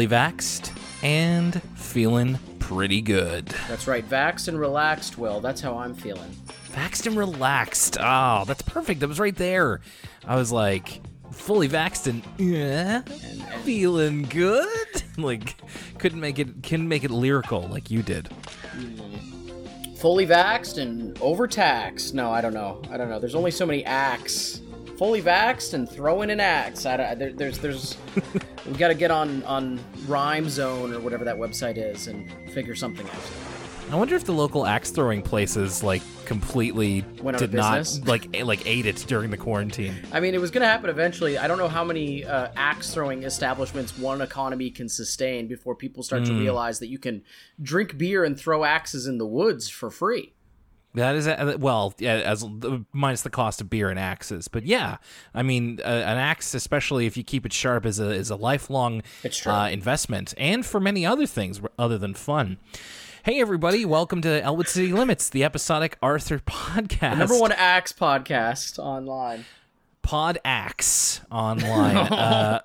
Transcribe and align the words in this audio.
fully 0.00 0.08
vaxxed 0.08 0.72
and 1.02 1.62
feeling 1.74 2.38
pretty 2.58 3.02
good. 3.02 3.44
That's 3.68 3.86
right. 3.86 4.08
Vaxxed 4.08 4.48
and 4.48 4.58
relaxed, 4.58 5.18
Will. 5.18 5.40
That's 5.40 5.60
how 5.60 5.76
I'm 5.76 5.94
feeling. 5.94 6.30
Vaxxed 6.72 7.06
and 7.06 7.18
relaxed. 7.18 7.98
Oh, 8.00 8.44
that's 8.46 8.62
perfect. 8.62 9.00
That 9.00 9.08
was 9.08 9.20
right 9.20 9.36
there. 9.36 9.82
I 10.26 10.36
was 10.36 10.50
like, 10.52 11.02
fully 11.32 11.68
vaxxed 11.68 12.06
and, 12.06 12.22
yeah, 12.38 13.02
feeling 13.62 14.22
good. 14.22 15.02
like, 15.18 15.56
couldn't 15.98 16.20
make 16.20 16.38
it 16.38 16.62
couldn't 16.62 16.88
make 16.88 17.04
it 17.04 17.10
lyrical 17.10 17.68
like 17.68 17.90
you 17.90 18.02
did. 18.02 18.30
Mm. 18.76 19.98
Fully 19.98 20.26
vaxxed 20.26 20.78
and 20.78 21.20
overtaxed. 21.20 22.14
No, 22.14 22.30
I 22.30 22.40
don't 22.40 22.54
know. 22.54 22.80
I 22.90 22.96
don't 22.96 23.10
know. 23.10 23.18
There's 23.18 23.34
only 23.34 23.50
so 23.50 23.66
many 23.66 23.84
acts. 23.84 24.62
Fully 25.00 25.22
vaxxed 25.22 25.72
and 25.72 25.88
throwing 25.88 26.28
an 26.28 26.40
axe. 26.40 26.84
I, 26.84 27.14
there, 27.14 27.32
there's, 27.32 27.58
there's, 27.58 27.96
we 28.66 28.74
got 28.74 28.88
to 28.88 28.94
get 28.94 29.10
on 29.10 29.42
on 29.44 29.80
Rhyme 30.06 30.46
Zone 30.50 30.92
or 30.92 31.00
whatever 31.00 31.24
that 31.24 31.38
website 31.38 31.78
is 31.78 32.06
and 32.06 32.30
figure 32.52 32.74
something 32.74 33.08
out. 33.08 33.30
I 33.90 33.96
wonder 33.96 34.14
if 34.14 34.24
the 34.24 34.32
local 34.32 34.66
axe 34.66 34.90
throwing 34.90 35.22
places 35.22 35.82
like 35.82 36.02
completely 36.26 37.00
did 37.38 37.54
not 37.54 37.98
like 38.04 38.28
like 38.44 38.66
ate 38.66 38.84
it 38.84 39.02
during 39.08 39.30
the 39.30 39.38
quarantine. 39.38 39.94
I 40.12 40.20
mean, 40.20 40.34
it 40.34 40.40
was 40.42 40.50
going 40.50 40.60
to 40.60 40.68
happen 40.68 40.90
eventually. 40.90 41.38
I 41.38 41.48
don't 41.48 41.56
know 41.56 41.68
how 41.68 41.82
many 41.82 42.26
uh, 42.26 42.48
axe 42.54 42.92
throwing 42.92 43.22
establishments 43.22 43.96
one 43.96 44.20
economy 44.20 44.68
can 44.68 44.90
sustain 44.90 45.48
before 45.48 45.74
people 45.74 46.02
start 46.02 46.26
to 46.26 46.34
realize 46.34 46.78
that 46.80 46.88
you 46.88 46.98
can 46.98 47.22
drink 47.62 47.96
beer 47.96 48.22
and 48.22 48.38
throw 48.38 48.64
axes 48.64 49.06
in 49.06 49.16
the 49.16 49.26
woods 49.26 49.70
for 49.70 49.88
free. 49.90 50.34
That 50.94 51.14
is 51.14 51.28
uh, 51.28 51.56
well, 51.60 51.94
yeah, 51.98 52.14
as 52.14 52.44
minus 52.92 53.22
the 53.22 53.30
cost 53.30 53.60
of 53.60 53.70
beer 53.70 53.90
and 53.90 53.98
axes, 53.98 54.48
but 54.48 54.66
yeah, 54.66 54.96
I 55.32 55.42
mean, 55.42 55.78
uh, 55.84 55.86
an 55.86 56.18
axe, 56.18 56.52
especially 56.52 57.06
if 57.06 57.16
you 57.16 57.22
keep 57.22 57.46
it 57.46 57.52
sharp, 57.52 57.86
is 57.86 58.00
a 58.00 58.10
is 58.10 58.28
a 58.28 58.34
lifelong 58.34 59.02
uh, 59.46 59.68
investment, 59.70 60.34
and 60.36 60.66
for 60.66 60.80
many 60.80 61.06
other 61.06 61.26
things 61.26 61.60
other 61.78 61.96
than 61.96 62.14
fun. 62.14 62.58
Hey, 63.22 63.40
everybody! 63.40 63.84
Welcome 63.84 64.20
to 64.22 64.42
Elwood 64.42 64.66
City 64.66 64.92
Limits, 64.92 65.28
the 65.28 65.44
episodic 65.44 65.96
Arthur 66.02 66.38
podcast. 66.46 67.18
Number 67.18 67.38
one 67.38 67.52
axe 67.52 67.92
podcast 67.92 68.80
online. 68.80 69.44
Pod 70.02 70.38
Axe 70.44 71.20
online. 71.30 71.96
uh, 72.12 72.60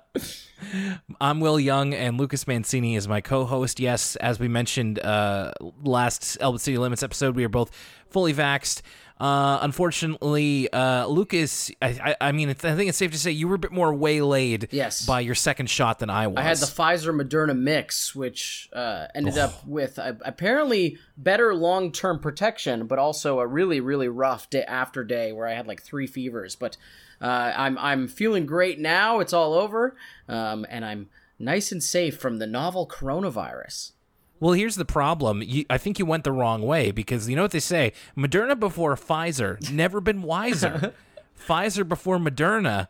I'm 1.20 1.40
Will 1.40 1.58
Young, 1.58 1.94
and 1.94 2.18
Lucas 2.18 2.46
Mancini 2.46 2.96
is 2.96 3.08
my 3.08 3.20
co-host. 3.20 3.80
Yes, 3.80 4.16
as 4.16 4.38
we 4.38 4.48
mentioned 4.48 4.98
uh, 4.98 5.52
last 5.82 6.36
Elwood 6.40 6.60
City 6.60 6.78
Limits 6.78 7.02
episode, 7.02 7.36
we 7.36 7.44
are 7.44 7.48
both 7.48 7.70
fully 8.08 8.34
vaxxed. 8.34 8.82
Uh, 9.18 9.58
unfortunately, 9.62 10.70
uh, 10.72 11.06
Lucas, 11.06 11.70
I, 11.80 11.88
I, 12.20 12.28
I 12.28 12.32
mean, 12.32 12.50
I 12.50 12.54
think 12.54 12.88
it's 12.88 12.98
safe 12.98 13.12
to 13.12 13.18
say 13.18 13.30
you 13.30 13.48
were 13.48 13.54
a 13.54 13.58
bit 13.58 13.72
more 13.72 13.94
waylaid 13.94 14.68
Yes. 14.70 15.06
by 15.06 15.20
your 15.20 15.34
second 15.34 15.70
shot 15.70 16.00
than 16.00 16.10
I 16.10 16.26
was. 16.26 16.36
I 16.36 16.42
had 16.42 16.58
the 16.58 16.66
Pfizer 16.66 17.18
Moderna 17.18 17.56
mix, 17.58 18.14
which 18.14 18.68
uh, 18.74 19.06
ended 19.14 19.38
up 19.38 19.66
with 19.66 19.98
uh, 19.98 20.14
apparently 20.22 20.98
better 21.16 21.54
long 21.54 21.92
term 21.92 22.18
protection, 22.18 22.86
but 22.86 22.98
also 22.98 23.40
a 23.40 23.46
really, 23.46 23.80
really 23.80 24.08
rough 24.08 24.50
day 24.50 24.64
after 24.64 25.02
day 25.02 25.32
where 25.32 25.46
I 25.48 25.54
had 25.54 25.66
like 25.66 25.82
three 25.82 26.06
fevers. 26.06 26.54
But 26.54 26.76
uh, 27.22 27.52
I'm 27.56 27.78
I'm 27.78 28.08
feeling 28.08 28.44
great 28.44 28.78
now. 28.78 29.20
It's 29.20 29.32
all 29.32 29.54
over, 29.54 29.96
um, 30.28 30.66
and 30.68 30.84
I'm 30.84 31.08
nice 31.38 31.72
and 31.72 31.82
safe 31.82 32.18
from 32.18 32.38
the 32.38 32.46
novel 32.46 32.86
coronavirus. 32.86 33.92
Well, 34.40 34.52
here's 34.52 34.74
the 34.76 34.84
problem. 34.84 35.42
You, 35.42 35.64
I 35.70 35.78
think 35.78 35.98
you 35.98 36.06
went 36.06 36.24
the 36.24 36.32
wrong 36.32 36.62
way 36.62 36.90
because 36.90 37.28
you 37.28 37.36
know 37.36 37.42
what 37.42 37.52
they 37.52 37.60
say: 37.60 37.92
Moderna 38.16 38.58
before 38.58 38.94
Pfizer, 38.96 39.70
never 39.72 40.00
been 40.00 40.22
wiser. 40.22 40.92
Pfizer 41.48 41.88
before 41.88 42.18
Moderna, 42.18 42.88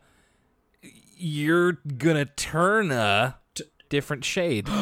you're 1.16 1.72
gonna 1.98 2.24
turn 2.26 2.90
a 2.90 3.36
different 3.88 4.24
shade. 4.24 4.68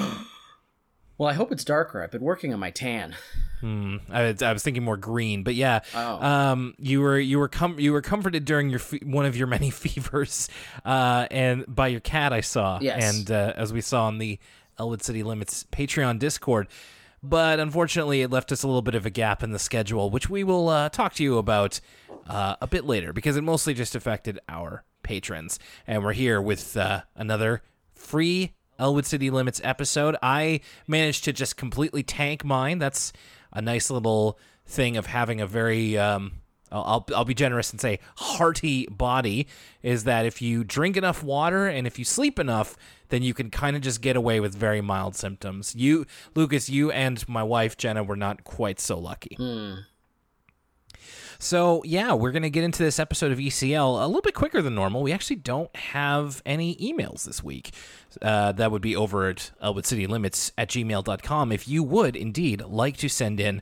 Well, 1.17 1.29
I 1.31 1.35
hope 1.35 1.53
it's 1.53 1.63
darker. 1.65 2.03
I've 2.03 2.11
been 2.11 2.23
working 2.25 2.53
on 2.53 2.59
my 2.59 2.71
tan. 2.73 3.15
I, 3.63 4.01
was- 4.11 4.43
I 4.43 4.53
was 4.53 4.65
thinking 4.65 4.83
more 4.83 4.97
green, 4.97 5.45
but 5.45 5.55
yeah. 5.55 5.81
Oh. 5.95 6.21
Um, 6.21 6.75
you 6.77 7.01
were 7.01 7.17
you 7.21 7.39
were 7.39 7.47
com- 7.47 7.79
you 7.79 7.93
were 7.93 8.03
comforted 8.03 8.45
during 8.45 8.69
your 8.69 8.81
fe- 8.81 8.99
one 9.05 9.25
of 9.25 9.37
your 9.37 9.47
many 9.47 9.71
fevers, 9.71 10.49
uh, 10.85 11.29
and 11.31 11.65
by 11.73 11.87
your 11.87 12.01
cat 12.01 12.33
I 12.33 12.41
saw, 12.41 12.81
Yes. 12.83 13.17
and 13.17 13.31
uh, 13.31 13.53
as 13.55 13.73
we 13.73 13.81
saw 13.81 14.07
on 14.07 14.19
the 14.19 14.41
Elwood 14.79 15.03
City 15.03 15.23
Limits 15.23 15.65
Patreon 15.73 16.19
Discord. 16.19 16.69
But 17.23 17.59
unfortunately, 17.59 18.21
it 18.21 18.31
left 18.31 18.53
us 18.53 18.63
a 18.63 18.67
little 18.67 18.83
bit 18.83 18.95
of 18.95 19.07
a 19.07 19.11
gap 19.11 19.43
in 19.43 19.51
the 19.51 19.59
schedule, 19.59 20.11
which 20.11 20.29
we 20.29 20.45
will 20.45 20.69
uh, 20.69 20.91
talk 20.91 21.15
to 21.15 21.23
you 21.23 21.39
about 21.39 21.81
uh, 22.27 22.57
a 22.61 22.67
bit 22.67 22.85
later 22.85 23.13
because 23.13 23.37
it 23.37 23.43
mostly 23.43 23.73
just 23.73 23.95
affected 23.95 24.39
our 24.49 24.85
patrons. 25.03 25.59
And 25.87 26.05
we're 26.05 26.13
here 26.13 26.41
with 26.41 26.77
uh, 26.77 27.03
another 27.15 27.63
free 27.95 28.53
Elwood 28.79 29.07
City 29.07 29.31
Limits 29.31 29.61
episode. 29.65 30.17
I 30.23 30.61
managed 30.87 31.25
to 31.25 31.33
just 31.33 31.57
completely 31.57 32.03
tank 32.03 32.45
mine. 32.45 32.79
That's 32.79 33.13
a 33.53 33.63
nice 33.63 33.91
little 33.91 34.39
thing 34.67 34.97
of 34.97 35.07
having 35.07 35.41
a 35.41 35.47
very 35.47 35.97
um, 35.97 36.33
I'll, 36.83 37.07
I'll 37.15 37.25
be 37.25 37.35
generous 37.35 37.71
and 37.71 37.81
say 37.81 38.01
hearty 38.17 38.87
body 38.87 39.47
is 39.83 40.05
that 40.05 40.27
if 40.27 40.43
you 40.43 40.65
drink 40.65 40.97
enough 40.97 41.23
water 41.23 41.67
and 41.67 41.87
if 41.87 41.99
you 41.99 42.05
sleep 42.05 42.39
enough, 42.39 42.77
then 43.09 43.23
you 43.23 43.35
can 43.35 43.51
kind 43.51 43.77
of 43.77 43.83
just 43.83 44.01
get 44.01 44.17
away 44.17 44.41
with 44.41 44.55
very 44.55 44.81
mild 44.81 45.15
symptoms. 45.15 45.75
You, 45.77 46.07
Lucas, 46.35 46.69
you 46.69 46.91
and 46.91 47.27
my 47.29 47.43
wife 47.43 47.77
Jenna 47.77 48.03
were 48.03 48.17
not 48.17 48.45
quite 48.45 48.81
so 48.81 48.99
lucky. 48.99 49.37
Hmm. 49.37 49.75
So, 51.45 51.83
yeah, 51.85 52.15
we're 52.15 52.33
going 52.33 52.45
to 52.45 52.49
get 52.49 52.65
into 52.65 52.83
this 52.83 52.99
episode 52.99 53.31
of 53.31 53.37
ECL 53.37 54.03
a 54.03 54.07
little 54.07 54.23
bit 54.23 54.33
quicker 54.33 54.63
than 54.63 54.75
normal. 54.75 55.03
We 55.03 55.13
actually 55.13 55.37
don't 55.37 55.77
have 55.77 56.41
any 56.47 56.75
emails 56.77 57.25
this 57.25 57.45
week. 57.45 57.73
Uh, 58.23 58.53
that 58.53 58.71
would 58.71 58.81
be 58.81 58.97
over 58.97 59.29
at 59.29 59.51
elwoodcitylimits 59.63 60.53
at 60.57 60.71
gmail.com. 60.71 61.53
If 61.53 61.69
you 61.69 61.83
would 61.83 62.17
indeed 62.17 62.63
like 62.63 62.97
to 62.97 63.11
send 63.11 63.41
in 63.41 63.61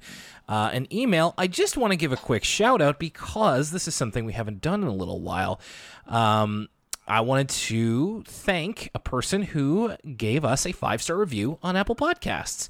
uh, 0.48 0.70
an 0.72 0.86
email, 0.94 1.34
I 1.36 1.48
just 1.48 1.76
want 1.76 1.90
to 1.92 1.96
give 1.96 2.12
a 2.12 2.16
quick 2.16 2.44
shout 2.44 2.80
out 2.80 3.00
because 3.00 3.72
this 3.72 3.88
is 3.88 3.96
something 3.96 4.24
we 4.24 4.34
haven't 4.34 4.60
done 4.60 4.82
in 4.82 4.88
a 4.88 4.94
little 4.94 5.20
while. 5.20 5.60
Um, 6.06 6.68
I 7.08 7.20
wanted 7.22 7.48
to 7.48 8.22
thank 8.28 8.90
a 8.94 9.00
person 9.00 9.42
who 9.42 9.96
gave 10.16 10.44
us 10.44 10.66
a 10.66 10.72
five 10.72 11.02
star 11.02 11.16
review 11.16 11.58
on 11.64 11.74
Apple 11.74 11.96
Podcasts, 11.96 12.68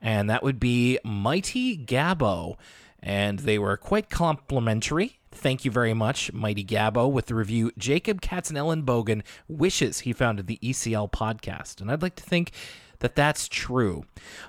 and 0.00 0.30
that 0.30 0.42
would 0.42 0.58
be 0.58 0.98
Mighty 1.04 1.76
Gabbo. 1.76 2.56
And 3.04 3.40
they 3.40 3.58
were 3.58 3.76
quite 3.76 4.08
complimentary. 4.08 5.20
Thank 5.30 5.64
you 5.64 5.70
very 5.70 5.92
much, 5.94 6.32
Mighty 6.32 6.64
Gabbo, 6.64 7.10
with 7.10 7.26
the 7.26 7.34
review 7.34 7.70
Jacob 7.76 8.20
Katz 8.20 8.48
and 8.48 8.56
Ellen 8.56 8.82
Katzenellenbogen 8.82 9.22
wishes 9.46 10.00
he 10.00 10.12
founded 10.12 10.46
the 10.46 10.58
ECL 10.62 11.10
podcast. 11.12 11.80
And 11.80 11.90
I'd 11.90 12.02
like 12.02 12.14
to 12.16 12.22
think 12.22 12.52
that 13.00 13.14
that's 13.14 13.48
true. 13.48 14.04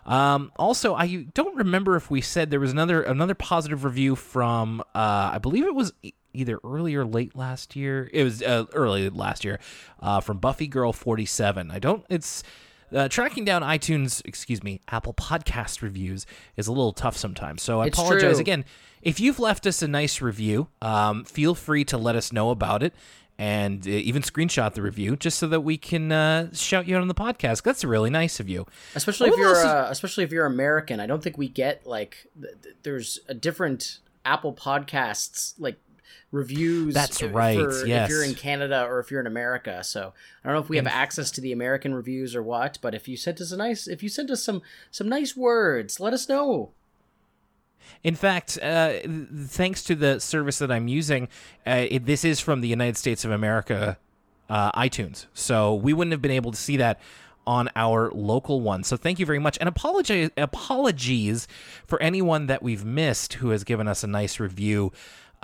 Um, 0.05 0.51
also, 0.55 0.95
I 0.95 1.25
don't 1.33 1.57
remember 1.57 1.97
if 1.97 2.09
we 2.09 2.21
said 2.21 2.49
there 2.49 2.59
was 2.59 2.71
another 2.71 3.01
another 3.01 3.35
positive 3.35 3.83
review 3.83 4.15
from 4.15 4.79
uh, 4.93 5.31
I 5.33 5.39
believe 5.39 5.65
it 5.65 5.75
was 5.75 5.91
either 6.33 6.59
early 6.63 6.95
or 6.95 7.03
late 7.03 7.35
last 7.35 7.75
year. 7.75 8.09
It 8.13 8.23
was 8.23 8.41
uh, 8.41 8.65
early 8.73 9.09
last 9.09 9.43
year 9.43 9.59
uh, 9.99 10.21
from 10.21 10.37
Buffy 10.37 10.67
Girl 10.67 10.93
forty 10.93 11.25
seven. 11.25 11.69
I 11.71 11.79
don't. 11.79 12.05
It's 12.09 12.43
uh, 12.95 13.07
tracking 13.09 13.45
down 13.45 13.61
iTunes, 13.61 14.21
excuse 14.25 14.63
me, 14.63 14.81
Apple 14.87 15.13
Podcast 15.13 15.81
reviews 15.81 16.25
is 16.55 16.67
a 16.67 16.71
little 16.71 16.93
tough 16.93 17.17
sometimes. 17.17 17.61
So 17.61 17.81
I 17.81 17.87
It's 17.87 17.97
apologize 17.97 18.33
true. 18.35 18.41
again. 18.41 18.65
If 19.01 19.19
you've 19.19 19.39
left 19.39 19.67
us 19.67 19.81
a 19.81 19.87
nice 19.87 20.21
review, 20.21 20.67
um, 20.81 21.25
feel 21.25 21.53
free 21.53 21.83
to 21.85 21.97
let 21.97 22.15
us 22.15 22.31
know 22.33 22.49
about 22.49 22.81
it 22.81 22.93
and 23.37 23.85
uh, 23.85 23.89
even 23.91 24.21
screenshot 24.21 24.73
the 24.73 24.81
review 24.81 25.15
just 25.17 25.37
so 25.37 25.47
that 25.47 25.61
we 25.61 25.77
can 25.77 26.11
uh, 26.11 26.49
shout 26.53 26.87
you 26.87 26.95
out 26.95 27.01
on 27.01 27.07
the 27.07 27.13
podcast. 27.13 27.63
That's 27.63 27.83
really 27.83 28.09
nice 28.09 28.39
of 28.39 28.47
you. 28.49 28.65
especially 28.95 29.29
What 29.29 29.39
if 29.39 29.39
you're 29.41 29.55
uh, 29.65 29.89
especially 29.91 30.23
if 30.23 30.31
you're 30.31 30.45
American. 30.45 30.99
I 30.99 31.05
don't 31.05 31.21
think 31.21 31.37
we 31.37 31.49
get 31.49 31.85
like 31.85 32.27
th- 32.41 32.55
th- 32.63 32.75
there's 32.83 33.19
a 33.27 33.33
different 33.33 33.99
Apple 34.23 34.53
Podcasts 34.53 35.53
like 35.59 35.77
reviews. 36.31 36.93
That's 36.93 37.21
right, 37.21 37.57
For 37.57 37.85
yes. 37.85 38.05
If 38.05 38.09
you're 38.09 38.23
in 38.23 38.35
Canada 38.35 38.85
or 38.85 38.99
if 38.99 39.11
you're 39.11 39.21
in 39.21 39.27
America, 39.27 39.83
so 39.83 40.13
I 40.43 40.47
don't 40.47 40.55
know 40.55 40.61
if 40.61 40.69
we 40.69 40.77
have 40.77 40.87
access 40.87 41.31
to 41.31 41.41
the 41.41 41.51
American 41.51 41.93
reviews 41.93 42.35
or 42.35 42.43
what. 42.43 42.77
But 42.81 42.93
if 42.93 43.07
you 43.07 43.17
sent 43.17 43.41
us 43.41 43.51
a 43.51 43.57
nice, 43.57 43.87
if 43.87 44.03
you 44.03 44.09
sent 44.09 44.29
us 44.29 44.43
some 44.43 44.61
some 44.91 45.09
nice 45.09 45.35
words, 45.35 45.99
let 45.99 46.13
us 46.13 46.27
know. 46.29 46.71
In 48.03 48.15
fact, 48.15 48.57
uh, 48.61 48.93
thanks 49.47 49.83
to 49.83 49.95
the 49.95 50.19
service 50.19 50.57
that 50.59 50.71
I'm 50.71 50.87
using, 50.87 51.27
uh, 51.67 51.85
it, 51.89 52.05
this 52.05 52.25
is 52.25 52.39
from 52.39 52.61
the 52.61 52.67
United 52.67 52.97
States 52.97 53.23
of 53.25 53.31
America 53.31 53.97
uh, 54.49 54.71
iTunes. 54.71 55.27
So 55.33 55.73
we 55.75 55.93
wouldn't 55.93 56.11
have 56.11 56.21
been 56.21 56.31
able 56.31 56.51
to 56.51 56.57
see 56.57 56.77
that 56.77 56.99
on 57.47 57.69
our 57.75 58.11
local 58.11 58.61
one. 58.61 58.83
So 58.83 58.97
thank 58.97 59.19
you 59.19 59.25
very 59.25 59.39
much. 59.39 59.57
And 59.59 59.69
apologize, 59.69 60.31
apologies 60.37 61.47
for 61.85 62.01
anyone 62.01 62.47
that 62.47 62.63
we've 62.63 62.83
missed 62.83 63.33
who 63.33 63.49
has 63.49 63.63
given 63.63 63.87
us 63.87 64.03
a 64.03 64.07
nice 64.07 64.39
review. 64.39 64.91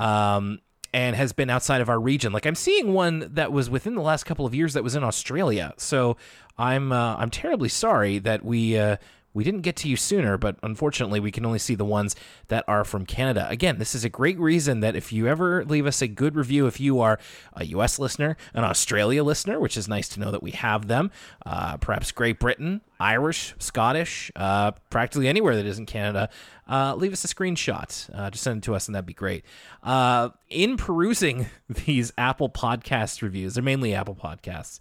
Um, 0.01 0.59
and 0.93 1.15
has 1.15 1.31
been 1.31 1.49
outside 1.49 1.79
of 1.79 1.89
our 1.89 1.99
region. 1.99 2.33
Like 2.33 2.45
I'm 2.45 2.55
seeing 2.55 2.93
one 2.93 3.29
that 3.35 3.51
was 3.51 3.69
within 3.69 3.95
the 3.95 4.01
last 4.01 4.25
couple 4.25 4.45
of 4.45 4.53
years 4.53 4.73
that 4.73 4.83
was 4.83 4.95
in 4.95 5.03
Australia. 5.03 5.73
So 5.77 6.17
I'm 6.57 6.91
uh, 6.91 7.15
I'm 7.15 7.29
terribly 7.29 7.69
sorry 7.69 8.19
that 8.19 8.43
we 8.43 8.77
uh, 8.77 8.97
we 9.33 9.43
didn't 9.43 9.61
get 9.61 9.75
to 9.77 9.87
you 9.87 9.95
sooner, 9.95 10.37
but 10.37 10.57
unfortunately, 10.61 11.19
we 11.19 11.31
can 11.31 11.45
only 11.45 11.59
see 11.59 11.75
the 11.75 11.85
ones 11.85 12.15
that 12.49 12.65
are 12.67 12.83
from 12.83 13.05
Canada. 13.05 13.47
Again, 13.49 13.77
this 13.77 13.95
is 13.95 14.03
a 14.03 14.09
great 14.09 14.39
reason 14.39 14.81
that 14.81 14.95
if 14.95 15.13
you 15.13 15.27
ever 15.27 15.63
leave 15.65 15.85
us 15.85 16.01
a 16.01 16.07
good 16.07 16.35
review, 16.35 16.67
if 16.67 16.79
you 16.79 16.99
are 16.99 17.19
a 17.53 17.65
U.S. 17.65 17.97
listener, 17.97 18.35
an 18.53 18.63
Australia 18.63 19.23
listener, 19.23 19.59
which 19.59 19.77
is 19.77 19.87
nice 19.87 20.09
to 20.09 20.19
know 20.19 20.31
that 20.31 20.43
we 20.43 20.51
have 20.51 20.87
them, 20.87 21.11
uh, 21.45 21.77
perhaps 21.77 22.11
Great 22.11 22.39
Britain, 22.39 22.81
Irish, 22.99 23.55
Scottish, 23.57 24.31
uh, 24.35 24.71
practically 24.89 25.27
anywhere 25.27 25.55
that 25.55 25.65
isn't 25.65 25.85
Canada, 25.85 26.29
uh, 26.67 26.95
leave 26.95 27.13
us 27.13 27.23
a 27.23 27.27
screenshot. 27.27 28.09
Uh, 28.13 28.29
just 28.29 28.43
send 28.43 28.57
it 28.57 28.63
to 28.63 28.75
us, 28.75 28.87
and 28.87 28.95
that'd 28.95 29.05
be 29.05 29.13
great. 29.13 29.45
Uh, 29.83 30.29
in 30.49 30.77
perusing 30.77 31.47
these 31.69 32.11
Apple 32.17 32.49
Podcast 32.49 33.21
reviews, 33.21 33.53
they're 33.53 33.63
mainly 33.63 33.93
Apple 33.93 34.15
Podcasts. 34.15 34.79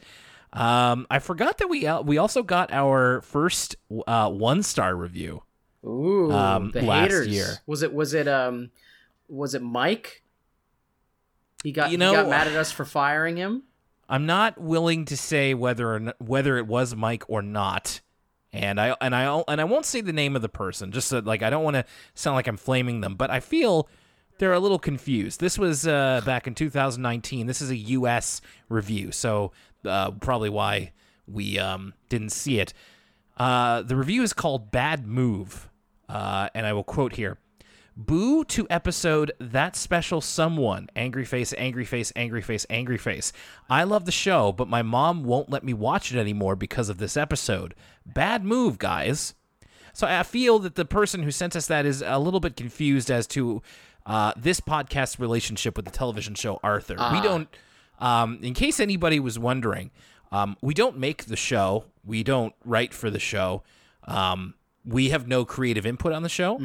Um, 0.52 1.06
I 1.10 1.18
forgot 1.20 1.58
that 1.58 1.68
we 1.68 1.86
uh, 1.86 2.02
we 2.02 2.18
also 2.18 2.42
got 2.42 2.72
our 2.72 3.20
first 3.22 3.76
uh, 4.06 4.30
one 4.30 4.62
star 4.62 4.94
review. 4.96 5.42
Ooh, 5.84 6.30
Um, 6.32 6.70
the 6.72 6.82
last 6.82 7.02
haters. 7.10 7.28
year. 7.28 7.46
Was 7.66 7.82
it 7.82 7.94
was 7.94 8.14
it 8.14 8.26
um 8.28 8.70
was 9.28 9.54
it 9.54 9.62
Mike? 9.62 10.22
He 11.62 11.72
got 11.72 11.90
You 11.90 11.98
he 11.98 12.04
got 12.04 12.28
mad 12.28 12.48
at 12.48 12.56
us 12.56 12.72
for 12.72 12.84
firing 12.84 13.36
him. 13.36 13.64
I'm 14.08 14.26
not 14.26 14.58
willing 14.60 15.04
to 15.06 15.16
say 15.16 15.54
whether 15.54 15.94
or 15.94 16.00
not, 16.00 16.20
whether 16.20 16.58
it 16.58 16.66
was 16.66 16.96
Mike 16.96 17.22
or 17.28 17.42
not. 17.42 18.00
And 18.52 18.80
I 18.80 18.96
and 19.00 19.14
I 19.14 19.42
and 19.46 19.60
I 19.60 19.64
won't 19.64 19.86
say 19.86 20.00
the 20.00 20.12
name 20.12 20.34
of 20.34 20.42
the 20.42 20.48
person, 20.48 20.90
just 20.90 21.06
so, 21.08 21.20
like 21.20 21.42
I 21.42 21.50
don't 21.50 21.62
want 21.62 21.74
to 21.76 21.84
sound 22.14 22.34
like 22.34 22.48
I'm 22.48 22.56
flaming 22.56 23.00
them, 23.02 23.14
but 23.14 23.30
I 23.30 23.38
feel 23.38 23.88
they're 24.38 24.52
a 24.52 24.58
little 24.58 24.78
confused. 24.80 25.38
This 25.38 25.56
was 25.58 25.86
uh, 25.86 26.22
back 26.24 26.48
in 26.48 26.54
2019. 26.56 27.46
This 27.46 27.60
is 27.62 27.70
a 27.70 27.76
U.S. 27.76 28.40
review, 28.68 29.12
so 29.12 29.52
uh, 29.84 30.12
probably 30.12 30.50
why 30.50 30.92
we 31.26 31.58
um, 31.58 31.94
didn't 32.08 32.30
see 32.30 32.58
it. 32.60 32.72
Uh, 33.36 33.82
the 33.82 33.96
review 33.96 34.22
is 34.22 34.32
called 34.32 34.70
"Bad 34.70 35.06
Move," 35.06 35.68
uh, 36.08 36.48
and 36.54 36.66
I 36.66 36.72
will 36.72 36.84
quote 36.84 37.14
here. 37.14 37.38
Boo 37.96 38.44
to 38.44 38.66
episode 38.70 39.32
That 39.38 39.76
Special 39.76 40.20
Someone. 40.20 40.88
Angry 40.96 41.24
face, 41.24 41.52
angry 41.58 41.84
face, 41.84 42.12
angry 42.16 42.40
face, 42.40 42.64
angry 42.70 42.96
face. 42.96 43.32
I 43.68 43.84
love 43.84 44.06
the 44.06 44.12
show, 44.12 44.52
but 44.52 44.68
my 44.68 44.80
mom 44.80 45.22
won't 45.24 45.50
let 45.50 45.64
me 45.64 45.74
watch 45.74 46.12
it 46.12 46.18
anymore 46.18 46.56
because 46.56 46.88
of 46.88 46.98
this 46.98 47.16
episode. 47.16 47.74
Bad 48.06 48.44
move, 48.44 48.78
guys. 48.78 49.34
So 49.92 50.06
I 50.06 50.22
feel 50.22 50.58
that 50.60 50.76
the 50.76 50.84
person 50.84 51.24
who 51.24 51.30
sent 51.30 51.54
us 51.56 51.66
that 51.66 51.84
is 51.84 52.02
a 52.04 52.18
little 52.18 52.40
bit 52.40 52.56
confused 52.56 53.10
as 53.10 53.26
to 53.28 53.60
uh, 54.06 54.32
this 54.36 54.60
podcast's 54.60 55.18
relationship 55.20 55.76
with 55.76 55.84
the 55.84 55.90
television 55.90 56.34
show 56.34 56.58
Arthur. 56.62 56.96
We 57.12 57.20
don't, 57.20 57.48
um, 58.00 58.38
in 58.42 58.54
case 58.54 58.80
anybody 58.80 59.20
was 59.20 59.38
wondering, 59.38 59.90
um, 60.32 60.56
we 60.60 60.74
don't 60.74 60.96
make 60.98 61.26
the 61.26 61.36
show. 61.36 61.84
We 62.04 62.22
don't 62.22 62.54
write 62.64 62.94
for 62.94 63.10
the 63.10 63.18
show. 63.18 63.62
Um, 64.04 64.54
we 64.84 65.10
have 65.10 65.28
no 65.28 65.44
creative 65.44 65.84
input 65.84 66.12
on 66.12 66.22
the 66.22 66.28
show. 66.28 66.56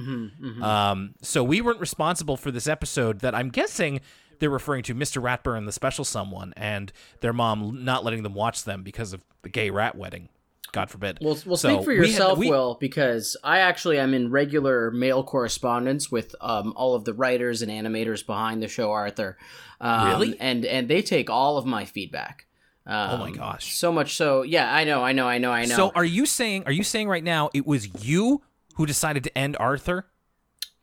Um, 0.63 1.15
so 1.21 1.43
we 1.43 1.61
weren't 1.61 1.79
responsible 1.79 2.37
for 2.37 2.51
this 2.51 2.67
episode 2.67 3.19
that 3.19 3.35
I'm 3.35 3.49
guessing 3.49 3.99
they're 4.39 4.49
referring 4.49 4.83
to 4.83 4.95
Mr. 4.95 5.21
Ratburn, 5.21 5.65
the 5.65 5.71
special 5.71 6.05
someone, 6.05 6.53
and 6.55 6.91
their 7.21 7.33
mom 7.33 7.83
not 7.83 8.03
letting 8.03 8.23
them 8.23 8.33
watch 8.33 8.63
them 8.63 8.83
because 8.83 9.13
of 9.13 9.21
the 9.41 9.49
gay 9.49 9.69
rat 9.69 9.95
wedding. 9.95 10.29
God 10.71 10.89
forbid. 10.89 11.19
Well, 11.21 11.37
well, 11.45 11.57
So 11.57 11.69
speak 11.69 11.83
for 11.85 11.91
we 11.91 11.97
had- 11.97 12.07
yourself, 12.07 12.37
we- 12.39 12.49
Will, 12.49 12.77
because 12.79 13.37
I 13.43 13.59
actually 13.59 13.97
am 13.97 14.13
in 14.13 14.29
regular 14.29 14.91
mail 14.91 15.23
correspondence 15.23 16.11
with 16.11 16.35
um, 16.41 16.73
all 16.75 16.95
of 16.95 17.05
the 17.05 17.13
writers 17.13 17.61
and 17.61 17.71
animators 17.71 18.25
behind 18.25 18.61
the 18.61 18.67
show, 18.67 18.91
Arthur. 18.91 19.37
Um, 19.79 20.07
Really? 20.09 20.39
And 20.39 20.65
and 20.65 20.87
they 20.89 21.01
take 21.01 21.29
all 21.29 21.57
of 21.57 21.65
my 21.65 21.85
feedback. 21.85 22.45
Um, 22.87 23.11
Oh 23.11 23.17
my 23.17 23.31
gosh. 23.31 23.75
So 23.75 23.91
much 23.91 24.15
so, 24.15 24.41
yeah. 24.43 24.73
I 24.73 24.83
know, 24.83 25.03
I 25.03 25.11
know, 25.11 25.27
I 25.27 25.37
know, 25.37 25.51
I 25.51 25.65
know. 25.65 25.75
So 25.75 25.91
are 25.95 26.05
you 26.05 26.25
saying 26.25 26.63
are 26.65 26.71
you 26.71 26.83
saying 26.83 27.07
right 27.07 27.23
now 27.23 27.49
it 27.53 27.65
was 27.65 28.05
you 28.05 28.41
who 28.75 28.85
decided 28.85 29.23
to 29.23 29.37
end 29.37 29.55
Arthur? 29.59 30.07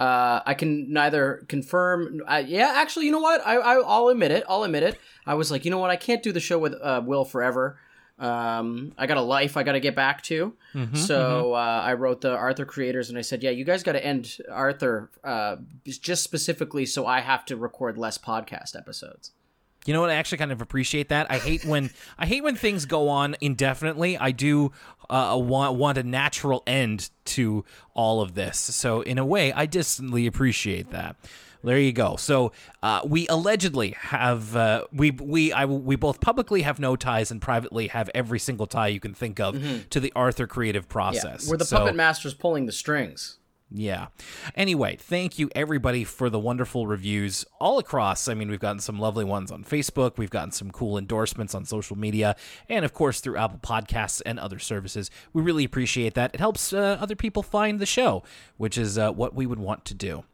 Uh, 0.00 0.40
I 0.44 0.55
can 0.55 0.93
neither 0.93 1.44
confirm. 1.49 2.23
Uh, 2.26 2.43
yeah, 2.44 2.73
actually, 2.76 3.06
you 3.06 3.12
know 3.12 3.20
what? 3.20 3.40
I, 3.46 3.55
I 3.56 3.75
I'll 3.76 4.08
admit 4.08 4.32
it. 4.32 4.43
I'll 4.49 4.64
admit 4.64 4.82
it. 4.82 4.99
I 5.26 5.35
was 5.35 5.50
like, 5.52 5.64
you 5.64 5.70
know 5.70 5.78
what? 5.78 5.90
I 5.90 5.96
can't 5.96 6.23
do 6.25 6.32
the 6.32 6.40
show 6.40 6.58
with 6.58 6.75
uh, 6.82 7.02
Will 7.05 7.25
forever. 7.25 7.78
Um, 8.19 8.93
I 8.97 9.06
got 9.06 9.17
a 9.17 9.23
life 9.23 9.56
I 9.56 9.62
got 9.62 9.73
to 9.73 9.81
get 9.81 9.97
back 9.97 10.23
to. 10.25 10.55
Mm-hmm, 10.75 10.97
so 10.97 11.55
uh, 11.55 11.82
I 11.85 11.94
wrote 11.94 12.20
the 12.20 12.32
Arthur 12.32 12.64
creators 12.64 13.09
and 13.09 13.19
I 13.19 13.23
said, 13.23 13.43
yeah, 13.43 13.50
you 13.50 13.64
guys 13.64 13.82
got 13.82 13.93
to 13.93 14.05
end 14.05 14.38
Arthur 14.50 15.11
uh, 15.25 15.56
just 15.85 16.23
specifically 16.23 16.87
so 16.87 17.06
I 17.06 17.20
have 17.20 17.44
to 17.47 17.56
record 17.56 17.99
less 17.99 18.19
podcast 18.19 18.76
episodes. 18.76 19.32
You 19.85 19.93
know 19.93 20.00
what? 20.00 20.11
I 20.11 20.14
actually 20.14 20.38
kind 20.38 20.53
of 20.53 20.61
appreciate 20.61 21.09
that. 21.09 21.26
I 21.31 21.38
hate 21.38 21.64
when 21.64 21.91
I 22.19 22.26
hate 22.26 22.44
when 22.44 22.55
things 22.55 22.87
go 22.87 23.09
on 23.09 23.35
indefinitely. 23.41 24.17
I 24.17 24.31
do 24.31 24.73
uh, 25.11 25.37
want 25.41 25.76
want 25.76 25.99
a 25.99 26.05
natural 26.05 26.62
end 26.67 27.11
to 27.25 27.64
all 27.94 28.20
of 28.20 28.35
this. 28.35 28.59
So 28.59 29.00
in 29.00 29.19
a 29.19 29.26
way, 29.26 29.53
I 29.53 29.67
distantly 29.67 30.26
appreciate 30.26 30.91
that. 30.91 31.17
There 31.64 31.79
you 31.79 31.93
go. 31.93 32.17
So 32.17 32.53
uh, 32.82 33.03
we 33.05 33.29
allegedly 33.29 33.94
have 33.99 34.56
uh, 34.56 34.85
we 34.93 35.11
we 35.12 35.53
I, 35.53 35.64
we 35.64 35.97
both 35.97 36.20
publicly 36.20 36.62
have 36.62 36.79
no 36.81 36.97
ties 36.97 37.31
and 37.31 37.41
privately 37.41 37.87
have 37.88 38.11
every 38.14 38.38
single 38.41 38.67
tie 38.67 38.88
you 38.88 39.00
can 39.00 39.14
think 39.14 39.38
of 39.41 39.62
to 39.91 40.00
the 40.00 40.12
Arthur 40.17 40.47
creative 40.47 40.88
Mm-hmm. 40.88 40.99
Yeah, 41.14 41.20
process. 41.23 41.49
we're 41.49 41.56
the 41.56 41.64
So- 41.64 41.79
puppet 41.79 41.94
masters 41.97 42.35
pulling 42.35 42.67
the 42.67 42.73
strings. 42.73 43.38
yeah. 43.70 44.09
Anyway, 44.55 44.97
thank 45.00 45.38
you 45.38 45.49
everybody 45.55 46.05
for 46.05 46.29
the 46.29 46.38
wonderful 46.38 46.87
reviews 46.87 47.44
all 47.61 47.79
across. 47.79 48.29
I 48.29 48.35
mean, 48.35 48.50
we've 48.50 48.61
gotten 48.61 48.81
some 48.81 48.99
lovely 48.99 49.25
ones 49.25 49.50
on 49.50 49.64
Facebook, 49.64 50.19
we've 50.19 50.31
gotten 50.31 50.50
some 50.50 50.70
cool 50.70 50.99
endorsements 50.99 51.55
on 51.55 51.64
social 51.64 51.97
media, 51.97 52.37
and 52.69 52.85
of 52.85 52.93
course 52.93 53.20
through 53.20 53.37
Apple 53.38 53.61
Podcasts 53.62 54.20
and 54.26 54.38
other 54.38 54.59
services. 54.59 55.11
We 55.32 55.41
really 55.43 55.64
appreciate 55.64 56.14
that. 56.14 56.35
It 56.35 56.41
helps 56.41 56.73
uh, 56.73 56.99
other 57.00 57.17
people 57.17 57.43
find 57.43 57.79
the 57.79 57.87
show, 57.87 58.23
which 58.59 58.76
is 58.76 58.99
uh, 58.99 59.11
what 59.12 59.35
we 59.35 59.47
would 59.47 59.61
want 59.61 59.85
to 59.87 59.94
do. 59.94 60.25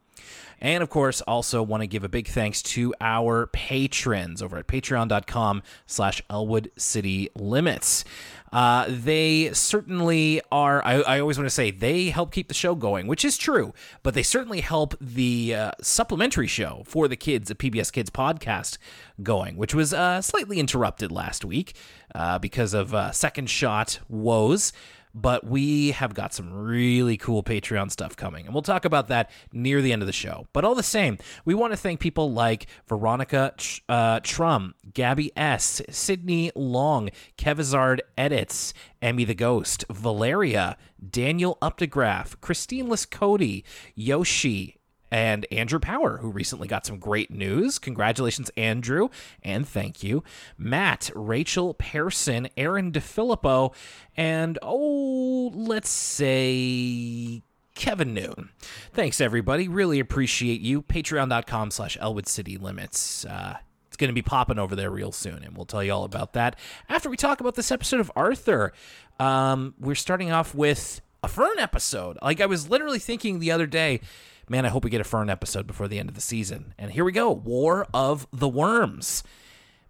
And 0.61 0.83
of 0.83 0.89
course, 0.89 1.21
also 1.21 1.63
want 1.63 1.81
to 1.81 1.87
give 1.87 2.03
a 2.03 2.09
big 2.09 2.27
thanks 2.27 2.61
to 2.63 2.93
our 2.99 3.47
patrons 3.47 4.41
over 4.41 4.57
at 4.57 4.67
patreon.com 4.67 5.63
slash 5.87 6.21
Elwood 6.29 6.71
City 6.77 7.29
Limits. 7.35 8.03
Uh, 8.51 8.85
they 8.89 9.53
certainly 9.53 10.41
are, 10.51 10.83
I, 10.83 10.95
I 11.01 11.19
always 11.19 11.37
want 11.37 11.45
to 11.45 11.53
say, 11.53 11.71
they 11.71 12.09
help 12.09 12.31
keep 12.31 12.47
the 12.47 12.53
show 12.53 12.73
going, 12.73 13.05
which 13.07 13.23
is 13.23 13.37
true, 13.37 13.73
but 14.01 14.15
they 14.15 14.23
certainly 14.23 14.61
help 14.61 14.95
the 14.99 15.53
uh, 15.53 15.71
supplementary 15.81 16.47
show 16.47 16.83
for 16.85 17.07
the 17.07 17.15
kids, 17.15 17.51
a 17.51 17.55
PBS 17.55 17.91
Kids 17.91 18.09
podcast, 18.09 18.77
going, 19.21 19.55
which 19.55 19.75
was 19.75 19.93
uh, 19.93 20.21
slightly 20.21 20.59
interrupted 20.59 21.11
last 21.11 21.45
week 21.45 21.75
uh, 22.15 22.39
because 22.39 22.73
of 22.73 22.93
uh, 22.93 23.11
second 23.11 23.49
shot 23.49 23.99
woes 24.09 24.73
but 25.13 25.45
we 25.45 25.91
have 25.91 26.13
got 26.13 26.33
some 26.33 26.53
really 26.53 27.17
cool 27.17 27.43
Patreon 27.43 27.91
stuff 27.91 28.15
coming, 28.15 28.45
and 28.45 28.53
we'll 28.53 28.61
talk 28.61 28.85
about 28.85 29.07
that 29.07 29.29
near 29.51 29.81
the 29.81 29.91
end 29.91 30.01
of 30.01 30.07
the 30.07 30.13
show. 30.13 30.47
But 30.53 30.63
all 30.63 30.75
the 30.75 30.83
same, 30.83 31.17
we 31.45 31.53
want 31.53 31.73
to 31.73 31.77
thank 31.77 31.99
people 31.99 32.31
like 32.31 32.67
Veronica 32.87 33.53
uh, 33.87 34.19
Trum, 34.23 34.75
Gabby 34.93 35.31
S, 35.35 35.81
Sydney 35.89 36.51
Long, 36.55 37.09
Kevizard 37.37 37.99
Edits, 38.17 38.73
Emmy 39.01 39.25
the 39.25 39.35
Ghost, 39.35 39.85
Valeria, 39.89 40.77
Daniel 41.09 41.57
Updegraph, 41.61 42.39
Christine 42.41 42.89
Cody, 43.11 43.63
Yoshi, 43.95 44.78
and 45.11 45.45
Andrew 45.51 45.79
Power, 45.79 46.17
who 46.17 46.29
recently 46.29 46.67
got 46.67 46.85
some 46.85 46.97
great 46.97 47.31
news. 47.31 47.79
Congratulations, 47.79 48.49
Andrew, 48.55 49.09
and 49.43 49.67
thank 49.67 50.03
you. 50.03 50.23
Matt, 50.57 51.09
Rachel 51.15 51.73
Pearson, 51.73 52.49
Aaron 52.57 52.91
DeFilippo, 52.91 53.73
and 54.15 54.59
oh, 54.61 55.51
let's 55.53 55.89
say 55.89 57.41
Kevin 57.75 58.13
Noon. 58.13 58.49
Thanks, 58.93 59.21
everybody. 59.21 59.67
Really 59.67 59.99
appreciate 59.99 60.61
you. 60.61 60.81
Patreon.com 60.81 61.71
slash 61.71 61.97
Elwood 61.99 62.27
City 62.27 62.57
Limits. 62.57 63.25
Uh, 63.25 63.57
it's 63.87 63.97
going 63.97 64.09
to 64.09 64.13
be 64.13 64.21
popping 64.21 64.59
over 64.59 64.75
there 64.75 64.91
real 64.91 65.11
soon, 65.11 65.43
and 65.43 65.55
we'll 65.55 65.65
tell 65.65 65.83
you 65.83 65.93
all 65.93 66.03
about 66.03 66.33
that 66.33 66.59
after 66.89 67.09
we 67.09 67.17
talk 67.17 67.39
about 67.39 67.55
this 67.55 67.71
episode 67.71 67.99
of 68.01 68.11
Arthur. 68.15 68.73
Um, 69.19 69.73
we're 69.79 69.95
starting 69.95 70.31
off 70.31 70.53
with 70.53 71.01
a 71.23 71.27
Fern 71.27 71.57
episode. 71.57 72.17
Like, 72.21 72.41
I 72.41 72.45
was 72.45 72.69
literally 72.69 72.99
thinking 72.99 73.39
the 73.39 73.51
other 73.51 73.65
day, 73.65 74.01
man, 74.49 74.65
I 74.65 74.69
hope 74.69 74.83
we 74.83 74.89
get 74.89 75.01
a 75.01 75.05
Fern 75.05 75.29
episode 75.29 75.67
before 75.67 75.87
the 75.87 75.99
end 75.99 76.09
of 76.09 76.15
the 76.15 76.21
season. 76.21 76.73
And 76.77 76.91
here 76.91 77.05
we 77.05 77.11
go 77.11 77.31
War 77.31 77.87
of 77.93 78.27
the 78.33 78.49
Worms. 78.49 79.23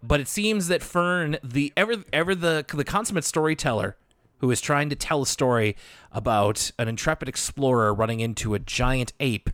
But 0.02 0.20
it 0.20 0.28
seems 0.28 0.68
that 0.68 0.82
Fern, 0.82 1.38
the 1.42 1.72
ever 1.76 1.96
ever 2.12 2.34
the 2.34 2.64
the 2.72 2.84
consummate 2.84 3.24
storyteller, 3.24 3.96
who 4.38 4.50
is 4.50 4.60
trying 4.60 4.88
to 4.90 4.96
tell 4.96 5.22
a 5.22 5.26
story 5.26 5.76
about 6.12 6.70
an 6.78 6.88
intrepid 6.88 7.28
explorer 7.28 7.92
running 7.92 8.20
into 8.20 8.54
a 8.54 8.58
giant 8.58 9.12
ape, 9.20 9.50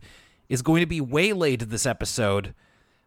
is 0.47 0.61
going 0.61 0.79
to 0.81 0.85
be 0.85 1.01
waylaid 1.01 1.61
this 1.61 1.85
episode 1.85 2.53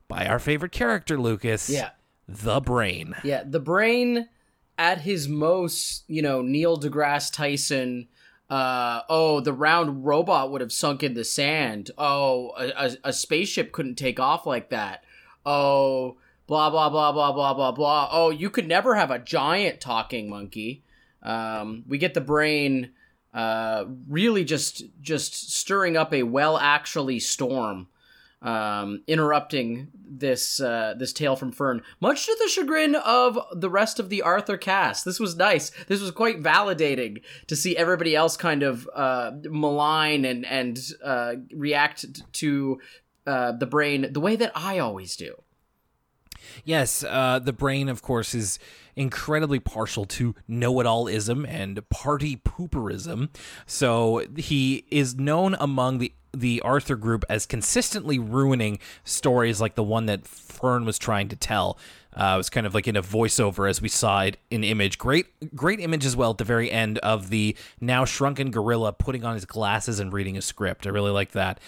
by 0.09 0.26
our 0.26 0.38
favorite 0.38 0.73
character, 0.73 1.19
Lucas. 1.19 1.71
Yeah. 1.71 1.90
the 2.28 2.61
brain. 2.61 3.14
Yeah, 3.25 3.42
the 3.47 3.61
brain 3.61 4.28
at 4.76 5.00
his 5.00 5.28
most, 5.28 6.04
you 6.09 6.23
know, 6.23 6.42
Neil 6.42 6.78
deGrasse 6.78 7.33
Tyson. 7.33 8.09
Uh, 8.50 9.02
oh, 9.09 9.40
the 9.40 9.52
round 9.52 10.04
robot 10.04 10.50
would 10.50 10.61
have 10.61 10.73
sunk 10.73 11.04
in 11.04 11.14
the 11.14 11.25
sand. 11.25 11.92
Oh, 11.97 12.52
a, 12.59 12.69
a, 12.76 12.90
a 13.04 13.12
spaceship 13.12 13.71
couldn't 13.71 13.95
take 13.95 14.19
off 14.19 14.45
like 14.45 14.71
that. 14.71 15.04
Oh, 15.47 16.16
blah 16.49 16.69
blah 16.69 16.90
blah 16.90 17.12
blah 17.12 17.33
blah 17.33 17.54
blah 17.54 17.71
blah. 17.71 18.09
Oh, 18.11 18.30
you 18.30 18.50
could 18.50 18.66
never 18.66 18.97
have 18.97 19.12
a 19.12 19.21
giant 19.21 19.80
talking 19.80 20.28
monkey. 20.28 20.83
Um, 21.23 21.85
we 21.87 21.97
get 21.97 22.14
the 22.14 22.21
brain 22.21 22.90
uh, 23.33 23.85
really 24.09 24.45
just 24.45 24.83
just 25.00 25.52
stirring 25.52 25.97
up 25.97 26.12
a 26.12 26.25
well 26.25 26.59
actually 26.59 27.21
storm 27.21 27.87
um, 28.42 29.02
interrupting 29.06 29.88
this 29.94 30.61
uh, 30.61 30.94
this 30.99 31.12
tale 31.12 31.37
from 31.37 31.52
Fern, 31.52 31.82
much 32.00 32.26
to 32.26 32.37
the 32.40 32.49
chagrin 32.49 32.94
of 32.94 33.38
the 33.52 33.70
rest 33.70 33.99
of 33.99 34.09
the 34.09 34.23
Arthur 34.23 34.56
cast. 34.56 35.04
This 35.04 35.20
was 35.20 35.37
nice. 35.37 35.70
This 35.88 36.00
was 36.00 36.11
quite 36.11 36.42
validating 36.42 37.23
to 37.49 37.56
see 37.56 37.76
everybody 37.76 38.16
else 38.16 38.37
kind 38.37 38.62
of 38.62 38.88
uh, 38.94 39.32
malign 39.44 40.25
and 40.25 40.47
and 40.47 40.80
uh, 41.04 41.35
react 41.52 42.32
to 42.35 42.80
uh, 43.26 43.52
the 43.52 43.66
brain 43.66 44.12
the 44.12 44.20
way 44.20 44.37
that 44.37 44.52
I 44.54 44.78
always 44.78 45.16
do. 45.16 45.42
Yes, 46.64 47.04
uh, 47.04 47.38
the 47.38 47.52
brain, 47.52 47.88
of 47.88 48.02
course, 48.02 48.35
is 48.35 48.59
incredibly 48.97 49.61
partial 49.61 50.04
to 50.04 50.35
know-it-allism 50.49 51.45
and 51.47 51.88
party 51.88 52.37
pooperism. 52.37 53.30
So 53.66 54.25
he 54.37 54.85
is 54.90 55.14
known 55.14 55.57
among 55.59 55.99
the 55.99 56.12
the 56.33 56.61
Arthur 56.62 56.95
group 56.95 57.25
as 57.28 57.45
consistently 57.45 58.16
ruining 58.16 58.78
stories 59.02 59.61
like 59.61 59.75
the 59.75 59.83
one 59.83 60.07
that 60.07 60.28
Fern 60.28 60.85
was 60.85 60.97
trying 60.97 61.28
to 61.28 61.35
tell. 61.35 61.76
Uh, 62.14 62.32
it 62.34 62.36
was 62.38 62.50
kind 62.50 62.66
of 62.66 62.74
like 62.74 62.88
in 62.88 62.96
a 62.96 63.02
voiceover 63.02 63.68
as 63.68 63.80
we 63.80 63.88
saw 63.88 64.22
it 64.22 64.36
in 64.50 64.64
image. 64.64 64.98
Great, 64.98 65.26
great 65.54 65.78
image 65.78 66.04
as 66.04 66.16
well 66.16 66.30
at 66.30 66.38
the 66.38 66.44
very 66.44 66.70
end 66.70 66.98
of 66.98 67.30
the 67.30 67.56
now 67.80 68.04
shrunken 68.04 68.50
gorilla 68.50 68.92
putting 68.92 69.24
on 69.24 69.34
his 69.34 69.44
glasses 69.44 70.00
and 70.00 70.12
reading 70.12 70.36
a 70.36 70.42
script. 70.42 70.86
I 70.86 70.90
really 70.90 71.12
like 71.12 71.32
that. 71.32 71.60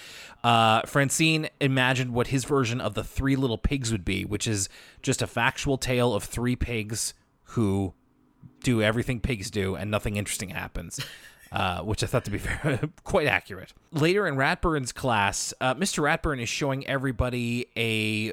Uh, 0.42 0.82
Francine 0.82 1.48
imagined 1.60 2.12
what 2.12 2.28
his 2.28 2.44
version 2.44 2.80
of 2.80 2.94
the 2.94 3.04
Three 3.04 3.36
Little 3.36 3.58
Pigs 3.58 3.92
would 3.92 4.04
be, 4.04 4.24
which 4.24 4.48
is 4.48 4.68
just 5.00 5.22
a 5.22 5.26
factual 5.28 5.78
tale 5.78 6.12
of 6.14 6.24
three 6.24 6.56
pigs 6.56 7.14
who 7.44 7.94
do 8.64 8.82
everything 8.82 9.20
pigs 9.20 9.50
do 9.50 9.76
and 9.76 9.90
nothing 9.90 10.16
interesting 10.16 10.50
happens. 10.50 11.00
Uh, 11.52 11.82
which 11.82 12.02
I 12.02 12.06
thought 12.06 12.24
to 12.24 12.30
be 12.30 12.38
very, 12.62 12.78
quite 13.04 13.26
accurate. 13.26 13.74
Later 13.90 14.26
in 14.26 14.36
Ratburn's 14.36 14.90
class, 14.90 15.52
uh, 15.60 15.74
Mr. 15.74 16.02
Ratburn 16.02 16.40
is 16.40 16.48
showing 16.48 16.86
everybody 16.86 17.66
a 17.76 18.32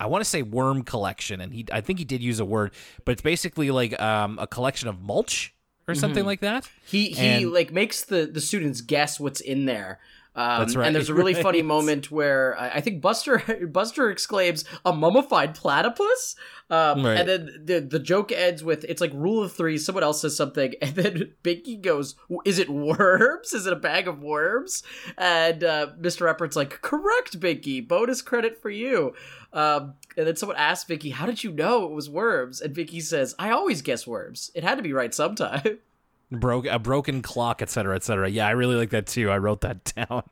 I 0.00 0.06
want 0.06 0.22
to 0.22 0.28
say 0.30 0.42
worm 0.42 0.82
collection, 0.82 1.40
and 1.40 1.52
he 1.52 1.66
I 1.72 1.80
think 1.80 1.98
he 1.98 2.04
did 2.04 2.22
use 2.22 2.40
a 2.40 2.44
word, 2.44 2.72
but 3.04 3.12
it's 3.12 3.22
basically 3.22 3.70
like 3.70 4.00
um, 4.00 4.38
a 4.40 4.46
collection 4.46 4.88
of 4.88 5.00
mulch 5.00 5.54
or 5.86 5.94
something 5.94 6.24
like 6.24 6.40
that. 6.40 6.68
He 6.86 7.10
he 7.10 7.26
And- 7.26 7.52
like 7.52 7.72
makes 7.72 8.04
the 8.04 8.26
the 8.26 8.40
students 8.40 8.80
guess 8.80 9.18
what's 9.18 9.40
in 9.40 9.64
there. 9.66 9.98
Um, 10.36 10.60
That's 10.60 10.76
right, 10.76 10.86
And 10.86 10.94
there's 10.94 11.08
a 11.08 11.14
really 11.14 11.34
funny 11.34 11.62
moment 11.74 12.12
where 12.12 12.56
I 12.60 12.74
I 12.74 12.80
think 12.80 13.00
Buster 13.02 13.42
Buster 13.72 14.08
exclaims 14.08 14.64
a 14.84 14.92
mummified 14.92 15.56
platypus, 15.56 16.36
um, 16.70 17.04
Right. 17.04 17.18
and 17.18 17.28
then 17.28 17.62
the 17.64 17.80
the 17.80 17.98
joke 17.98 18.30
ends 18.30 18.62
with 18.62 18.84
it's 18.84 19.00
like 19.00 19.12
rule 19.14 19.42
of 19.42 19.52
three. 19.52 19.78
Someone 19.78 20.04
else 20.04 20.20
says 20.20 20.36
something, 20.36 20.74
and 20.82 20.94
then 20.94 21.32
Binky 21.42 21.80
goes, 21.82 22.14
"Is 22.44 22.60
it 22.60 22.68
worms? 22.70 23.52
Is 23.52 23.66
it 23.66 23.72
a 23.72 23.76
bag 23.76 24.06
of 24.06 24.22
worms?" 24.22 24.84
And 25.16 25.64
uh, 25.64 25.88
Mr. 26.00 26.28
Eppert's 26.30 26.54
like, 26.54 26.82
"Correct, 26.82 27.40
Binky. 27.40 27.86
Bonus 27.88 28.22
credit 28.22 28.62
for 28.62 28.70
you." 28.70 29.14
Um, 29.52 29.94
and 30.16 30.26
then 30.26 30.36
someone 30.36 30.56
asks 30.56 30.88
Binky, 30.88 31.12
"How 31.12 31.26
did 31.26 31.42
you 31.42 31.52
know 31.52 31.84
it 31.86 31.92
was 31.92 32.10
worms?" 32.10 32.60
And 32.60 32.74
Binky 32.74 33.02
says, 33.02 33.34
"I 33.38 33.50
always 33.50 33.82
guess 33.82 34.06
worms. 34.06 34.50
It 34.54 34.64
had 34.64 34.76
to 34.76 34.82
be 34.82 34.92
right 34.92 35.14
sometime." 35.14 35.78
broke 36.30 36.66
a 36.66 36.78
broken 36.78 37.22
clock, 37.22 37.62
etc., 37.62 37.70
cetera, 37.70 37.96
et 37.96 38.02
cetera. 38.04 38.28
Yeah, 38.28 38.46
I 38.46 38.50
really 38.50 38.76
like 38.76 38.90
that 38.90 39.06
too. 39.06 39.30
I 39.30 39.38
wrote 39.38 39.62
that 39.62 39.92
down. 39.96 40.22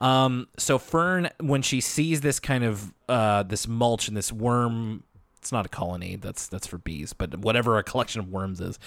Um, 0.00 0.48
so 0.56 0.78
Fern, 0.78 1.30
when 1.40 1.62
she 1.62 1.80
sees 1.80 2.20
this 2.20 2.40
kind 2.40 2.64
of 2.64 2.92
uh, 3.08 3.44
this 3.44 3.68
mulch 3.68 4.08
and 4.08 4.16
this 4.16 4.32
worm, 4.32 5.04
it's 5.38 5.52
not 5.52 5.66
a 5.66 5.68
colony. 5.68 6.16
That's 6.16 6.48
that's 6.48 6.66
for 6.66 6.78
bees, 6.78 7.12
but 7.12 7.38
whatever 7.38 7.78
a 7.78 7.82
collection 7.82 8.20
of 8.20 8.28
worms 8.28 8.60
is, 8.60 8.78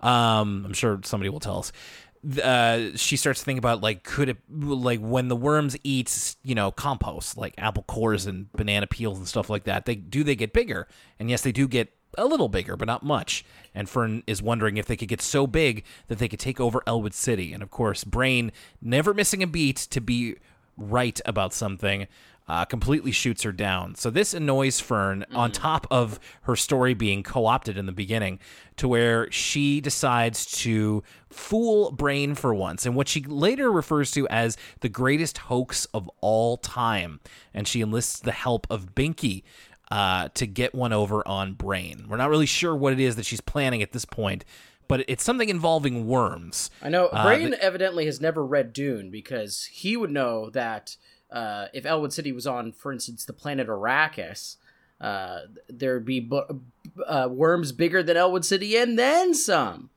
um, 0.00 0.64
I'm 0.66 0.72
sure 0.72 1.00
somebody 1.04 1.30
will 1.30 1.40
tell 1.40 1.58
us. 1.58 1.72
Uh, 2.42 2.90
she 2.94 3.16
starts 3.16 3.40
to 3.40 3.44
think 3.44 3.58
about 3.58 3.80
like 3.80 4.04
could 4.04 4.28
it 4.28 4.36
like 4.48 5.00
when 5.00 5.26
the 5.26 5.34
worms 5.34 5.76
eat 5.82 6.36
you 6.44 6.54
know 6.54 6.70
compost 6.70 7.36
like 7.36 7.52
apple 7.58 7.82
cores 7.82 8.26
and 8.26 8.52
banana 8.52 8.86
peels 8.86 9.18
and 9.18 9.26
stuff 9.26 9.50
like 9.50 9.64
that 9.64 9.86
they 9.86 9.96
do 9.96 10.22
they 10.22 10.36
get 10.36 10.52
bigger 10.52 10.86
and 11.18 11.28
yes 11.28 11.40
they 11.40 11.50
do 11.50 11.66
get 11.66 11.92
a 12.18 12.26
little 12.26 12.48
bigger, 12.48 12.76
but 12.76 12.86
not 12.86 13.02
much. 13.02 13.44
And 13.74 13.88
Fern 13.88 14.22
is 14.26 14.42
wondering 14.42 14.76
if 14.76 14.86
they 14.86 14.96
could 14.96 15.08
get 15.08 15.22
so 15.22 15.46
big 15.46 15.84
that 16.08 16.18
they 16.18 16.28
could 16.28 16.40
take 16.40 16.60
over 16.60 16.82
Elwood 16.86 17.14
City. 17.14 17.52
And 17.52 17.62
of 17.62 17.70
course, 17.70 18.04
Brain, 18.04 18.52
never 18.80 19.14
missing 19.14 19.42
a 19.42 19.46
beat 19.46 19.76
to 19.76 20.00
be 20.00 20.36
right 20.76 21.20
about 21.26 21.52
something, 21.52 22.06
uh, 22.48 22.64
completely 22.64 23.12
shoots 23.12 23.42
her 23.44 23.52
down. 23.52 23.94
So 23.94 24.10
this 24.10 24.34
annoys 24.34 24.80
Fern 24.80 25.24
on 25.32 25.52
top 25.52 25.86
of 25.90 26.18
her 26.42 26.56
story 26.56 26.92
being 26.94 27.22
co 27.22 27.46
opted 27.46 27.78
in 27.78 27.86
the 27.86 27.92
beginning 27.92 28.40
to 28.76 28.88
where 28.88 29.30
she 29.30 29.80
decides 29.80 30.44
to 30.62 31.02
fool 31.30 31.92
Brain 31.92 32.34
for 32.34 32.54
once 32.54 32.84
and 32.84 32.96
what 32.96 33.08
she 33.08 33.22
later 33.22 33.70
refers 33.70 34.10
to 34.12 34.28
as 34.28 34.56
the 34.80 34.88
greatest 34.88 35.38
hoax 35.38 35.84
of 35.94 36.10
all 36.20 36.56
time. 36.56 37.20
And 37.54 37.66
she 37.68 37.80
enlists 37.80 38.18
the 38.20 38.32
help 38.32 38.66
of 38.70 38.94
Binky 38.94 39.44
uh, 39.90 40.28
to 40.34 40.46
get 40.46 40.74
one 40.74 40.92
over 40.92 41.26
on 41.28 41.52
Brain. 41.52 42.06
We're 42.08 42.16
not 42.16 42.30
really 42.30 42.46
sure 42.46 42.74
what 42.74 42.92
it 42.92 43.00
is 43.00 43.16
that 43.16 43.26
she's 43.26 43.40
planning 43.42 43.82
at 43.82 43.92
this 43.92 44.04
point, 44.04 44.44
but 44.88 45.04
it's 45.06 45.22
something 45.22 45.48
involving 45.48 46.06
worms. 46.06 46.70
I 46.82 46.88
know 46.88 47.06
Uh, 47.06 47.22
Brain 47.22 47.54
evidently 47.60 48.06
has 48.06 48.20
never 48.20 48.44
read 48.44 48.72
Dune 48.72 49.10
because 49.10 49.64
he 49.70 49.96
would 49.96 50.10
know 50.10 50.50
that 50.50 50.96
uh, 51.32 51.66
if 51.72 51.86
Elwood 51.86 52.12
City 52.12 52.32
was 52.32 52.46
on, 52.46 52.72
for 52.72 52.92
instance, 52.92 53.24
the 53.24 53.32
planet 53.32 53.68
Arrakis, 53.68 54.56
uh, 55.00 55.40
there'd 55.68 56.04
be 56.04 56.20
bu- 56.20 56.60
uh, 57.06 57.28
worms 57.30 57.72
bigger 57.72 58.02
than 58.02 58.16
Elwood 58.16 58.44
City 58.44 58.76
and 58.76 58.98
then 58.98 59.34
some. 59.34 59.90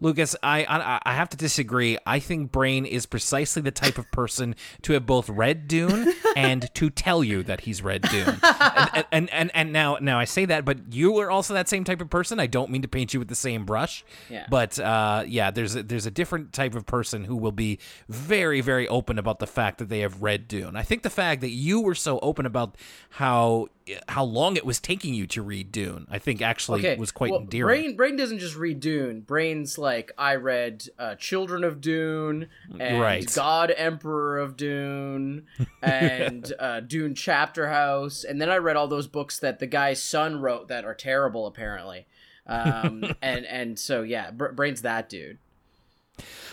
Lucas, 0.00 0.36
I, 0.42 0.64
I 0.64 1.00
I 1.04 1.14
have 1.14 1.28
to 1.30 1.36
disagree. 1.36 1.98
I 2.06 2.18
think 2.18 2.52
Brain 2.52 2.84
is 2.84 3.06
precisely 3.06 3.62
the 3.62 3.70
type 3.70 3.98
of 3.98 4.10
person 4.10 4.54
to 4.82 4.92
have 4.92 5.06
both 5.06 5.28
read 5.28 5.68
Dune 5.68 6.12
and 6.36 6.72
to 6.74 6.90
tell 6.90 7.24
you 7.24 7.42
that 7.44 7.62
he's 7.62 7.82
read 7.82 8.02
Dune. 8.02 8.38
And 8.42 9.06
and, 9.12 9.30
and, 9.30 9.50
and 9.54 9.72
now 9.72 9.98
now 10.00 10.18
I 10.18 10.24
say 10.24 10.44
that, 10.46 10.64
but 10.64 10.92
you 10.92 11.16
are 11.18 11.30
also 11.30 11.54
that 11.54 11.68
same 11.68 11.84
type 11.84 12.00
of 12.00 12.10
person. 12.10 12.38
I 12.38 12.46
don't 12.46 12.70
mean 12.70 12.82
to 12.82 12.88
paint 12.88 13.14
you 13.14 13.20
with 13.20 13.28
the 13.28 13.34
same 13.34 13.64
brush. 13.64 14.04
Yeah. 14.28 14.46
But 14.50 14.78
uh, 14.78 15.24
yeah, 15.26 15.50
there's 15.50 15.76
a, 15.76 15.82
there's 15.82 16.06
a 16.06 16.10
different 16.10 16.52
type 16.52 16.74
of 16.74 16.86
person 16.86 17.24
who 17.24 17.36
will 17.36 17.52
be 17.52 17.78
very 18.08 18.60
very 18.60 18.86
open 18.88 19.18
about 19.18 19.38
the 19.38 19.46
fact 19.46 19.78
that 19.78 19.88
they 19.88 20.00
have 20.00 20.22
read 20.22 20.48
Dune. 20.48 20.76
I 20.76 20.82
think 20.82 21.02
the 21.02 21.10
fact 21.10 21.40
that 21.40 21.50
you 21.50 21.80
were 21.80 21.94
so 21.94 22.18
open 22.20 22.44
about 22.46 22.76
how 23.10 23.68
how 24.08 24.24
long 24.24 24.56
it 24.56 24.64
was 24.66 24.80
taking 24.80 25.14
you 25.14 25.26
to 25.28 25.42
read 25.42 25.70
Dune, 25.70 26.06
I 26.10 26.18
think 26.18 26.42
actually 26.42 26.80
Okay, 26.80 26.96
was 26.96 27.12
quite 27.12 27.30
well, 27.30 27.40
endearing. 27.40 27.82
Brain 27.82 27.96
Brain 27.96 28.16
doesn't 28.16 28.38
just 28.40 28.56
read 28.56 28.80
Dune. 28.80 29.20
Brain's 29.20 29.78
like 29.78 30.12
I 30.18 30.34
read 30.34 30.88
uh, 30.98 31.14
Children 31.16 31.62
of 31.64 31.80
Dune 31.80 32.48
and 32.80 33.00
Right. 33.00 33.32
God 33.34 33.72
Emperor 33.76 34.38
of 34.38 34.56
Dune 34.56 35.46
and 35.82 36.52
uh, 36.58 36.80
Dune 36.80 37.14
Chapter 37.14 37.68
House, 37.68 38.24
and 38.24 38.40
then 38.40 38.50
I 38.50 38.56
read 38.56 38.76
all 38.76 38.88
those 38.88 39.06
books 39.06 39.38
that 39.38 39.58
the 39.58 39.66
guy's 39.66 40.02
son 40.02 40.40
wrote 40.40 40.68
that 40.68 40.84
are 40.84 40.94
terrible 40.94 41.46
apparently. 41.46 42.06
Um, 42.46 43.04
and 43.22 43.46
and 43.46 43.78
so 43.78 44.02
yeah, 44.02 44.30
Br- 44.30 44.48
Brain's 44.48 44.82
that 44.82 45.08
dude. 45.08 45.38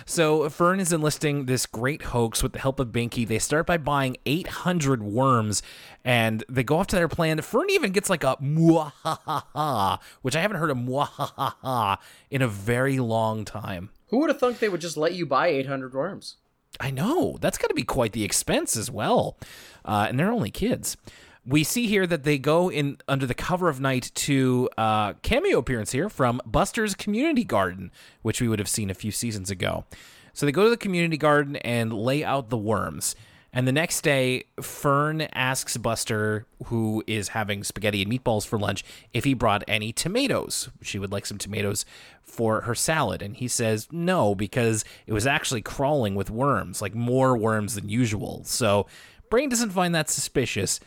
So 0.05 0.49
Fern 0.49 0.81
is 0.81 0.91
enlisting 0.91 1.45
this 1.45 1.65
great 1.65 2.01
hoax 2.01 2.43
with 2.43 2.51
the 2.51 2.59
help 2.59 2.81
of 2.81 2.89
Binky. 2.89 3.25
They 3.25 3.39
start 3.39 3.65
by 3.65 3.77
buying 3.77 4.17
800 4.25 5.01
worms, 5.01 5.63
and 6.05 6.43
they 6.49 6.63
go 6.63 6.77
off 6.77 6.87
to 6.87 6.95
their 6.95 7.07
plan. 7.07 7.41
Fern 7.41 7.69
even 7.69 7.91
gets 7.91 8.09
like 8.09 8.23
a 8.23 8.35
mwahaha, 8.37 9.99
which 10.21 10.35
I 10.35 10.41
haven't 10.41 10.57
heard 10.57 10.71
a 10.71 10.75
mwahaha 10.75 11.97
in 12.29 12.41
a 12.41 12.47
very 12.47 12.99
long 12.99 13.45
time. 13.45 13.89
Who 14.07 14.19
would 14.19 14.29
have 14.29 14.39
thunk 14.39 14.59
they 14.59 14.69
would 14.69 14.81
just 14.81 14.97
let 14.97 15.13
you 15.13 15.25
buy 15.25 15.47
800 15.47 15.93
worms? 15.93 16.37
I 16.79 16.91
know 16.91 17.37
that's 17.39 17.57
got 17.57 17.67
to 17.67 17.73
be 17.73 17.83
quite 17.83 18.13
the 18.13 18.23
expense 18.23 18.75
as 18.75 18.89
well, 18.89 19.37
uh, 19.85 20.07
and 20.09 20.19
they're 20.19 20.31
only 20.31 20.51
kids. 20.51 20.97
We 21.45 21.63
see 21.63 21.87
here 21.87 22.07
that 22.07 22.23
they 22.23 22.37
go 22.37 22.71
in 22.71 22.97
under 23.07 23.25
the 23.25 23.33
cover 23.33 23.69
of 23.69 23.79
night 23.79 24.11
to 24.15 24.69
uh, 24.77 25.13
cameo 25.23 25.59
appearance 25.59 25.91
here 25.91 26.09
from 26.09 26.41
Buster's 26.45 26.95
Community 26.95 27.43
Garden, 27.43 27.91
which 28.21 28.41
we 28.41 28.47
would 28.47 28.59
have 28.59 28.69
seen 28.69 28.89
a 28.89 28.93
few 28.93 29.11
seasons 29.11 29.51
ago. 29.51 29.85
So 30.33 30.45
they 30.45 30.51
go 30.51 30.63
to 30.63 30.69
the 30.69 30.77
community 30.77 31.17
garden 31.17 31.57
and 31.57 31.93
lay 31.93 32.23
out 32.23 32.49
the 32.49 32.57
worms. 32.57 33.15
And 33.55 33.67
the 33.67 33.71
next 33.71 34.01
day, 34.01 34.45
Fern 34.59 35.21
asks 35.33 35.77
Buster, 35.77 36.47
who 36.65 37.03
is 37.05 37.29
having 37.29 37.63
spaghetti 37.63 38.01
and 38.01 38.11
meatballs 38.11 38.47
for 38.47 38.57
lunch, 38.57 38.83
if 39.13 39.25
he 39.25 39.35
brought 39.35 39.63
any 39.67 39.93
tomatoes. 39.93 40.69
She 40.81 40.97
would 40.97 41.11
like 41.11 41.27
some 41.27 41.37
tomatoes 41.37 41.85
for 42.23 42.61
her 42.61 42.73
salad. 42.73 43.21
And 43.21 43.37
he 43.37 43.47
says 43.47 43.87
no, 43.91 44.33
because 44.33 44.83
it 45.05 45.13
was 45.13 45.27
actually 45.27 45.61
crawling 45.61 46.15
with 46.15 46.31
worms, 46.31 46.81
like 46.81 46.95
more 46.95 47.37
worms 47.37 47.75
than 47.75 47.89
usual. 47.89 48.41
So 48.43 48.87
Brain 49.29 49.49
doesn't 49.49 49.69
find 49.69 49.93
that 49.93 50.09
suspicious, 50.09 50.79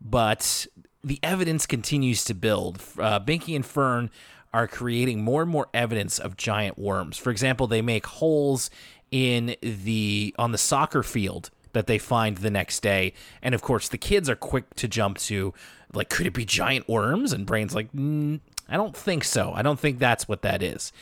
but 0.00 0.68
the 1.02 1.18
evidence 1.24 1.66
continues 1.66 2.24
to 2.26 2.34
build. 2.34 2.80
Uh, 2.98 3.18
Binky 3.18 3.56
and 3.56 3.66
Fern 3.66 4.10
are 4.54 4.68
creating 4.68 5.22
more 5.22 5.42
and 5.42 5.50
more 5.50 5.66
evidence 5.74 6.20
of 6.20 6.36
giant 6.36 6.78
worms. 6.78 7.16
For 7.16 7.30
example, 7.30 7.66
they 7.66 7.82
make 7.82 8.06
holes 8.06 8.70
in 9.10 9.56
the 9.60 10.34
on 10.38 10.52
the 10.52 10.58
soccer 10.58 11.02
field 11.02 11.50
that 11.72 11.86
they 11.86 11.98
find 11.98 12.38
the 12.38 12.50
next 12.50 12.80
day, 12.82 13.12
and 13.42 13.54
of 13.54 13.62
course 13.62 13.88
the 13.88 13.98
kids 13.98 14.28
are 14.28 14.36
quick 14.36 14.74
to 14.76 14.88
jump 14.88 15.18
to 15.18 15.54
like, 15.92 16.08
could 16.08 16.26
it 16.26 16.32
be 16.32 16.44
giant 16.44 16.88
worms? 16.88 17.32
And 17.32 17.46
Brain's 17.46 17.74
like, 17.74 17.92
mm, 17.92 18.40
I 18.68 18.76
don't 18.76 18.96
think 18.96 19.24
so. 19.24 19.52
I 19.54 19.62
don't 19.62 19.78
think 19.78 19.98
that's 19.98 20.26
what 20.26 20.42
that 20.42 20.62
is. 20.62 20.92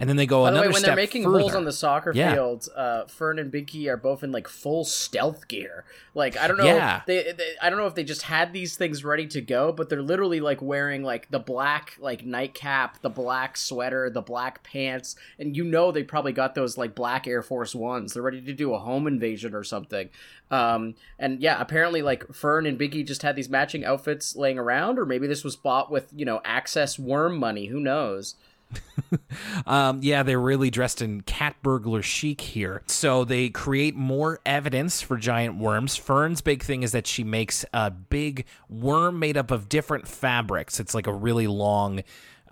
And 0.00 0.08
then 0.08 0.16
they 0.16 0.26
go 0.26 0.42
By 0.42 0.50
the 0.50 0.56
another 0.56 0.68
way, 0.68 0.72
when 0.72 0.82
they're 0.82 0.96
making 0.96 1.22
further. 1.24 1.38
holes 1.38 1.54
on 1.54 1.64
the 1.64 1.72
soccer 1.72 2.12
Yeah. 2.14 2.32
field, 2.34 2.68
uh, 2.74 3.04
Fern 3.04 3.38
and 3.38 3.52
Binky 3.52 3.86
are 3.86 3.96
both 3.96 4.24
in 4.24 4.32
like 4.32 4.48
full 4.48 4.84
stealth 4.84 5.46
gear. 5.46 5.84
Like 6.14 6.36
I 6.36 6.48
don't 6.48 6.56
know, 6.56 6.64
Yeah. 6.64 7.02
they, 7.06 7.32
they 7.32 7.54
I 7.62 7.70
don't 7.70 7.78
know 7.78 7.86
if 7.86 7.94
they 7.94 8.02
just 8.02 8.22
had 8.22 8.52
these 8.52 8.76
things 8.76 9.04
ready 9.04 9.26
to 9.28 9.40
go, 9.40 9.70
but 9.72 9.88
they're 9.88 10.02
literally 10.02 10.40
like 10.40 10.60
wearing 10.60 11.04
like 11.04 11.30
the 11.30 11.38
black 11.38 11.96
like 12.00 12.24
nightcap, 12.26 13.00
the 13.02 13.10
black 13.10 13.56
sweater, 13.56 14.10
the 14.10 14.22
black 14.22 14.64
pants, 14.64 15.14
and 15.38 15.56
you 15.56 15.62
know 15.64 15.92
they 15.92 16.02
probably 16.02 16.32
got 16.32 16.54
those 16.56 16.76
like 16.76 16.94
black 16.94 17.28
Air 17.28 17.42
Force 17.42 17.74
Ones. 17.74 18.14
They're 18.14 18.22
ready 18.22 18.40
to 18.40 18.52
do 18.54 18.74
a 18.74 18.78
home 18.78 19.06
invasion 19.06 19.54
or 19.54 19.62
something. 19.62 20.08
Um, 20.50 20.94
and 21.18 21.40
yeah, 21.40 21.60
apparently 21.60 22.02
like 22.02 22.26
Fern 22.34 22.66
and 22.66 22.76
Binky 22.78 23.06
just 23.06 23.22
had 23.22 23.36
these 23.36 23.48
matching 23.48 23.84
outfits 23.84 24.34
laying 24.34 24.58
around, 24.58 24.98
or 24.98 25.06
maybe 25.06 25.26
this 25.28 25.44
was 25.44 25.54
bought 25.56 25.90
with 25.92 26.08
you 26.16 26.24
know 26.24 26.40
access 26.44 26.98
worm 26.98 27.36
money. 27.38 27.66
Who 27.66 27.78
knows? 27.78 28.34
Um, 29.66 30.00
yeah, 30.02 30.22
they're 30.22 30.40
really 30.40 30.70
dressed 30.70 31.02
in 31.02 31.22
cat 31.22 31.56
burglar 31.62 32.02
chic 32.02 32.40
here. 32.40 32.82
So 32.86 33.24
they 33.24 33.48
create 33.48 33.94
more 33.94 34.40
evidence 34.44 35.02
for 35.02 35.16
giant 35.16 35.56
worms. 35.56 35.96
Fern's 35.96 36.40
big 36.40 36.62
thing 36.62 36.82
is 36.82 36.92
that 36.92 37.06
she 37.06 37.24
makes 37.24 37.64
a 37.72 37.90
big 37.90 38.46
worm 38.68 39.18
made 39.18 39.36
up 39.36 39.50
of 39.50 39.68
different 39.68 40.06
fabrics. 40.08 40.80
It's 40.80 40.94
like 40.94 41.06
a 41.06 41.12
really 41.12 41.46
long, 41.46 42.02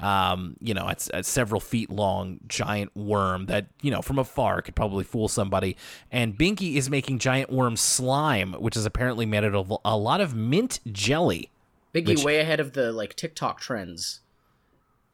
um, 0.00 0.56
you 0.60 0.74
know, 0.74 0.88
it's 0.88 1.10
several 1.22 1.60
feet 1.60 1.90
long 1.90 2.40
giant 2.46 2.94
worm 2.96 3.46
that, 3.46 3.66
you 3.82 3.90
know, 3.90 4.02
from 4.02 4.18
afar 4.18 4.62
could 4.62 4.76
probably 4.76 5.04
fool 5.04 5.28
somebody. 5.28 5.76
And 6.10 6.36
Binky 6.36 6.76
is 6.76 6.90
making 6.90 7.18
giant 7.18 7.50
worm 7.50 7.76
slime, 7.76 8.52
which 8.54 8.76
is 8.76 8.86
apparently 8.86 9.26
made 9.26 9.44
out 9.44 9.54
of 9.54 9.72
a 9.84 9.96
lot 9.96 10.20
of 10.20 10.34
mint 10.34 10.80
jelly. 10.90 11.50
Binky 11.94 12.08
Which- 12.08 12.24
way 12.24 12.38
ahead 12.38 12.60
of 12.60 12.72
the 12.72 12.92
like 12.92 13.14
TikTok 13.14 13.60
trends. 13.60 14.20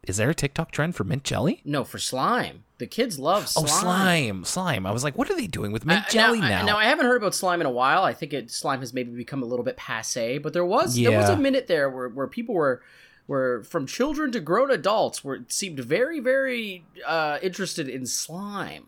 Is 0.08 0.16
there 0.18 0.30
a 0.30 0.34
TikTok 0.34 0.70
trend 0.70 0.94
for 0.96 1.04
mint 1.04 1.24
jelly? 1.24 1.60
No, 1.64 1.84
for 1.84 1.98
slime. 1.98 2.64
The 2.78 2.86
kids 2.86 3.18
love 3.18 3.48
slime. 3.48 3.64
Oh, 3.64 3.68
slime, 3.68 4.44
slime. 4.44 4.86
I 4.86 4.90
was 4.92 5.04
like, 5.04 5.16
what 5.16 5.30
are 5.30 5.36
they 5.36 5.46
doing 5.46 5.70
with 5.72 5.84
mint 5.86 6.04
Uh, 6.06 6.10
jelly 6.10 6.40
now, 6.40 6.48
now? 6.48 6.58
I- 6.60 6.64
now 6.66 6.76
I 6.78 6.84
haven't 6.84 7.06
heard 7.06 7.16
about 7.16 7.34
slime 7.34 7.60
in 7.60 7.66
a 7.66 7.70
while. 7.70 8.02
I 8.02 8.12
think 8.12 8.32
it 8.32 8.50
slime 8.50 8.80
has 8.80 8.92
maybe 8.92 9.12
become 9.12 9.42
a 9.42 9.46
little 9.46 9.64
bit 9.64 9.76
passe, 9.76 10.38
but 10.38 10.52
there 10.52 10.64
was 10.64 10.94
there 10.96 11.16
was 11.18 11.28
a 11.28 11.36
minute 11.36 11.66
there 11.68 11.88
where, 11.88 12.08
where 12.08 12.26
people 12.26 12.54
were 12.54 12.82
were 13.26 13.62
from 13.62 13.86
children 13.86 14.32
to 14.32 14.40
grown 14.40 14.70
adults 14.70 15.24
were 15.24 15.40
seemed 15.48 15.78
very 15.80 16.20
very 16.20 16.84
uh, 17.06 17.38
interested 17.42 17.88
in 17.88 18.06
slime. 18.06 18.86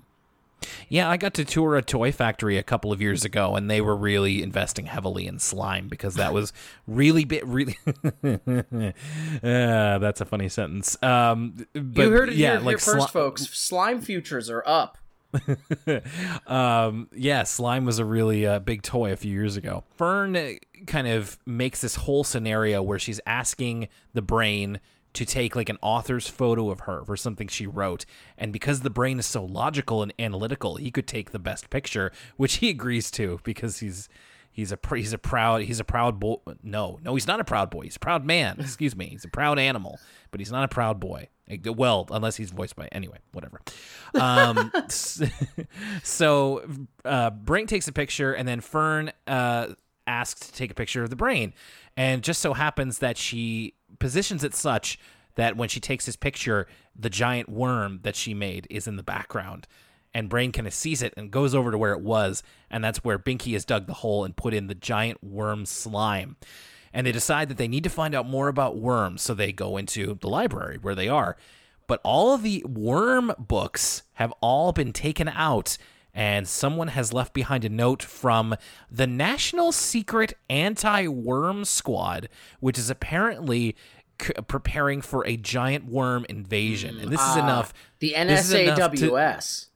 Yeah, 0.88 1.08
I 1.10 1.16
got 1.16 1.34
to 1.34 1.44
tour 1.44 1.76
a 1.76 1.82
toy 1.82 2.12
factory 2.12 2.58
a 2.58 2.62
couple 2.62 2.92
of 2.92 3.00
years 3.00 3.24
ago, 3.24 3.54
and 3.56 3.70
they 3.70 3.80
were 3.80 3.96
really 3.96 4.42
investing 4.42 4.86
heavily 4.86 5.26
in 5.26 5.38
slime 5.38 5.88
because 5.88 6.14
that 6.14 6.32
was 6.32 6.52
really 6.86 7.24
bit 7.24 7.46
really. 7.46 7.76
uh, 7.86 7.98
that's 9.98 10.20
a 10.20 10.24
funny 10.24 10.48
sentence. 10.48 11.00
Um, 11.02 11.66
but 11.72 12.04
you 12.04 12.10
heard 12.10 12.28
it 12.30 12.36
yeah, 12.36 12.52
here, 12.52 12.60
like 12.60 12.72
here 12.72 12.94
first, 12.94 13.08
sli- 13.08 13.12
folks. 13.12 13.42
Slime 13.48 14.00
futures 14.00 14.50
are 14.50 14.62
up. 14.66 14.98
um, 16.46 17.08
yeah, 17.14 17.42
slime 17.42 17.84
was 17.84 17.98
a 17.98 18.04
really 18.04 18.46
uh, 18.46 18.58
big 18.58 18.82
toy 18.82 19.12
a 19.12 19.16
few 19.16 19.32
years 19.32 19.56
ago. 19.56 19.84
Fern 19.96 20.58
kind 20.86 21.06
of 21.06 21.38
makes 21.46 21.80
this 21.80 21.96
whole 21.96 22.24
scenario 22.24 22.82
where 22.82 22.98
she's 22.98 23.20
asking 23.26 23.88
the 24.14 24.22
brain 24.22 24.80
to 25.16 25.24
take 25.24 25.56
like 25.56 25.68
an 25.68 25.78
author's 25.80 26.28
photo 26.28 26.70
of 26.70 26.80
her 26.80 27.02
for 27.04 27.16
something 27.16 27.48
she 27.48 27.66
wrote, 27.66 28.04
and 28.36 28.52
because 28.52 28.80
the 28.80 28.90
brain 28.90 29.18
is 29.18 29.26
so 29.26 29.44
logical 29.44 30.02
and 30.02 30.12
analytical, 30.18 30.76
he 30.76 30.90
could 30.90 31.06
take 31.06 31.30
the 31.30 31.38
best 31.38 31.70
picture, 31.70 32.12
which 32.36 32.56
he 32.56 32.68
agrees 32.68 33.10
to 33.12 33.40
because 33.42 33.78
he's 33.78 34.08
he's 34.52 34.72
a 34.72 34.78
he's 34.94 35.14
a 35.14 35.18
proud 35.18 35.62
he's 35.62 35.80
a 35.80 35.84
proud 35.84 36.20
boy. 36.20 36.36
No, 36.62 36.98
no, 37.02 37.14
he's 37.14 37.26
not 37.26 37.40
a 37.40 37.44
proud 37.44 37.70
boy. 37.70 37.82
He's 37.82 37.96
a 37.96 38.00
proud 38.00 38.26
man. 38.26 38.56
Excuse 38.60 38.94
me. 38.94 39.06
He's 39.06 39.24
a 39.24 39.28
proud 39.28 39.58
animal, 39.58 39.98
but 40.30 40.40
he's 40.40 40.52
not 40.52 40.64
a 40.64 40.68
proud 40.68 41.00
boy. 41.00 41.28
Well, 41.64 42.06
unless 42.10 42.36
he's 42.36 42.50
voiced 42.50 42.76
by 42.76 42.88
anyway, 42.92 43.18
whatever. 43.32 43.60
Um, 44.14 44.72
so 46.02 46.68
uh, 47.04 47.30
Brain 47.30 47.66
takes 47.68 47.88
a 47.88 47.92
picture, 47.92 48.34
and 48.34 48.48
then 48.48 48.60
Fern 48.60 49.12
uh, 49.28 49.68
asks 50.06 50.48
to 50.48 50.52
take 50.52 50.72
a 50.72 50.74
picture 50.74 51.04
of 51.04 51.10
the 51.10 51.16
brain, 51.16 51.54
and 51.96 52.22
just 52.22 52.40
so 52.42 52.52
happens 52.52 52.98
that 52.98 53.16
she 53.16 53.75
positions 53.98 54.44
it 54.44 54.54
such 54.54 54.98
that 55.34 55.56
when 55.56 55.68
she 55.68 55.80
takes 55.80 56.06
this 56.06 56.16
picture, 56.16 56.66
the 56.98 57.10
giant 57.10 57.48
worm 57.48 58.00
that 58.02 58.16
she 58.16 58.34
made 58.34 58.66
is 58.70 58.86
in 58.86 58.96
the 58.96 59.02
background. 59.02 59.66
And 60.14 60.30
Brain 60.30 60.50
kind 60.50 60.66
of 60.66 60.72
sees 60.72 61.02
it 61.02 61.12
and 61.16 61.30
goes 61.30 61.54
over 61.54 61.70
to 61.70 61.78
where 61.78 61.92
it 61.92 62.00
was, 62.00 62.42
and 62.70 62.82
that's 62.82 63.04
where 63.04 63.18
Binky 63.18 63.52
has 63.52 63.66
dug 63.66 63.86
the 63.86 63.92
hole 63.94 64.24
and 64.24 64.34
put 64.34 64.54
in 64.54 64.66
the 64.66 64.74
giant 64.74 65.22
worm 65.22 65.66
slime 65.66 66.36
and 66.96 67.06
they 67.06 67.12
decide 67.12 67.50
that 67.50 67.58
they 67.58 67.68
need 67.68 67.84
to 67.84 67.90
find 67.90 68.14
out 68.14 68.26
more 68.26 68.48
about 68.48 68.78
worms, 68.78 69.20
so 69.20 69.34
they 69.34 69.52
go 69.52 69.76
into 69.76 70.14
the 70.22 70.28
library 70.30 70.78
where 70.80 70.94
they 70.94 71.10
are. 71.10 71.36
But 71.86 72.00
all 72.02 72.32
of 72.32 72.42
the 72.42 72.64
worm 72.66 73.34
books 73.38 74.02
have 74.14 74.32
all 74.40 74.72
been 74.72 74.94
taken 74.94 75.28
out, 75.28 75.76
and 76.16 76.48
someone 76.48 76.88
has 76.88 77.12
left 77.12 77.34
behind 77.34 77.64
a 77.64 77.68
note 77.68 78.02
from 78.02 78.56
the 78.90 79.06
National 79.06 79.70
Secret 79.70 80.32
Anti 80.50 81.06
Worm 81.06 81.64
Squad, 81.66 82.28
which 82.58 82.78
is 82.78 82.88
apparently 82.90 83.76
c- 84.20 84.32
preparing 84.48 85.02
for 85.02 85.24
a 85.26 85.36
giant 85.36 85.84
worm 85.84 86.24
invasion. 86.28 86.98
And 86.98 87.10
this 87.12 87.20
is 87.20 87.36
enough. 87.36 87.74
The 88.00 88.14
this 88.14 88.46
is 88.46 88.54
enough 88.54 88.92
to- 88.94 89.10
NSAWS. 89.10 89.66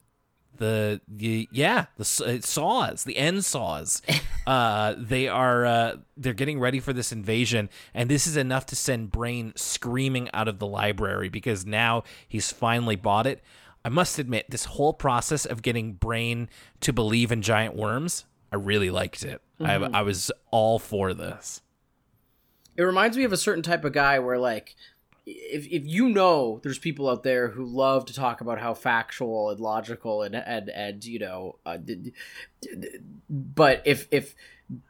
the, 0.57 1.01
the 1.07 1.47
yeah 1.51 1.85
the 1.97 2.03
uh, 2.03 2.41
saws 2.45 3.03
the 3.03 3.17
end 3.17 3.43
saws 3.45 4.01
uh 4.47 4.93
they 4.97 5.27
are 5.27 5.65
uh 5.65 5.95
they're 6.17 6.33
getting 6.33 6.59
ready 6.59 6.79
for 6.79 6.93
this 6.93 7.11
invasion 7.11 7.67
and 7.95 8.09
this 8.09 8.27
is 8.27 8.37
enough 8.37 8.65
to 8.67 8.75
send 8.75 9.11
brain 9.11 9.53
screaming 9.55 10.29
out 10.33 10.47
of 10.47 10.59
the 10.59 10.67
library 10.67 11.29
because 11.29 11.65
now 11.65 12.03
he's 12.27 12.51
finally 12.51 12.95
bought 12.95 13.25
it 13.25 13.41
i 13.83 13.89
must 13.89 14.19
admit 14.19 14.49
this 14.49 14.65
whole 14.65 14.93
process 14.93 15.45
of 15.45 15.61
getting 15.61 15.93
brain 15.93 16.49
to 16.79 16.91
believe 16.93 17.31
in 17.31 17.41
giant 17.41 17.75
worms 17.75 18.25
i 18.51 18.55
really 18.55 18.89
liked 18.89 19.23
it. 19.23 19.41
I, 19.63 19.75
I 19.75 20.01
was 20.01 20.31
all 20.49 20.79
for 20.79 21.13
this. 21.13 21.61
It 22.75 22.83
reminds 22.83 23.17
me 23.17 23.23
of 23.23 23.33
a 23.33 23.37
certain 23.37 23.63
type 23.63 23.85
of 23.85 23.93
guy 23.93 24.19
where 24.19 24.37
like 24.37 24.75
if 25.25 25.67
if 25.67 25.85
you 25.85 26.09
know 26.09 26.59
there's 26.63 26.79
people 26.79 27.09
out 27.09 27.23
there 27.23 27.49
who 27.49 27.65
love 27.65 28.05
to 28.05 28.13
talk 28.13 28.41
about 28.41 28.59
how 28.59 28.73
factual 28.73 29.49
and 29.49 29.59
logical 29.59 30.23
and 30.23 30.35
and 30.35 30.69
and 30.69 31.05
you 31.05 31.19
know 31.19 31.59
uh, 31.65 31.77
but 33.29 33.81
if 33.85 34.07
if 34.11 34.35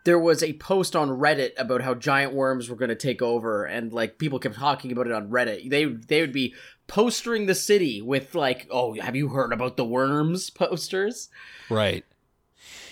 there 0.03 0.19
was 0.19 0.43
a 0.43 0.53
post 0.53 0.95
on 0.95 1.09
Reddit 1.09 1.51
about 1.57 1.81
how 1.81 1.93
giant 1.93 2.33
worms 2.33 2.69
were 2.69 2.75
going 2.75 2.89
to 2.89 2.95
take 2.95 3.21
over 3.21 3.65
and 3.65 3.91
like 3.91 4.17
people 4.17 4.39
kept 4.39 4.55
talking 4.55 4.91
about 4.91 5.07
it 5.07 5.13
on 5.13 5.29
Reddit. 5.29 5.69
They 5.69 5.85
they 5.85 6.21
would 6.21 6.33
be 6.33 6.53
postering 6.87 7.45
the 7.45 7.55
city 7.55 8.01
with 8.01 8.35
like 8.35 8.67
oh 8.69 8.93
have 8.95 9.15
you 9.15 9.29
heard 9.29 9.53
about 9.53 9.77
the 9.77 9.85
worms 9.85 10.49
posters? 10.51 11.29
Right. 11.69 12.05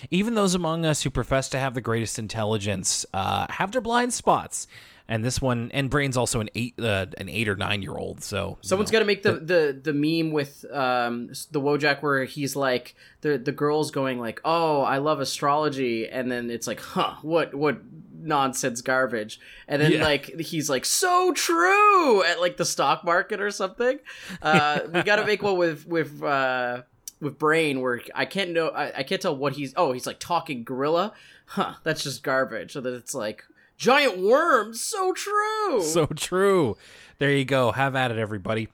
Even 0.09 0.33
those 0.33 0.55
among 0.55 0.85
us 0.85 1.03
who 1.03 1.09
profess 1.09 1.49
to 1.49 1.59
have 1.59 1.73
the 1.73 1.81
greatest 1.81 2.17
intelligence 2.17 3.05
uh, 3.13 3.47
have 3.49 3.71
their 3.71 3.81
blind 3.81 4.13
spots, 4.13 4.65
and 5.09 5.25
this 5.25 5.41
one 5.41 5.71
and 5.73 5.89
Brain's 5.89 6.15
also 6.15 6.39
an 6.39 6.49
eight 6.55 6.75
uh, 6.79 7.07
an 7.17 7.27
eight 7.27 7.49
or 7.49 7.55
nine 7.57 7.81
year 7.81 7.97
old. 7.97 8.23
So 8.23 8.59
someone's 8.61 8.91
got 8.91 8.99
to 8.99 9.05
make 9.05 9.23
the, 9.23 9.33
the 9.33 9.77
the 9.83 9.91
meme 9.93 10.31
with 10.31 10.63
um 10.71 11.27
the 11.51 11.59
Wojak 11.59 12.01
where 12.01 12.23
he's 12.23 12.55
like 12.55 12.95
the 13.21 13.37
the 13.37 13.51
girl's 13.51 13.91
going 13.91 14.19
like, 14.19 14.39
"Oh, 14.45 14.81
I 14.83 14.99
love 14.99 15.19
astrology," 15.19 16.07
and 16.07 16.31
then 16.31 16.49
it's 16.49 16.67
like, 16.67 16.79
"Huh, 16.79 17.15
what 17.23 17.53
what 17.55 17.79
nonsense 18.21 18.81
garbage?" 18.81 19.39
And 19.67 19.81
then 19.81 19.93
Yeah. 19.93 20.03
like 20.03 20.39
he's 20.39 20.69
like, 20.69 20.85
"So 20.85 21.33
true!" 21.33 22.23
at 22.23 22.39
like 22.39 22.57
the 22.57 22.65
stock 22.65 23.03
market 23.03 23.41
or 23.41 23.49
something. 23.51 23.99
Uh, 24.41 24.81
we 24.93 25.01
got 25.01 25.15
to 25.17 25.25
make 25.25 25.41
one 25.41 25.57
with 25.57 25.87
with 25.87 26.21
uh 26.23 26.83
with 27.19 27.39
Brain 27.39 27.81
where 27.81 27.99
I 28.13 28.25
can't 28.25 28.51
know 28.51 28.69
I, 28.69 28.99
I 28.99 29.03
can't 29.03 29.21
tell 29.21 29.35
what 29.35 29.53
he's. 29.53 29.73
Oh, 29.75 29.91
he's 29.91 30.05
like 30.05 30.19
talking 30.19 30.63
gorilla. 30.63 31.13
Huh, 31.47 31.73
that's 31.83 32.03
just 32.03 32.21
garbage. 32.21 32.73
So 32.73 32.81
that 32.81 32.93
it's 32.93 33.15
like 33.15 33.43
giant 33.79 34.19
worms. 34.19 34.79
So 34.79 35.13
true. 35.13 35.81
so 35.81 36.05
true. 36.05 36.77
There 37.17 37.31
you 37.31 37.45
go. 37.45 37.71
Have 37.71 37.95
at 37.95 38.11
it, 38.11 38.19
everybody, 38.19 38.67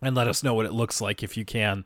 and 0.00 0.16
let 0.16 0.26
us 0.26 0.42
know 0.42 0.54
what 0.54 0.64
it 0.64 0.72
looks 0.72 1.02
like 1.02 1.22
if 1.22 1.36
you 1.36 1.44
can. 1.44 1.84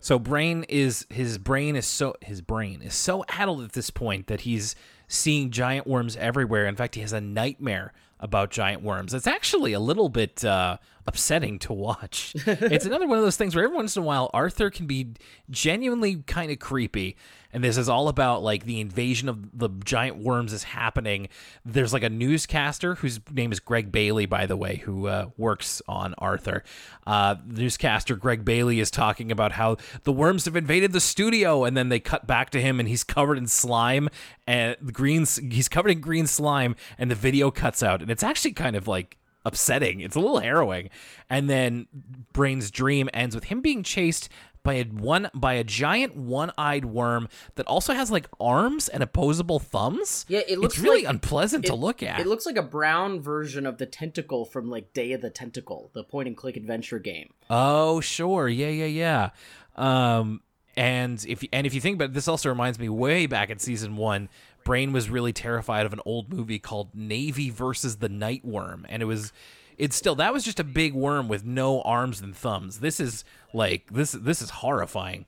So 0.00 0.18
brain 0.18 0.64
is 0.68 1.06
his 1.08 1.38
brain 1.38 1.76
is 1.76 1.86
so 1.86 2.16
his 2.20 2.40
brain 2.40 2.82
is 2.82 2.94
so 2.94 3.24
addled 3.28 3.62
at 3.62 3.72
this 3.72 3.90
point 3.90 4.26
that 4.26 4.42
he's 4.42 4.74
seeing 5.06 5.50
giant 5.50 5.86
worms 5.86 6.16
everywhere. 6.16 6.66
In 6.66 6.76
fact, 6.76 6.96
he 6.96 7.00
has 7.02 7.12
a 7.12 7.20
nightmare 7.20 7.92
about 8.20 8.50
giant 8.50 8.82
worms. 8.82 9.12
It's 9.14 9.26
actually 9.26 9.72
a 9.72 9.80
little 9.80 10.08
bit 10.08 10.44
uh, 10.44 10.78
upsetting 11.06 11.58
to 11.60 11.72
watch. 11.72 12.34
it's 12.46 12.86
another 12.86 13.06
one 13.06 13.18
of 13.18 13.24
those 13.24 13.36
things 13.36 13.54
where 13.54 13.64
every 13.64 13.76
once 13.76 13.96
in 13.96 14.02
a 14.02 14.06
while 14.06 14.30
Arthur 14.32 14.70
can 14.70 14.86
be 14.86 15.08
genuinely 15.50 16.16
kind 16.26 16.50
of 16.50 16.58
creepy. 16.58 17.16
And 17.54 17.62
this 17.62 17.78
is 17.78 17.88
all 17.88 18.08
about 18.08 18.42
like 18.42 18.64
the 18.64 18.80
invasion 18.80 19.28
of 19.28 19.56
the 19.56 19.70
giant 19.84 20.18
worms 20.18 20.52
is 20.52 20.64
happening. 20.64 21.28
There's 21.64 21.92
like 21.92 22.02
a 22.02 22.10
newscaster 22.10 22.96
whose 22.96 23.20
name 23.32 23.52
is 23.52 23.60
Greg 23.60 23.92
Bailey, 23.92 24.26
by 24.26 24.44
the 24.44 24.56
way, 24.56 24.82
who 24.84 25.06
uh, 25.06 25.30
works 25.36 25.80
on 25.86 26.14
Arthur. 26.18 26.64
Uh, 27.06 27.36
newscaster 27.46 28.16
Greg 28.16 28.44
Bailey 28.44 28.80
is 28.80 28.90
talking 28.90 29.30
about 29.30 29.52
how 29.52 29.76
the 30.02 30.12
worms 30.12 30.46
have 30.46 30.56
invaded 30.56 30.92
the 30.92 31.00
studio, 31.00 31.62
and 31.62 31.76
then 31.76 31.90
they 31.90 32.00
cut 32.00 32.26
back 32.26 32.50
to 32.50 32.60
him, 32.60 32.80
and 32.80 32.88
he's 32.88 33.04
covered 33.04 33.38
in 33.38 33.46
slime 33.46 34.08
and 34.48 34.76
the 34.82 34.92
green. 34.92 35.24
He's 35.50 35.68
covered 35.68 35.92
in 35.92 36.00
green 36.00 36.26
slime, 36.26 36.74
and 36.98 37.08
the 37.08 37.14
video 37.14 37.52
cuts 37.52 37.84
out, 37.84 38.02
and 38.02 38.10
it's 38.10 38.24
actually 38.24 38.52
kind 38.52 38.74
of 38.74 38.88
like 38.88 39.16
upsetting. 39.44 40.00
It's 40.00 40.16
a 40.16 40.20
little 40.20 40.40
harrowing. 40.40 40.90
And 41.30 41.48
then 41.48 41.86
Brain's 42.32 42.70
dream 42.70 43.08
ends 43.12 43.34
with 43.34 43.44
him 43.44 43.60
being 43.60 43.82
chased 43.82 44.28
by 44.64 44.74
a 44.74 44.84
one 44.84 45.30
by 45.34 45.52
a 45.52 45.62
giant 45.62 46.16
one-eyed 46.16 46.86
worm 46.86 47.28
that 47.54 47.66
also 47.66 47.92
has 47.92 48.10
like 48.10 48.26
arms 48.40 48.88
and 48.88 49.02
opposable 49.02 49.60
thumbs. 49.60 50.24
Yeah, 50.26 50.40
it 50.48 50.58
looks 50.58 50.74
it's 50.74 50.82
really 50.82 51.04
like- 51.04 51.10
unpleasant 51.14 51.66
to 51.66 51.74
look 51.74 52.02
at. 52.02 52.18
It 52.18 52.26
looks 52.26 52.46
like 52.46 52.56
a 52.56 52.62
brown 52.62 53.20
version 53.20 53.66
of 53.66 53.78
the 53.78 53.86
tentacle 53.86 54.44
from 54.44 54.68
like 54.68 54.92
Day 54.92 55.12
of 55.12 55.20
the 55.20 55.30
Tentacle, 55.30 55.90
the 55.94 56.02
point 56.02 56.26
and 56.26 56.36
click 56.36 56.56
adventure 56.56 56.98
game. 56.98 57.32
Oh, 57.48 58.00
sure. 58.00 58.48
Yeah, 58.48 58.70
yeah, 58.70 58.86
yeah. 58.86 59.30
Um, 59.76 60.40
and 60.76 61.24
if 61.28 61.44
and 61.52 61.66
if 61.66 61.74
you 61.74 61.80
think 61.80 61.96
about 61.96 62.06
it, 62.06 62.14
this 62.14 62.26
also 62.26 62.48
reminds 62.48 62.78
me 62.78 62.88
way 62.88 63.26
back 63.26 63.50
in 63.50 63.58
season 63.58 63.96
one, 63.96 64.28
Brain 64.64 64.92
was 64.92 65.10
really 65.10 65.32
terrified 65.32 65.84
of 65.84 65.92
an 65.92 66.00
old 66.06 66.32
movie 66.32 66.58
called 66.58 66.94
Navy 66.94 67.50
versus 67.50 67.96
the 67.96 68.08
Night 68.08 68.44
Worm, 68.44 68.86
and 68.88 69.02
it 69.02 69.06
was. 69.06 69.32
It's 69.78 69.96
still 69.96 70.14
that 70.16 70.32
was 70.32 70.44
just 70.44 70.60
a 70.60 70.64
big 70.64 70.94
worm 70.94 71.28
with 71.28 71.44
no 71.44 71.80
arms 71.82 72.20
and 72.20 72.34
thumbs. 72.34 72.80
This 72.80 73.00
is 73.00 73.24
like 73.52 73.92
this 73.92 74.12
this 74.12 74.42
is 74.42 74.50
horrifying. 74.50 75.26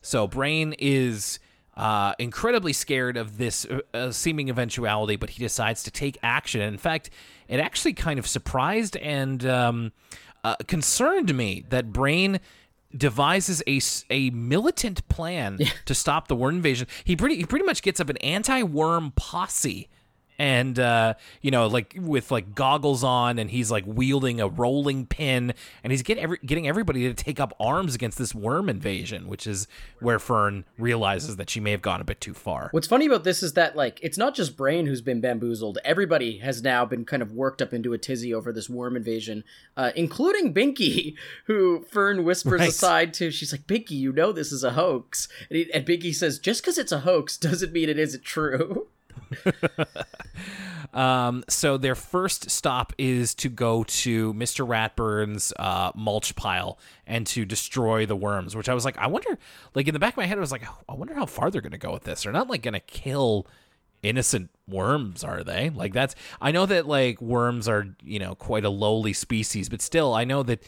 So 0.00 0.26
Brain 0.26 0.74
is 0.78 1.38
uh, 1.76 2.14
incredibly 2.18 2.72
scared 2.72 3.16
of 3.16 3.38
this 3.38 3.64
uh, 3.64 3.80
uh, 3.94 4.10
seeming 4.10 4.50
eventuality, 4.50 5.16
but 5.16 5.30
he 5.30 5.42
decides 5.42 5.82
to 5.84 5.90
take 5.90 6.18
action. 6.22 6.60
In 6.60 6.78
fact, 6.78 7.10
it 7.48 7.60
actually 7.60 7.94
kind 7.94 8.18
of 8.18 8.26
surprised 8.26 8.96
and 8.96 9.44
um, 9.46 9.92
uh, 10.44 10.56
concerned 10.66 11.34
me 11.34 11.64
that 11.70 11.92
Brain 11.92 12.40
devises 12.94 13.62
a, 13.66 13.80
a 14.10 14.30
militant 14.30 15.08
plan 15.08 15.58
to 15.86 15.94
stop 15.94 16.28
the 16.28 16.36
worm 16.36 16.56
invasion. 16.56 16.86
He 17.04 17.16
pretty 17.16 17.36
he 17.36 17.44
pretty 17.44 17.64
much 17.64 17.82
gets 17.82 18.00
up 18.00 18.10
an 18.10 18.18
anti-worm 18.18 19.12
posse 19.16 19.88
and 20.42 20.76
uh, 20.80 21.14
you 21.40 21.52
know 21.52 21.68
like 21.68 21.94
with 21.96 22.32
like 22.32 22.52
goggles 22.52 23.04
on 23.04 23.38
and 23.38 23.48
he's 23.48 23.70
like 23.70 23.84
wielding 23.86 24.40
a 24.40 24.48
rolling 24.48 25.06
pin 25.06 25.54
and 25.84 25.92
he's 25.92 26.02
get 26.02 26.18
every, 26.18 26.38
getting 26.44 26.66
everybody 26.66 27.02
to 27.02 27.14
take 27.14 27.38
up 27.38 27.54
arms 27.60 27.94
against 27.94 28.18
this 28.18 28.34
worm 28.34 28.68
invasion 28.68 29.28
which 29.28 29.46
is 29.46 29.68
where 30.00 30.18
fern 30.18 30.64
realizes 30.78 31.36
that 31.36 31.48
she 31.48 31.60
may 31.60 31.70
have 31.70 31.80
gone 31.80 32.00
a 32.00 32.04
bit 32.04 32.20
too 32.20 32.34
far 32.34 32.68
What's 32.72 32.88
funny 32.88 33.06
about 33.06 33.22
this 33.22 33.40
is 33.42 33.52
that 33.52 33.76
like 33.76 34.00
it's 34.02 34.18
not 34.18 34.34
just 34.34 34.56
Brain 34.56 34.86
who's 34.86 35.00
been 35.00 35.20
bamboozled. 35.20 35.78
Everybody 35.84 36.38
has 36.38 36.62
now 36.62 36.84
been 36.84 37.04
kind 37.04 37.22
of 37.22 37.32
worked 37.32 37.62
up 37.62 37.72
into 37.72 37.92
a 37.92 37.98
tizzy 37.98 38.34
over 38.34 38.52
this 38.52 38.68
worm 38.68 38.96
invasion, 38.96 39.44
uh, 39.76 39.92
including 39.94 40.52
Binky, 40.52 41.14
who 41.46 41.84
Fern 41.90 42.24
whispers 42.24 42.60
Right. 42.60 42.68
aside 42.68 43.14
to. 43.14 43.30
She's 43.30 43.52
like, 43.52 43.66
"Binky, 43.66 43.92
you 43.92 44.12
know 44.12 44.32
this 44.32 44.50
is 44.52 44.64
a 44.64 44.72
hoax," 44.72 45.28
and, 45.48 45.56
he, 45.58 45.72
and 45.72 45.86
Binky 45.86 46.14
says, 46.14 46.38
"Just 46.38 46.62
because 46.62 46.78
it's 46.78 46.92
a 46.92 47.00
hoax 47.00 47.36
doesn't 47.36 47.72
mean 47.72 47.88
it 47.88 47.98
isn't 47.98 48.24
true." 48.24 48.88
Um, 50.92 51.42
so 51.48 51.78
their 51.78 51.94
first 51.94 52.50
stop 52.50 52.92
is 52.98 53.34
to 53.36 53.48
go 53.48 53.84
to 53.84 54.34
Mr. 54.34 54.66
Ratburn's 54.66 55.52
uh, 55.58 55.92
mulch 55.94 56.36
pile 56.36 56.78
and 57.06 57.26
to 57.28 57.44
destroy 57.44 58.04
the 58.06 58.16
worms. 58.16 58.54
Which 58.54 58.68
I 58.68 58.74
was 58.74 58.84
like, 58.84 58.98
I 58.98 59.06
wonder. 59.06 59.38
Like 59.74 59.88
in 59.88 59.94
the 59.94 60.00
back 60.00 60.14
of 60.14 60.18
my 60.18 60.26
head, 60.26 60.36
I 60.36 60.40
was 60.40 60.52
like, 60.52 60.64
I 60.88 60.94
wonder 60.94 61.14
how 61.14 61.26
far 61.26 61.50
they're 61.50 61.62
going 61.62 61.72
to 61.72 61.78
go 61.78 61.92
with 61.92 62.04
this. 62.04 62.22
They're 62.22 62.32
not 62.32 62.48
like 62.48 62.62
going 62.62 62.74
to 62.74 62.80
kill 62.80 63.46
innocent 64.02 64.50
worms, 64.68 65.24
are 65.24 65.42
they? 65.42 65.70
Like 65.70 65.92
that's. 65.92 66.14
I 66.40 66.50
know 66.50 66.66
that 66.66 66.86
like 66.86 67.20
worms 67.22 67.68
are 67.68 67.86
you 68.02 68.18
know 68.18 68.34
quite 68.34 68.64
a 68.64 68.70
lowly 68.70 69.12
species, 69.12 69.68
but 69.68 69.80
still, 69.80 70.12
I 70.12 70.24
know 70.24 70.42
that 70.42 70.62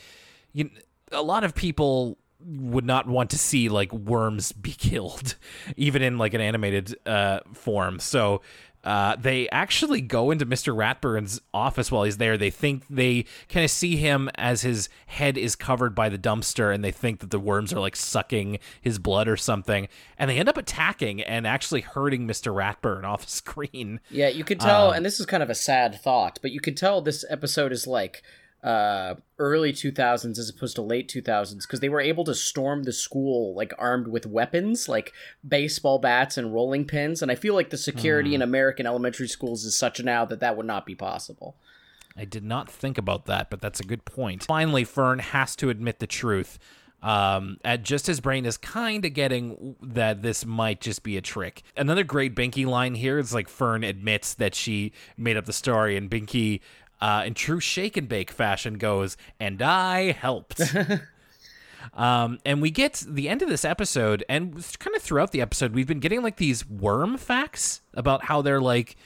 you 0.52 0.70
a 1.12 1.22
lot 1.22 1.44
of 1.44 1.54
people 1.54 2.18
would 2.46 2.84
not 2.84 3.06
want 3.06 3.30
to 3.30 3.38
see 3.38 3.68
like 3.68 3.92
worms 3.92 4.52
be 4.52 4.72
killed 4.72 5.36
even 5.76 6.02
in 6.02 6.18
like 6.18 6.34
an 6.34 6.40
animated 6.40 6.96
uh 7.06 7.40
form 7.52 7.98
so 7.98 8.40
uh, 8.84 9.16
they 9.16 9.48
actually 9.48 10.02
go 10.02 10.30
into 10.30 10.44
Mr. 10.44 10.76
Ratburn's 10.76 11.40
office 11.54 11.90
while 11.90 12.04
he's 12.04 12.18
there. 12.18 12.36
They 12.36 12.50
think 12.50 12.84
they 12.90 13.24
kind 13.48 13.64
of 13.64 13.70
see 13.70 13.96
him 13.96 14.28
as 14.34 14.60
his 14.60 14.90
head 15.06 15.38
is 15.38 15.56
covered 15.56 15.94
by 15.94 16.10
the 16.10 16.18
dumpster, 16.18 16.72
and 16.72 16.84
they 16.84 16.90
think 16.90 17.20
that 17.20 17.30
the 17.30 17.40
worms 17.40 17.72
are 17.72 17.80
like 17.80 17.96
sucking 17.96 18.58
his 18.82 18.98
blood 18.98 19.26
or 19.26 19.38
something. 19.38 19.88
And 20.18 20.30
they 20.30 20.38
end 20.38 20.50
up 20.50 20.58
attacking 20.58 21.22
and 21.22 21.46
actually 21.46 21.80
hurting 21.80 22.28
Mr. 22.28 22.54
Ratburn 22.54 23.04
off 23.08 23.26
screen. 23.26 24.00
Yeah, 24.10 24.28
you 24.28 24.44
could 24.44 24.60
tell, 24.60 24.90
Um, 24.90 24.96
and 24.96 25.06
this 25.06 25.18
is 25.18 25.24
kind 25.24 25.42
of 25.42 25.48
a 25.48 25.54
sad 25.54 25.98
thought, 26.00 26.38
but 26.42 26.50
you 26.50 26.60
could 26.60 26.76
tell 26.76 27.00
this 27.00 27.24
episode 27.30 27.72
is 27.72 27.86
like 27.86 28.22
uh 28.64 29.14
early 29.38 29.72
2000s 29.72 30.38
as 30.38 30.48
opposed 30.48 30.74
to 30.74 30.82
late 30.82 31.08
2000s 31.08 31.62
because 31.62 31.80
they 31.80 31.88
were 31.88 32.00
able 32.00 32.24
to 32.24 32.34
storm 32.34 32.84
the 32.84 32.92
school 32.92 33.54
like 33.54 33.74
armed 33.78 34.08
with 34.08 34.26
weapons 34.26 34.88
like 34.88 35.12
baseball 35.46 35.98
bats 35.98 36.38
and 36.38 36.54
rolling 36.54 36.86
pins 36.86 37.20
and 37.20 37.30
i 37.30 37.34
feel 37.34 37.54
like 37.54 37.68
the 37.68 37.76
security 37.76 38.34
in 38.34 38.40
american 38.40 38.86
elementary 38.86 39.28
schools 39.28 39.64
is 39.64 39.76
such 39.76 40.02
now 40.02 40.24
that 40.24 40.40
that 40.40 40.56
would 40.56 40.66
not 40.66 40.86
be 40.86 40.94
possible 40.94 41.56
I 42.16 42.24
did 42.24 42.44
not 42.44 42.70
think 42.70 42.96
about 42.96 43.26
that, 43.26 43.50
but 43.50 43.60
that's 43.60 43.80
a 43.80 43.84
good 43.84 44.04
point. 44.04 44.44
Finally, 44.44 44.84
Fern 44.84 45.18
has 45.18 45.56
to 45.56 45.68
admit 45.68 45.98
the 45.98 46.06
truth. 46.06 46.58
Um, 47.02 47.58
at 47.66 47.82
just 47.82 48.06
his 48.06 48.20
brain 48.20 48.46
is 48.46 48.56
kind 48.56 49.04
of 49.04 49.12
getting 49.12 49.76
that 49.82 50.22
this 50.22 50.46
might 50.46 50.80
just 50.80 51.02
be 51.02 51.18
a 51.18 51.20
trick. 51.20 51.62
Another 51.76 52.02
great 52.02 52.34
Binky 52.34 52.64
line 52.64 52.94
here 52.94 53.18
is 53.18 53.34
like 53.34 53.50
Fern 53.50 53.84
admits 53.84 54.32
that 54.34 54.54
she 54.54 54.92
made 55.18 55.36
up 55.36 55.44
the 55.44 55.52
story, 55.52 55.98
and 55.98 56.10
Binky, 56.10 56.60
uh, 57.04 57.24
in 57.26 57.34
true 57.34 57.60
shake 57.60 57.98
and 57.98 58.08
bake 58.08 58.30
fashion, 58.30 58.78
goes, 58.78 59.18
"And 59.38 59.60
I 59.60 60.12
helped." 60.12 60.60
Um, 61.92 62.38
and 62.46 62.62
we 62.62 62.70
get 62.70 63.04
the 63.06 63.28
end 63.28 63.42
of 63.42 63.48
this 63.48 63.62
episode, 63.62 64.24
and 64.26 64.54
kind 64.78 64.96
of 64.96 65.02
throughout 65.02 65.32
the 65.32 65.42
episode, 65.42 65.74
we've 65.74 65.86
been 65.86 66.00
getting 66.00 66.22
like 66.22 66.38
these 66.38 66.66
worm 66.66 67.18
facts 67.18 67.82
about 67.92 68.24
how 68.24 68.40
they're 68.40 68.60
like 68.60 68.96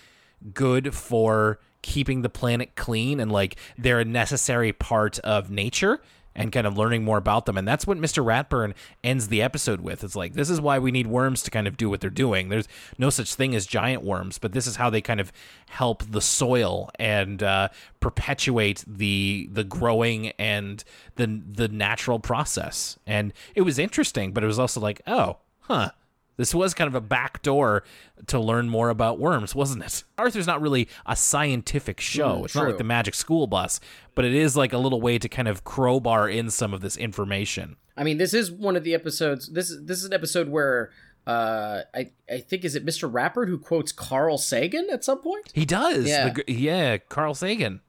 good 0.54 0.94
for 0.94 1.58
keeping 1.82 2.22
the 2.22 2.28
planet 2.28 2.76
clean 2.76 3.18
and 3.18 3.32
like 3.32 3.56
they're 3.76 3.98
a 3.98 4.04
necessary 4.04 4.72
part 4.72 5.18
of 5.18 5.50
nature 5.50 6.00
and 6.38 6.52
kind 6.52 6.66
of 6.66 6.78
learning 6.78 7.02
more 7.02 7.18
about 7.18 7.44
them. 7.46 7.58
And 7.58 7.66
that's 7.66 7.86
what 7.86 7.98
Mr. 7.98 8.24
Ratburn 8.24 8.72
ends 9.02 9.26
the 9.26 9.42
episode 9.42 9.80
with. 9.80 10.04
It's 10.04 10.14
like, 10.14 10.34
this 10.34 10.48
is 10.48 10.60
why 10.60 10.78
we 10.78 10.92
need 10.92 11.08
worms 11.08 11.42
to 11.42 11.50
kind 11.50 11.66
of 11.66 11.76
do 11.76 11.90
what 11.90 12.00
they're 12.00 12.10
doing. 12.10 12.48
There's 12.48 12.68
no 12.96 13.10
such 13.10 13.34
thing 13.34 13.56
as 13.56 13.66
giant 13.66 14.04
worms, 14.04 14.38
but 14.38 14.52
this 14.52 14.68
is 14.68 14.76
how 14.76 14.88
they 14.88 15.00
kind 15.00 15.20
of 15.20 15.32
help 15.68 16.04
the 16.04 16.20
soil 16.20 16.90
and 16.98 17.42
uh, 17.42 17.68
perpetuate 17.98 18.84
the 18.86 19.48
the 19.52 19.64
growing 19.64 20.28
and 20.38 20.84
the 21.16 21.42
the 21.44 21.66
natural 21.66 22.20
process. 22.20 22.96
And 23.04 23.32
it 23.56 23.62
was 23.62 23.78
interesting, 23.78 24.32
but 24.32 24.44
it 24.44 24.46
was 24.46 24.60
also 24.60 24.80
like, 24.80 25.02
oh, 25.08 25.38
huh. 25.62 25.90
This 26.38 26.54
was 26.54 26.72
kind 26.72 26.88
of 26.88 26.94
a 26.94 27.00
back 27.02 27.42
door 27.42 27.84
to 28.28 28.38
learn 28.40 28.70
more 28.70 28.88
about 28.88 29.18
worms, 29.18 29.54
wasn't 29.54 29.84
it? 29.84 30.04
Arthur's 30.16 30.46
not 30.46 30.62
really 30.62 30.88
a 31.04 31.14
scientific 31.14 32.00
show. 32.00 32.36
Mm, 32.36 32.44
it's 32.46 32.54
not 32.54 32.66
like 32.68 32.78
the 32.78 32.84
Magic 32.84 33.12
School 33.14 33.46
Bus, 33.46 33.80
but 34.14 34.24
it 34.24 34.32
is 34.34 34.56
like 34.56 34.72
a 34.72 34.78
little 34.78 35.00
way 35.02 35.18
to 35.18 35.28
kind 35.28 35.48
of 35.48 35.64
crowbar 35.64 36.30
in 36.30 36.48
some 36.48 36.72
of 36.72 36.80
this 36.80 36.96
information. 36.96 37.76
i 37.98 38.04
mean 38.04 38.16
this 38.16 38.32
is 38.32 38.50
one 38.50 38.76
of 38.76 38.84
the 38.84 38.94
episodes 38.94 39.48
this 39.48 39.68
is 39.70 39.84
this 39.86 39.98
is 39.98 40.04
an 40.04 40.12
episode 40.12 40.48
where 40.48 40.90
uh 41.26 41.80
i 41.92 42.08
i 42.30 42.38
think 42.38 42.64
is 42.64 42.76
it 42.76 42.86
mr 42.86 43.10
ratburn 43.10 43.48
who 43.48 43.58
quotes 43.58 43.90
carl 43.90 44.38
sagan 44.38 44.86
at 44.92 45.02
some 45.02 45.18
point 45.20 45.50
He 45.52 45.64
does. 45.66 46.06
Yeah. 46.06 46.32
The 46.32 46.44
yeah, 46.52 46.98
Carl 46.98 47.34
Sagan. 47.34 47.80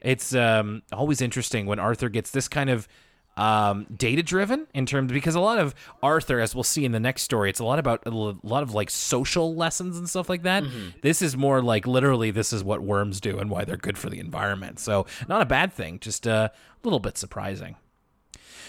It's 0.00 0.34
um, 0.34 0.82
always 0.92 1.20
interesting 1.20 1.66
when 1.66 1.78
Arthur 1.78 2.08
gets 2.08 2.30
this 2.30 2.48
kind 2.48 2.68
of 2.70 2.88
um, 3.36 3.86
data 3.96 4.22
driven 4.22 4.66
in 4.74 4.84
terms 4.86 5.10
because 5.10 5.34
a 5.34 5.40
lot 5.40 5.58
of 5.58 5.74
Arthur, 6.02 6.38
as 6.40 6.54
we'll 6.54 6.64
see 6.64 6.84
in 6.84 6.92
the 6.92 7.00
next 7.00 7.22
story, 7.22 7.48
it's 7.48 7.60
a 7.60 7.64
lot 7.64 7.78
about 7.78 8.02
a 8.06 8.10
lot 8.10 8.62
of 8.62 8.74
like 8.74 8.90
social 8.90 9.54
lessons 9.54 9.96
and 9.96 10.08
stuff 10.08 10.28
like 10.28 10.42
that. 10.42 10.64
This 11.02 11.22
is 11.22 11.36
more 11.36 11.62
like 11.62 11.86
literally 11.86 12.30
this 12.30 12.52
is 12.52 12.62
what 12.62 12.82
worms 12.82 13.20
do 13.20 13.38
and 13.38 13.48
why 13.50 13.64
they're 13.64 13.76
good 13.76 13.96
for 13.96 14.10
the 14.10 14.20
environment. 14.20 14.78
So 14.78 15.06
not 15.28 15.40
a 15.40 15.46
bad 15.46 15.72
thing, 15.72 15.98
just 15.98 16.26
uh, 16.26 16.50
a 16.52 16.80
little 16.82 17.00
bit 17.00 17.16
surprising. 17.16 17.76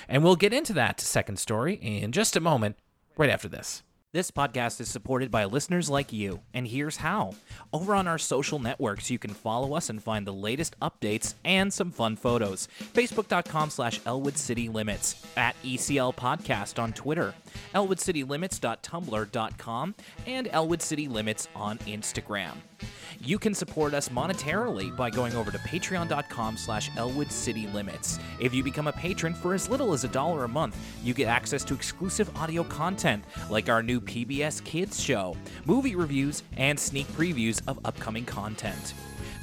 And 0.08 0.24
we'll 0.24 0.36
get 0.36 0.54
into 0.54 0.74
that 0.74 1.00
second 1.00 1.40
story 1.40 1.76
in 1.76 2.12
just 2.12 2.36
a 2.36 2.40
moment, 2.40 2.78
right 3.18 3.30
after 3.30 3.48
this. 3.48 3.84
This 4.14 4.30
podcast 4.30 4.80
is 4.80 4.90
supported 4.90 5.32
by 5.32 5.46
listeners 5.46 5.90
like 5.90 6.14
you, 6.14 6.42
and 6.54 6.68
here's 6.68 6.98
how. 6.98 7.34
Over 7.74 7.96
on 7.96 8.08
our 8.08 8.20
social 8.20 8.60
networks, 8.60 9.10
you 9.10 9.18
can 9.18 9.34
follow 9.34 9.74
us 9.74 9.90
and 9.90 10.04
find 10.04 10.28
the 10.28 10.32
latest 10.32 10.80
updates 10.82 11.34
and 11.44 11.74
some 11.74 11.90
fun 11.90 12.16
photos. 12.16 12.68
Facebook.com 12.94 13.72
slash 13.72 14.00
Elwood 14.06 14.38
City 14.38 14.70
Limits, 14.70 15.26
at 15.36 15.56
ECL 15.64 16.16
Podcast 16.16 16.78
on 16.78 16.94
Twitter, 16.94 17.34
ElwoodCityLimits.tumblr.com, 17.74 19.96
and 20.28 20.48
Elwood 20.52 20.84
City 20.84 21.08
Limits 21.08 21.48
on 21.56 21.80
Instagram. 21.80 22.58
You 23.20 23.40
can 23.40 23.54
support 23.54 23.94
us 23.94 24.10
monetarily 24.10 24.96
by 24.96 25.10
going 25.10 25.34
over 25.34 25.50
to 25.50 25.58
patreon.com 25.58 26.58
slash 26.58 26.92
Elwood 26.98 27.32
City 27.32 27.68
Limits. 27.68 28.20
If 28.40 28.54
you 28.54 28.64
become 28.64 28.88
a 28.88 28.92
patron 28.92 29.34
for 29.34 29.54
as 29.54 29.70
little 29.70 29.94
as 29.94 30.04
a 30.04 30.10
dollar 30.10 30.44
a 30.44 30.48
month, 30.48 30.78
you 31.04 31.14
get 31.14 31.28
access 31.28 31.64
to 31.66 31.74
exclusive 31.74 32.36
audio 32.38 32.64
content 32.66 33.24
like 33.50 33.70
our 33.70 33.82
new 33.82 34.02
PBS 34.04 34.64
Kids 34.64 35.02
show, 35.02 35.36
movie 35.66 35.96
reviews, 35.96 36.44
and 36.58 36.80
sneak 36.80 37.08
previews 37.08 37.62
of 37.68 37.80
upcoming 37.86 38.26
content. 38.26 38.94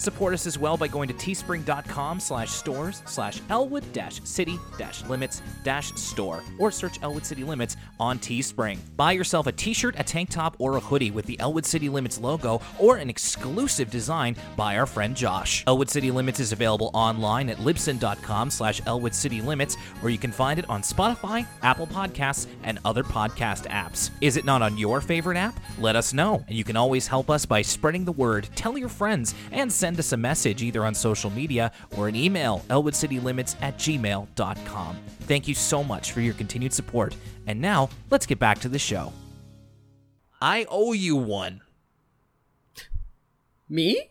Support 0.00 0.32
us 0.32 0.46
as 0.46 0.58
well 0.58 0.78
by 0.78 0.88
going 0.88 1.08
to 1.08 1.14
teespring.com 1.14 2.20
slash 2.20 2.48
stores 2.48 3.02
slash 3.04 3.42
elwood 3.50 3.84
city 4.24 4.58
limits 5.06 5.42
store 5.96 6.42
or 6.58 6.70
search 6.70 6.98
Elwood 7.02 7.26
City 7.26 7.44
Limits 7.44 7.76
on 7.98 8.18
Teespring. 8.18 8.78
Buy 8.96 9.12
yourself 9.12 9.46
a 9.46 9.52
t-shirt, 9.52 9.94
a 9.98 10.02
tank 10.02 10.30
top, 10.30 10.56
or 10.58 10.76
a 10.76 10.80
hoodie 10.80 11.10
with 11.10 11.26
the 11.26 11.38
Elwood 11.38 11.66
City 11.66 11.90
Limits 11.90 12.18
logo 12.18 12.62
or 12.78 12.96
an 12.96 13.10
exclusive 13.10 13.90
design 13.90 14.36
by 14.56 14.78
our 14.78 14.86
friend 14.86 15.14
Josh. 15.14 15.64
Elwood 15.66 15.90
City 15.90 16.10
Limits 16.10 16.40
is 16.40 16.52
available 16.52 16.90
online 16.94 17.50
at 17.50 17.58
libsyn.com 17.58 18.50
slash 18.50 18.80
Elwood 18.86 19.14
City 19.14 19.42
Limits, 19.42 19.74
where 20.00 20.10
you 20.10 20.18
can 20.18 20.32
find 20.32 20.58
it 20.58 20.68
on 20.70 20.80
Spotify, 20.80 21.46
Apple 21.62 21.86
Podcasts, 21.86 22.46
and 22.62 22.78
other 22.86 23.04
podcast 23.04 23.66
apps. 23.66 24.10
Is 24.22 24.38
it 24.38 24.46
not 24.46 24.62
on 24.62 24.78
your 24.78 25.02
favorite 25.02 25.36
app? 25.36 25.60
Let 25.78 25.94
us 25.94 26.14
know. 26.14 26.42
And 26.48 26.56
you 26.56 26.64
can 26.64 26.76
always 26.76 27.06
help 27.06 27.28
us 27.28 27.44
by 27.44 27.60
spreading 27.60 28.06
the 28.06 28.12
word, 28.12 28.48
tell 28.54 28.78
your 28.78 28.88
friends, 28.88 29.34
and 29.52 29.70
send 29.70 29.89
us 29.98 30.12
a 30.12 30.16
message 30.16 30.62
either 30.62 30.84
on 30.84 30.94
social 30.94 31.30
media 31.30 31.72
or 31.96 32.08
an 32.08 32.16
email, 32.16 32.64
elwoodcitylimits 32.68 33.56
at 33.60 33.76
gmail.com. 33.78 34.96
Thank 35.20 35.48
you 35.48 35.54
so 35.54 35.82
much 35.82 36.12
for 36.12 36.20
your 36.20 36.34
continued 36.34 36.72
support. 36.72 37.14
And 37.46 37.60
now, 37.60 37.88
let's 38.10 38.26
get 38.26 38.38
back 38.38 38.58
to 38.60 38.68
the 38.68 38.78
show. 38.78 39.12
I 40.40 40.66
owe 40.68 40.92
you 40.92 41.16
one. 41.16 41.60
Me? 43.68 44.10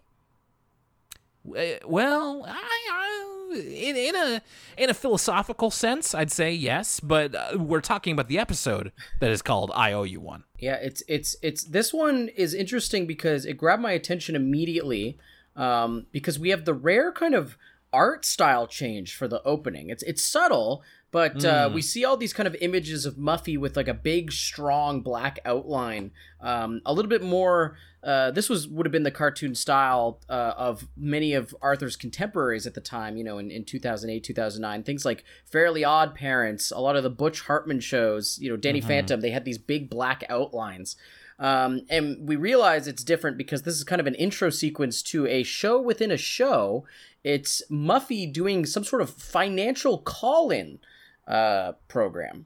Uh, 1.48 1.64
Well, 1.86 2.46
I, 2.48 2.90
I 2.92 3.30
in, 3.54 3.96
in 3.96 4.16
a 4.16 4.42
in 4.78 4.90
a 4.90 4.94
philosophical 4.94 5.72
sense, 5.72 6.14
I'd 6.14 6.32
say 6.32 6.54
yes, 6.54 7.00
but 7.00 7.36
uh, 7.36 7.58
we're 7.58 7.82
talking 7.82 8.14
about 8.14 8.28
the 8.28 8.40
episode 8.40 8.92
that 9.20 9.32
is 9.32 9.42
called 9.42 9.72
"I 9.74 9.92
Owe 9.92 10.04
You 10.04 10.20
One." 10.20 10.44
Yeah, 10.60 10.76
it's 10.76 11.04
it's 11.08 11.36
it's 11.42 11.64
this 11.64 11.94
one 11.94 12.30
is 12.30 12.54
interesting 12.54 13.08
because 13.08 13.46
it 13.46 13.58
grabbed 13.58 13.82
my 13.82 13.92
attention 13.92 14.36
immediately 14.36 15.18
um, 15.56 16.06
because 16.12 16.40
we 16.40 16.50
have 16.50 16.66
the 16.66 16.74
rare 16.74 17.12
kind 17.12 17.34
of 17.34 17.58
art 17.92 18.26
style 18.26 18.68
change 18.68 19.16
for 19.16 19.28
the 19.28 19.42
opening. 19.44 19.90
It's 19.90 20.04
it's 20.04 20.24
subtle, 20.24 20.84
but 21.12 21.44
uh, 21.44 21.70
we 21.74 21.82
see 21.82 22.06
all 22.06 22.18
these 22.18 22.34
kind 22.34 22.46
of 22.48 22.56
images 22.62 23.06
of 23.06 23.16
Muffy 23.16 23.58
with 23.58 23.76
like 23.76 23.88
a 23.88 23.94
big, 23.94 24.32
strong 24.32 25.02
black 25.02 25.40
outline. 25.44 26.12
Um, 26.40 26.82
a 26.86 26.94
little 26.94 27.10
bit 27.10 27.24
more. 27.24 27.78
Uh, 28.04 28.32
this 28.32 28.48
was 28.48 28.68
would 28.68 28.86
have 28.86 28.92
been 28.92 29.04
the 29.04 29.12
cartoon 29.12 29.56
style 29.56 30.22
uh, 30.30 30.54
of 30.56 30.88
many 30.96 31.34
of 31.34 31.54
Arthur's 31.62 31.96
contemporaries 31.96 32.68
at 32.68 32.76
the 32.76 32.82
time. 32.82 33.18
You 33.18 33.24
know, 33.24 33.40
in, 33.40 33.50
in 33.50 33.66
2008, 33.66 34.24
2009, 34.24 34.84
things 34.84 35.04
like 35.04 35.24
Fairly 35.46 35.84
Odd 35.84 36.14
Parents, 36.16 36.72
a 36.72 36.80
lot 36.80 36.96
of 36.96 37.04
the 37.04 37.10
Butch 37.10 37.42
Hartman 37.42 37.80
shows. 37.80 38.38
You 38.40 38.52
know, 38.52 38.58
Danny 38.58 38.82
Phantom. 38.82 39.22
They 39.22 39.32
had 39.32 39.46
these 39.46 39.58
big 39.58 39.90
black 39.90 40.24
outlines. 40.30 40.96
Um, 41.40 41.82
and 41.90 42.28
we 42.28 42.36
realize 42.36 42.88
it's 42.88 43.04
different 43.04 43.38
because 43.38 43.62
this 43.64 43.76
is 43.76 43.84
kind 43.84 44.02
of 44.02 44.08
an 44.08 44.16
intro 44.16 44.50
sequence 44.50 45.02
to 45.04 45.26
a 45.26 45.44
show 45.44 45.82
within 45.82 46.12
a 46.12 46.18
show. 46.18 46.86
It's 47.24 47.62
Muffy 47.72 48.32
doing 48.32 48.66
some 48.66 48.84
sort 48.84 49.02
of 49.02 49.10
financial 49.10 50.00
call 50.00 50.52
in 50.52 50.80
uh, 51.28 51.74
program. 51.88 52.46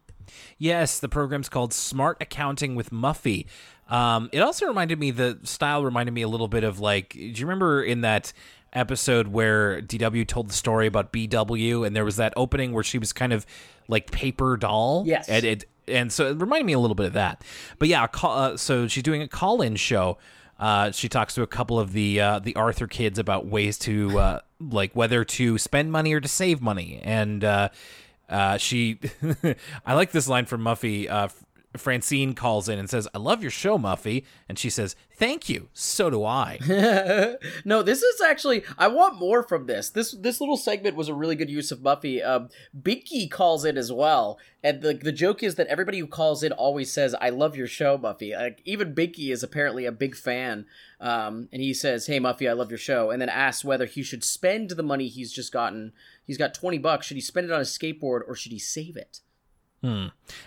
Yes, 0.57 0.99
the 0.99 1.09
program's 1.09 1.49
called 1.49 1.73
Smart 1.73 2.17
Accounting 2.21 2.75
with 2.75 2.91
Muffy. 2.91 3.47
Um, 3.89 4.29
it 4.31 4.39
also 4.39 4.65
reminded 4.67 4.99
me 4.99 5.11
the 5.11 5.39
style 5.43 5.83
reminded 5.83 6.13
me 6.13 6.21
a 6.21 6.27
little 6.27 6.47
bit 6.47 6.63
of 6.63 6.79
like. 6.79 7.09
Do 7.13 7.19
you 7.19 7.45
remember 7.45 7.83
in 7.83 8.01
that 8.01 8.31
episode 8.71 9.27
where 9.27 9.81
DW 9.81 10.27
told 10.27 10.49
the 10.49 10.53
story 10.53 10.87
about 10.87 11.13
BW 11.13 11.85
and 11.85 11.95
there 11.95 12.05
was 12.05 12.15
that 12.15 12.33
opening 12.35 12.73
where 12.73 12.83
she 12.83 12.97
was 12.97 13.13
kind 13.13 13.33
of 13.33 13.45
like 13.87 14.11
paper 14.11 14.57
doll? 14.57 15.03
Yes. 15.05 15.27
and 15.29 15.45
it 15.45 15.65
and 15.87 16.11
so 16.11 16.29
it 16.29 16.39
reminded 16.39 16.65
me 16.65 16.73
a 16.73 16.79
little 16.79 16.95
bit 16.95 17.07
of 17.07 17.13
that. 17.13 17.43
But 17.79 17.87
yeah, 17.87 18.05
call, 18.07 18.37
uh, 18.37 18.57
so 18.57 18.87
she's 18.87 19.03
doing 19.03 19.21
a 19.21 19.27
call-in 19.27 19.75
show. 19.75 20.17
Uh, 20.59 20.91
she 20.91 21.09
talks 21.09 21.33
to 21.35 21.41
a 21.41 21.47
couple 21.47 21.79
of 21.79 21.93
the 21.93 22.21
uh, 22.21 22.39
the 22.39 22.55
Arthur 22.55 22.87
kids 22.87 23.19
about 23.19 23.45
ways 23.45 23.77
to 23.79 24.17
uh, 24.19 24.39
like 24.59 24.95
whether 24.95 25.25
to 25.25 25.57
spend 25.57 25.91
money 25.91 26.13
or 26.13 26.19
to 26.21 26.27
save 26.27 26.61
money, 26.61 26.99
and 27.03 27.43
uh, 27.43 27.69
uh, 28.29 28.57
she 28.57 28.99
I 29.85 29.93
like 29.93 30.11
this 30.11 30.27
line 30.27 30.45
from 30.45 30.61
Muffy. 30.61 31.09
Francine 31.77 32.33
calls 32.33 32.69
in 32.69 32.77
and 32.77 32.89
says, 32.89 33.07
"I 33.13 33.17
love 33.17 33.41
your 33.41 33.51
show, 33.51 33.77
Muffy," 33.77 34.23
and 34.47 34.59
she 34.59 34.69
says, 34.69 34.95
"Thank 35.15 35.49
you. 35.49 35.69
So 35.73 36.09
do 36.09 36.23
I." 36.23 36.59
no, 37.65 37.81
this 37.81 38.01
is 38.03 38.21
actually 38.21 38.63
I 38.77 38.87
want 38.87 39.19
more 39.19 39.43
from 39.43 39.65
this. 39.65 39.89
This 39.89 40.11
this 40.11 40.39
little 40.39 40.57
segment 40.57 40.95
was 40.95 41.09
a 41.09 41.13
really 41.13 41.35
good 41.35 41.49
use 41.49 41.71
of 41.71 41.79
Muffy. 41.79 42.25
Um, 42.25 42.49
Binky 42.79 43.29
calls 43.29 43.65
in 43.65 43.77
as 43.77 43.91
well, 43.91 44.39
and 44.63 44.81
the 44.81 44.93
the 44.93 45.11
joke 45.11 45.41
is 45.41 45.55
that 45.55 45.67
everybody 45.67 45.99
who 45.99 46.07
calls 46.07 46.43
in 46.43 46.51
always 46.51 46.91
says, 46.91 47.15
"I 47.19 47.29
love 47.29 47.55
your 47.55 47.67
show, 47.67 47.97
Muffy." 47.97 48.35
Like 48.37 48.61
even 48.65 48.93
Binky 48.93 49.31
is 49.31 49.43
apparently 49.43 49.85
a 49.85 49.91
big 49.91 50.15
fan, 50.15 50.65
um, 50.99 51.49
and 51.51 51.61
he 51.61 51.73
says, 51.73 52.05
"Hey, 52.07 52.19
Muffy, 52.19 52.47
I 52.47 52.53
love 52.53 52.69
your 52.69 52.77
show," 52.77 53.09
and 53.09 53.21
then 53.21 53.29
asks 53.29 53.65
whether 53.65 53.85
he 53.85 54.03
should 54.03 54.23
spend 54.23 54.71
the 54.71 54.83
money 54.83 55.07
he's 55.07 55.33
just 55.33 55.51
gotten. 55.51 55.93
He's 56.23 56.37
got 56.37 56.53
twenty 56.53 56.77
bucks. 56.77 57.07
Should 57.07 57.17
he 57.17 57.21
spend 57.21 57.47
it 57.47 57.53
on 57.53 57.61
a 57.61 57.63
skateboard 57.63 58.21
or 58.27 58.35
should 58.35 58.51
he 58.51 58.59
save 58.59 58.95
it? 58.95 59.21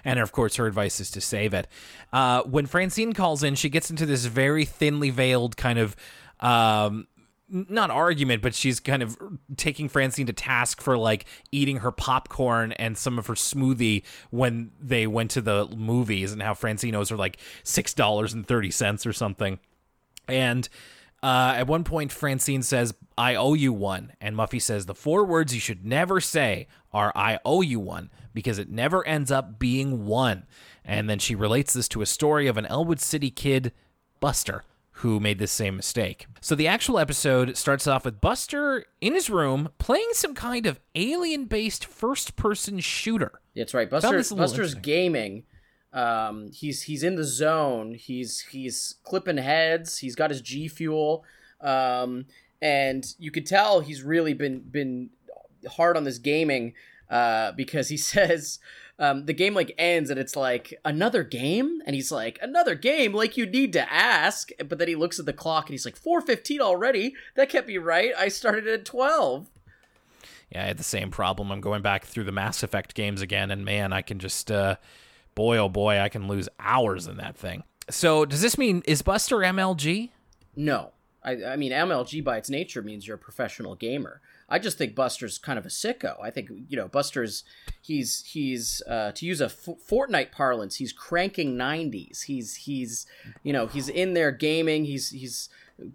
And 0.05 0.19
of 0.19 0.33
course, 0.33 0.57
her 0.57 0.67
advice 0.67 1.01
is 1.01 1.11
to 1.13 1.21
save 1.21 1.55
it. 1.55 1.69
Uh, 2.13 2.43
when 2.43 2.67
Francine 2.67 3.13
calls 3.13 3.43
in, 3.43 3.55
she 3.55 3.69
gets 3.69 3.91
into 3.91 4.07
this 4.07 4.25
very 4.25 4.65
thinly 4.65 5.11
veiled 5.11 5.57
kind 5.57 5.79
of. 5.79 5.97
Um, 6.41 7.07
not 7.49 7.93
argument, 7.93 8.43
but 8.43 8.57
she's 8.57 8.81
kind 8.81 9.05
of 9.05 9.17
taking 9.57 9.89
Francine 9.89 10.27
to 10.27 10.33
task 10.33 10.81
for 10.81 10.99
like 10.99 11.27
eating 11.53 11.77
her 11.77 11.93
popcorn 11.93 12.73
and 12.73 12.99
some 12.99 13.21
of 13.21 13.29
her 13.29 13.35
smoothie 13.35 14.03
when 14.31 14.73
they 14.81 15.07
went 15.07 15.31
to 15.31 15.41
the 15.41 15.69
movies, 15.77 16.33
and 16.33 16.43
how 16.43 16.55
Francine 16.55 16.97
owes 16.97 17.11
her 17.11 17.17
like 17.17 17.39
six 17.63 17.95
dollars 17.95 18.35
and 18.35 18.47
thirty 18.49 18.73
cents 18.73 19.07
or 19.07 19.13
something. 19.13 19.61
And 20.27 20.69
uh, 21.23 21.55
at 21.57 21.67
one 21.67 21.85
point, 21.85 22.13
Francine 22.13 22.63
says, 22.63 22.95
I 23.17 23.35
owe 23.35 23.55
you 23.55 23.73
one. 23.73 24.13
And 24.21 24.37
Muffy 24.37 24.61
says, 24.61 24.87
The 24.87 24.95
four 24.95 25.25
words 25.25 25.55
you 25.55 25.61
should 25.61 25.85
never 25.85 26.21
say 26.21 26.69
are, 26.97 27.13
I 27.15 27.39
owe 27.45 27.61
you 27.61 27.79
one, 27.79 28.11
because 28.33 28.59
it 28.59 28.71
never 28.71 29.07
ends 29.07 29.31
up 29.31 29.59
being 29.59 30.07
one. 30.07 30.47
And 30.83 31.11
then 31.11 31.19
she 31.19 31.35
relates 31.35 31.75
this 31.75 31.89
to 31.89 32.01
a 32.01 32.07
story 32.07 32.47
of 32.47 32.57
an 32.57 32.65
Elwood 32.67 33.01
City 33.01 33.31
kid, 33.31 33.73
Buster, 34.19 34.65
who 35.01 35.21
made 35.21 35.39
this 35.39 35.53
same 35.53 35.77
mistake. 35.77 36.27
So 36.41 36.55
the 36.55 36.67
actual 36.67 36.99
episode 36.99 37.57
starts 37.57 37.87
off 37.87 38.07
with 38.07 38.21
Buster 38.21 38.87
in 39.03 39.13
his 39.13 39.29
room 39.29 39.69
playing 39.79 40.09
some 40.13 40.35
kind 40.35 40.65
of 40.65 40.81
alien 40.95 41.45
based 41.45 41.85
first 41.85 42.35
person 42.35 42.81
shooter. 42.81 43.41
That's 43.55 43.75
right. 43.75 43.91
Buster, 43.91 44.17
this 44.17 44.31
a 44.31 44.35
little 44.35 44.45
Buster's 44.45 44.75
gaming. 44.75 45.45
Um, 45.93 46.51
he's 46.51 46.83
he's 46.83 47.03
in 47.03 47.17
the 47.17 47.25
zone. 47.25 47.95
He's 47.95 48.41
he's 48.41 48.95
clipping 49.03 49.37
heads. 49.37 49.99
He's 49.99 50.15
got 50.15 50.31
his 50.31 50.41
G 50.41 50.69
fuel, 50.69 51.25
um, 51.61 52.27
and 52.63 53.05
you 53.19 53.31
could 53.31 53.47
tell 53.47 53.81
he's 53.81 54.03
really 54.03 54.33
been 54.35 54.61
been 54.61 55.11
hard 55.67 55.97
on 55.97 56.05
this 56.05 56.19
gaming 56.19 56.75
uh, 57.11 57.53
because 57.53 57.89
he 57.89 57.97
says 57.97 58.59
um, 58.99 59.27
the 59.27 59.33
game 59.33 59.55
like 59.55 59.75
ends 59.79 60.11
and 60.11 60.19
it's 60.19 60.37
like 60.37 60.75
another 60.85 61.23
game, 61.23 61.81
and 61.87 61.95
he's 61.95 62.11
like 62.11 62.39
another 62.41 62.75
game, 62.75 63.13
like 63.13 63.37
you 63.37 63.47
need 63.47 63.73
to 63.75 63.93
ask. 63.93 64.51
But 64.67 64.79
then 64.79 64.89
he 64.89 64.97
looks 64.97 65.19
at 65.19 65.27
the 65.27 65.33
clock 65.33 65.67
and 65.67 65.75
he's 65.75 65.85
like 65.85 65.97
four 65.97 66.21
fifteen 66.21 66.61
already. 66.61 67.15
That 67.35 67.49
can't 67.49 67.67
be 67.67 67.79
right. 67.79 68.13
I 68.19 68.29
started 68.29 68.67
at 68.67 68.85
twelve. 68.85 69.49
Yeah, 70.51 70.63
I 70.63 70.67
had 70.67 70.79
the 70.79 70.85
same 70.85 71.11
problem. 71.11 71.51
I'm 71.51 71.61
going 71.61 71.83
back 71.83 72.05
through 72.05 72.25
the 72.25 72.33
Mass 72.33 72.63
Effect 72.63 72.95
games 72.95 73.21
again, 73.21 73.51
and 73.51 73.65
man, 73.65 73.93
I 73.93 74.03
can 74.03 74.19
just, 74.19 74.51
uh, 74.51 74.77
boy, 75.35 75.57
oh 75.57 75.69
boy, 75.69 75.99
I 75.99 76.09
can 76.09 76.29
lose 76.29 76.49
hours 76.61 77.09
in 77.09 77.17
that 77.17 77.37
thing. 77.37 77.65
So, 77.91 78.25
does 78.25 78.43
this 78.43 78.57
mean 78.57 78.83
is 78.87 79.03
Buster 79.03 79.39
MLG? 79.39 80.11
No. 80.55 80.93
I, 81.23 81.45
I 81.45 81.57
mean, 81.57 81.73
MLG 81.73 82.23
by 82.23 82.37
its 82.37 82.49
nature 82.49 82.83
means 82.83 83.07
you're 83.07 83.17
a 83.17 83.19
professional 83.19 83.75
gamer. 83.75 84.21
I 84.49 84.59
just 84.61 84.79
think 84.79 84.95
Buster's 84.95 85.39
kind 85.39 85.59
of 85.59 85.67
a 85.67 85.71
sicko. 85.71 86.17
I 86.23 86.31
think 86.31 86.51
you 86.69 86.77
know 86.77 86.87
Buster's 86.89 87.43
he's 87.81 88.23
he's 88.27 88.83
uh, 88.89 89.13
to 89.13 89.27
use 89.27 89.41
a 89.41 89.47
F- 89.47 89.69
Fortnite 89.91 90.31
parlance, 90.33 90.77
he's 90.77 90.93
cranking 90.93 91.57
90s. 91.57 92.23
He's 92.25 92.55
he's 92.55 93.07
you 93.43 93.53
know 93.53 93.67
he's 93.67 93.89
in 93.89 94.15
there 94.15 94.31
gaming. 94.31 94.85
He's 94.85 95.11
he's 95.11 95.49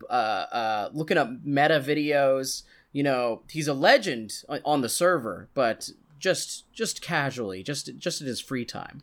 uh, 0.10 0.14
uh, 0.14 0.90
looking 0.94 1.18
up 1.18 1.30
meta 1.44 1.80
videos. 1.80 2.64
You 2.92 3.04
know 3.04 3.44
he's 3.50 3.68
a 3.70 3.74
legend 3.74 4.34
on- 4.50 4.62
on 4.66 4.82
the 4.82 4.90
server, 4.90 5.48
but 5.54 5.90
just 6.20 6.72
just 6.74 7.02
casually, 7.02 7.64
just 7.64 7.98
just 7.98 8.20
in 8.22 8.28
his 8.28 8.42
free 8.42 8.66
time. 8.66 9.02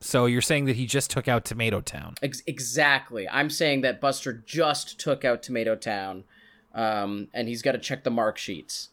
So 0.00 0.26
you're 0.26 0.42
saying 0.42 0.66
that 0.66 0.76
he 0.76 0.84
just 0.84 1.10
took 1.10 1.28
out 1.28 1.46
Tomato 1.46 1.80
Town? 1.80 2.14
Ex- 2.22 2.42
exactly. 2.46 3.26
I'm 3.26 3.48
saying 3.48 3.80
that 3.80 4.02
Buster 4.02 4.34
just 4.34 5.00
took 5.00 5.24
out 5.24 5.42
Tomato 5.42 5.74
Town, 5.76 6.24
um, 6.74 7.28
and 7.32 7.48
he's 7.48 7.62
got 7.62 7.72
to 7.72 7.78
check 7.78 8.04
the 8.04 8.10
mark 8.10 8.38
sheets. 8.38 8.90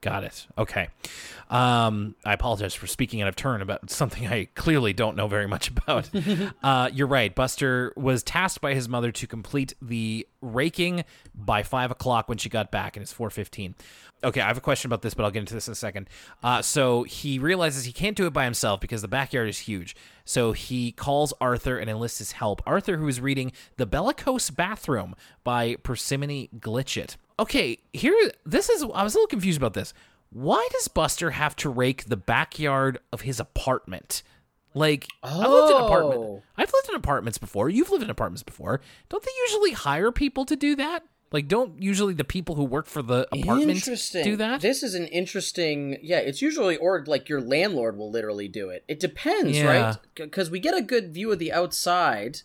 Got 0.00 0.22
it. 0.22 0.46
Okay. 0.56 0.88
Um, 1.50 2.14
I 2.24 2.32
apologize 2.32 2.72
for 2.72 2.86
speaking 2.86 3.20
out 3.20 3.26
of 3.26 3.34
turn 3.34 3.62
about 3.62 3.90
something 3.90 4.28
I 4.28 4.44
clearly 4.54 4.92
don't 4.92 5.16
know 5.16 5.26
very 5.26 5.48
much 5.48 5.68
about. 5.70 6.08
uh, 6.62 6.90
you're 6.92 7.08
right. 7.08 7.34
Buster 7.34 7.92
was 7.96 8.22
tasked 8.22 8.60
by 8.60 8.74
his 8.74 8.88
mother 8.88 9.10
to 9.10 9.26
complete 9.26 9.74
the 9.82 10.26
raking 10.40 11.04
by 11.34 11.64
five 11.64 11.90
o'clock 11.90 12.28
when 12.28 12.38
she 12.38 12.48
got 12.48 12.70
back, 12.70 12.96
and 12.96 13.02
it's 13.02 13.12
four 13.12 13.28
fifteen. 13.28 13.74
Okay, 14.22 14.40
I 14.40 14.46
have 14.46 14.56
a 14.56 14.60
question 14.60 14.88
about 14.88 15.02
this, 15.02 15.14
but 15.14 15.24
I'll 15.24 15.30
get 15.32 15.40
into 15.40 15.54
this 15.54 15.66
in 15.66 15.72
a 15.72 15.76
second. 15.76 16.08
Uh, 16.42 16.62
so 16.62 17.02
he 17.04 17.40
realizes 17.40 17.84
he 17.84 17.92
can't 17.92 18.16
do 18.16 18.26
it 18.26 18.32
by 18.32 18.44
himself 18.44 18.80
because 18.80 19.02
the 19.02 19.08
backyard 19.08 19.48
is 19.48 19.58
huge. 19.58 19.96
So 20.24 20.52
he 20.52 20.92
calls 20.92 21.32
Arthur 21.40 21.78
and 21.78 21.88
enlists 21.88 22.18
his 22.18 22.32
help. 22.32 22.60
Arthur, 22.66 22.96
who 22.96 23.06
is 23.06 23.20
reading 23.20 23.52
The 23.76 23.86
Bellicose 23.86 24.50
Bathroom 24.50 25.14
by 25.44 25.76
Persimmone 25.76 26.50
Glitchit. 26.58 27.16
Okay, 27.38 27.78
here 27.92 28.14
this 28.44 28.68
is 28.68 28.82
I 28.82 29.02
was 29.02 29.14
a 29.14 29.18
little 29.18 29.28
confused 29.28 29.58
about 29.58 29.74
this. 29.74 29.94
Why 30.30 30.66
does 30.72 30.88
Buster 30.88 31.30
have 31.30 31.56
to 31.56 31.70
rake 31.70 32.04
the 32.04 32.16
backyard 32.16 32.98
of 33.12 33.22
his 33.22 33.40
apartment? 33.40 34.22
Like 34.74 35.08
I've 35.22 35.36
lived 35.36 35.70
in 35.70 35.76
oh. 35.76 35.86
apartment. 35.86 36.20
Oh. 36.20 36.42
I've 36.56 36.72
lived 36.72 36.88
in 36.90 36.94
apartments 36.94 37.38
before. 37.38 37.68
You've 37.68 37.90
lived 37.90 38.04
in 38.04 38.10
apartments 38.10 38.42
before. 38.42 38.80
Don't 39.08 39.22
they 39.22 39.30
usually 39.42 39.72
hire 39.72 40.12
people 40.12 40.44
to 40.44 40.56
do 40.56 40.76
that? 40.76 41.04
Like, 41.30 41.46
don't 41.46 41.82
usually 41.82 42.14
the 42.14 42.24
people 42.24 42.54
who 42.54 42.64
work 42.64 42.86
for 42.86 43.02
the 43.02 43.28
apartment 43.32 43.70
Interesting. 43.70 44.24
do 44.24 44.36
that? 44.36 44.62
This 44.62 44.82
is 44.82 44.94
an 44.94 45.06
interesting. 45.06 45.98
Yeah, 46.02 46.18
it's 46.18 46.40
usually 46.40 46.76
or 46.78 47.04
like 47.06 47.28
your 47.28 47.40
landlord 47.40 47.98
will 47.98 48.10
literally 48.10 48.48
do 48.48 48.70
it. 48.70 48.84
It 48.88 48.98
depends, 48.98 49.58
Yeah. 49.58 49.64
right? 49.66 49.96
Because 50.14 50.50
we 50.50 50.58
get 50.58 50.74
a 50.74 50.80
good 50.80 51.12
view 51.12 51.30
of 51.30 51.38
the 51.38 51.52
outside. 51.52 52.40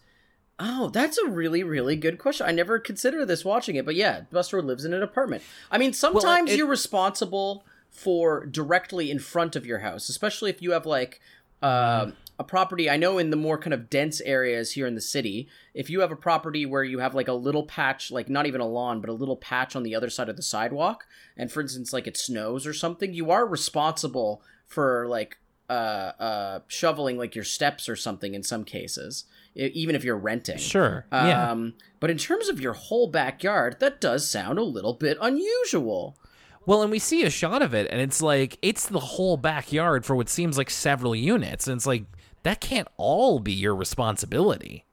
Oh, 0.59 0.89
that's 0.89 1.17
a 1.17 1.27
really, 1.29 1.63
really 1.63 1.95
good 1.95 2.19
question. 2.19 2.45
I 2.47 2.51
never 2.51 2.77
considered 2.79 3.25
this 3.25 3.43
watching 3.43 3.75
it, 3.75 3.85
but 3.85 3.95
yeah, 3.95 4.21
Buster 4.31 4.61
lives 4.61 4.85
in 4.85 4.93
an 4.93 5.01
apartment. 5.03 5.43
I 5.71 5.77
mean, 5.77 5.93
sometimes 5.93 6.51
it- 6.51 6.57
you're 6.57 6.67
responsible 6.67 7.65
for 7.89 8.45
directly 8.45 9.09
in 9.11 9.19
front 9.19 9.55
of 9.55 9.65
your 9.65 9.79
house, 9.79 10.09
especially 10.09 10.49
if 10.49 10.61
you 10.61 10.71
have 10.71 10.85
like 10.85 11.19
uh, 11.61 12.11
a 12.39 12.43
property. 12.43 12.89
I 12.89 12.97
know 12.97 13.17
in 13.17 13.29
the 13.29 13.35
more 13.37 13.57
kind 13.57 13.73
of 13.73 13.89
dense 13.89 14.19
areas 14.21 14.73
here 14.73 14.85
in 14.85 14.95
the 14.95 15.01
city, 15.01 15.47
if 15.73 15.89
you 15.89 16.01
have 16.01 16.11
a 16.11 16.15
property 16.15 16.65
where 16.65 16.83
you 16.83 16.99
have 16.99 17.15
like 17.15 17.27
a 17.29 17.33
little 17.33 17.63
patch, 17.65 18.11
like 18.11 18.29
not 18.29 18.45
even 18.47 18.59
a 18.61 18.67
lawn, 18.67 18.99
but 18.99 19.09
a 19.09 19.13
little 19.13 19.37
patch 19.37 19.75
on 19.75 19.83
the 19.83 19.95
other 19.95 20.09
side 20.09 20.27
of 20.29 20.35
the 20.35 20.41
sidewalk, 20.41 21.05
and 21.37 21.51
for 21.51 21.61
instance, 21.61 21.93
like 21.93 22.05
it 22.05 22.17
snows 22.17 22.67
or 22.67 22.73
something, 22.73 23.13
you 23.13 23.31
are 23.31 23.45
responsible 23.47 24.41
for 24.67 25.07
like 25.07 25.37
uh, 25.69 25.73
uh, 26.19 26.59
shoveling 26.67 27.17
like 27.17 27.33
your 27.35 27.45
steps 27.45 27.87
or 27.87 27.95
something 27.95 28.33
in 28.33 28.43
some 28.43 28.65
cases, 28.65 29.23
even 29.55 29.95
if 29.95 30.03
you're 30.03 30.17
renting. 30.17 30.57
Sure. 30.57 31.05
yeah. 31.11 31.51
Um, 31.51 31.73
but 31.99 32.09
in 32.09 32.17
terms 32.17 32.49
of 32.49 32.59
your 32.59 32.73
whole 32.73 33.07
backyard, 33.07 33.77
that 33.79 34.01
does 34.01 34.29
sound 34.29 34.59
a 34.59 34.63
little 34.63 34.93
bit 34.93 35.17
unusual. 35.21 36.17
Well, 36.65 36.81
and 36.81 36.91
we 36.91 36.99
see 36.99 37.23
a 37.23 37.29
shot 37.29 37.61
of 37.61 37.73
it, 37.73 37.87
and 37.91 37.99
it's 38.01 38.21
like 38.21 38.57
it's 38.61 38.87
the 38.87 38.99
whole 38.99 39.37
backyard 39.37 40.05
for 40.05 40.15
what 40.15 40.29
seems 40.29 40.57
like 40.57 40.69
several 40.69 41.15
units, 41.15 41.67
and 41.67 41.75
it's 41.75 41.85
like 41.85 42.05
that 42.43 42.61
can't 42.61 42.87
all 42.97 43.39
be 43.39 43.51
your 43.53 43.75
responsibility. 43.75 44.85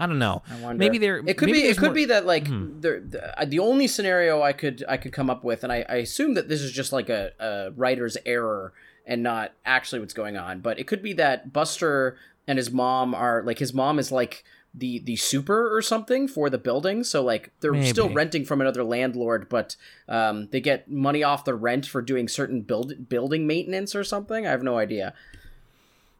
I 0.00 0.06
don't 0.06 0.20
know. 0.20 0.42
I 0.48 0.60
wonder. 0.60 0.78
Maybe 0.78 0.98
there. 0.98 1.18
It 1.26 1.36
could 1.36 1.46
be. 1.46 1.64
It 1.64 1.76
could 1.76 1.86
more- 1.86 1.94
be 1.94 2.04
that 2.04 2.24
like 2.26 2.44
the, 2.44 3.02
the 3.38 3.46
the 3.46 3.58
only 3.58 3.88
scenario 3.88 4.40
I 4.42 4.52
could 4.52 4.84
I 4.88 4.96
could 4.96 5.12
come 5.12 5.28
up 5.28 5.42
with, 5.42 5.64
and 5.64 5.72
I, 5.72 5.84
I 5.88 5.96
assume 5.96 6.34
that 6.34 6.48
this 6.48 6.60
is 6.60 6.70
just 6.70 6.92
like 6.92 7.08
a, 7.08 7.32
a 7.40 7.70
writer's 7.72 8.16
error 8.24 8.72
and 9.04 9.22
not 9.24 9.54
actually 9.66 9.98
what's 9.98 10.14
going 10.14 10.36
on. 10.36 10.60
But 10.60 10.78
it 10.78 10.86
could 10.86 11.02
be 11.02 11.14
that 11.14 11.52
Buster 11.52 12.16
and 12.48 12.58
his 12.58 12.72
mom 12.72 13.14
are 13.14 13.44
like 13.44 13.60
his 13.60 13.72
mom 13.72 14.00
is 14.00 14.10
like 14.10 14.42
the 14.74 14.98
the 14.98 15.14
super 15.14 15.74
or 15.74 15.80
something 15.80 16.26
for 16.26 16.50
the 16.50 16.58
building. 16.58 17.04
So 17.04 17.22
like 17.22 17.52
they're 17.60 17.80
still 17.84 18.08
renting 18.10 18.44
from 18.44 18.60
another 18.60 18.82
landlord, 18.82 19.48
but 19.48 19.76
um, 20.08 20.48
they 20.50 20.60
get 20.60 20.90
money 20.90 21.22
off 21.22 21.44
the 21.44 21.54
rent 21.54 21.86
for 21.86 22.02
doing 22.02 22.26
certain 22.26 22.62
build 22.62 23.08
building 23.08 23.46
maintenance 23.46 23.94
or 23.94 24.02
something. 24.02 24.46
I 24.46 24.50
have 24.50 24.64
no 24.64 24.76
idea. 24.76 25.14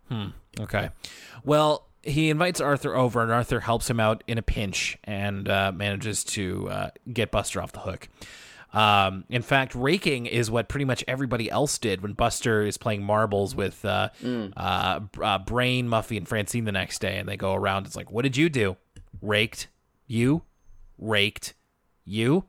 Hmm 0.08 0.28
okay. 0.60 0.90
Well, 1.44 1.86
he 2.02 2.30
invites 2.30 2.60
Arthur 2.60 2.94
over, 2.94 3.22
and 3.22 3.32
Arthur 3.32 3.60
helps 3.60 3.88
him 3.90 4.00
out 4.00 4.24
in 4.26 4.38
a 4.38 4.42
pinch 4.42 4.98
and 5.04 5.48
uh, 5.48 5.72
manages 5.74 6.24
to 6.24 6.68
uh, 6.70 6.90
get 7.12 7.30
Buster 7.30 7.60
off 7.60 7.72
the 7.72 7.80
hook. 7.80 8.08
Um, 8.72 9.24
in 9.31 9.42
fact, 9.42 9.74
raking 9.74 10.26
is 10.26 10.50
what 10.50 10.68
pretty 10.68 10.85
much 10.85 11.02
everybody 11.09 11.50
else 11.50 11.78
did 11.78 12.02
when 12.02 12.12
Buster 12.12 12.62
is 12.62 12.76
playing 12.76 13.02
marbles 13.02 13.54
with 13.54 13.85
uh, 13.85 14.11
uh, 14.57 15.00
uh, 15.22 15.38
Brain, 15.38 15.88
Muffy, 15.88 16.16
and 16.16 16.28
Francine 16.28 16.64
the 16.64 16.72
next 16.72 17.00
day, 17.00 17.18
and 17.18 17.28
they 17.28 17.37
go 17.37 17.54
around. 17.54 17.87
It's 17.87 17.96
like, 17.96 18.11
what 18.11 18.22
did 18.22 18.37
you 18.37 18.48
do? 18.48 18.76
Raked. 19.22 19.68
You? 20.07 20.42
Raked. 20.98 21.54
You? 22.04 22.44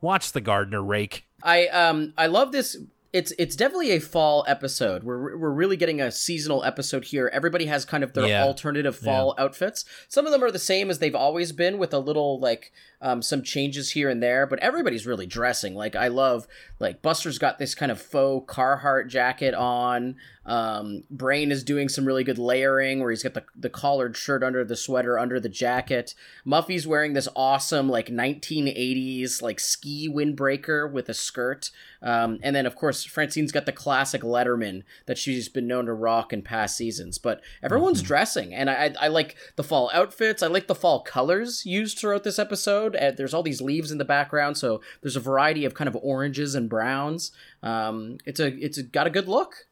Watch 0.00 0.32
the 0.32 0.40
gardener 0.40 0.82
rake. 0.82 1.26
I 1.42 1.66
um 1.68 2.14
I 2.16 2.26
love 2.26 2.52
this. 2.52 2.76
It's 3.18 3.32
it's 3.36 3.56
definitely 3.56 3.90
a 3.90 3.98
fall 4.00 4.44
episode. 4.46 5.02
We're 5.02 5.36
we're 5.36 5.50
really 5.50 5.76
getting 5.76 6.00
a 6.00 6.12
seasonal 6.12 6.62
episode 6.62 7.04
here. 7.06 7.28
Everybody 7.32 7.66
has 7.66 7.84
kind 7.84 8.04
of 8.04 8.12
their 8.12 8.28
Yeah. 8.28 8.44
alternative 8.44 8.94
fall 8.96 9.34
outfits. 9.38 9.84
Some 10.08 10.24
of 10.24 10.30
them 10.30 10.44
are 10.44 10.52
the 10.52 10.58
same 10.60 10.88
as 10.88 11.00
they've 11.00 11.14
always 11.16 11.50
been, 11.50 11.78
with 11.78 11.92
a 11.92 11.98
little 11.98 12.38
like 12.38 12.70
um 13.00 13.20
some 13.22 13.42
changes 13.42 13.90
here 13.90 14.08
and 14.08 14.22
there. 14.22 14.46
But 14.46 14.60
everybody's 14.60 15.04
really 15.04 15.26
dressing. 15.26 15.74
Like 15.74 15.96
I 15.96 16.06
love 16.08 16.46
like 16.78 17.02
Buster's 17.02 17.38
got 17.38 17.58
this 17.58 17.74
kind 17.74 17.90
of 17.90 18.00
faux 18.00 18.46
Carhartt 18.54 19.08
jacket 19.08 19.52
on. 19.54 20.14
Um, 20.48 21.04
Brain 21.10 21.52
is 21.52 21.62
doing 21.62 21.90
some 21.90 22.06
really 22.06 22.24
good 22.24 22.38
layering 22.38 23.00
where 23.00 23.10
he's 23.10 23.22
got 23.22 23.34
the 23.34 23.44
the 23.54 23.68
collared 23.68 24.16
shirt 24.16 24.42
under 24.42 24.64
the 24.64 24.76
sweater 24.76 25.18
under 25.18 25.38
the 25.38 25.48
jacket. 25.50 26.14
Muffy's 26.44 26.86
wearing 26.86 27.12
this 27.12 27.28
awesome 27.36 27.88
like 27.88 28.08
1980s 28.08 29.42
like 29.42 29.60
ski 29.60 30.08
windbreaker 30.08 30.90
with 30.90 31.08
a 31.10 31.14
skirt. 31.14 31.70
Um, 32.00 32.38
and 32.42 32.56
then 32.56 32.64
of 32.64 32.76
course 32.76 33.04
Francine's 33.04 33.52
got 33.52 33.66
the 33.66 33.72
classic 33.72 34.22
Letterman 34.22 34.84
that 35.06 35.18
she's 35.18 35.50
been 35.50 35.66
known 35.66 35.84
to 35.84 35.92
rock 35.92 36.32
in 36.32 36.40
past 36.40 36.76
seasons. 36.76 37.18
But 37.18 37.42
everyone's 37.62 38.00
dressing, 38.00 38.54
and 38.54 38.70
I, 38.70 38.86
I 38.86 38.94
I 39.02 39.08
like 39.08 39.36
the 39.56 39.64
fall 39.64 39.90
outfits. 39.92 40.42
I 40.42 40.46
like 40.46 40.66
the 40.66 40.74
fall 40.74 41.02
colors 41.02 41.66
used 41.66 41.98
throughout 41.98 42.24
this 42.24 42.38
episode. 42.38 42.96
Uh, 42.96 43.10
there's 43.10 43.34
all 43.34 43.42
these 43.42 43.60
leaves 43.60 43.90
in 43.90 43.98
the 43.98 44.04
background, 44.04 44.56
so 44.56 44.80
there's 45.02 45.16
a 45.16 45.20
variety 45.20 45.66
of 45.66 45.74
kind 45.74 45.88
of 45.88 45.96
oranges 46.00 46.54
and 46.54 46.70
browns. 46.70 47.32
Um, 47.62 48.16
it's 48.24 48.40
a 48.40 48.46
it's 48.64 48.78
a, 48.78 48.82
got 48.82 49.06
a 49.06 49.10
good 49.10 49.28
look. 49.28 49.67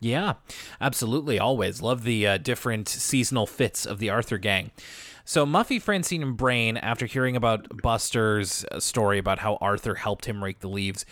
Yeah, 0.00 0.34
absolutely. 0.80 1.38
Always 1.38 1.82
love 1.82 2.04
the 2.04 2.26
uh, 2.26 2.38
different 2.38 2.88
seasonal 2.88 3.46
fits 3.46 3.84
of 3.84 3.98
the 3.98 4.10
Arthur 4.10 4.38
gang. 4.38 4.70
So 5.24 5.44
Muffy, 5.44 5.82
Francine, 5.82 6.22
and 6.22 6.36
Brain, 6.36 6.76
after 6.76 7.04
hearing 7.04 7.36
about 7.36 7.82
Buster's 7.82 8.64
uh, 8.70 8.80
story 8.80 9.18
about 9.18 9.40
how 9.40 9.56
Arthur 9.56 9.96
helped 9.96 10.24
him 10.24 10.42
rake 10.42 10.60
the 10.60 10.68
leaves, 10.68 11.04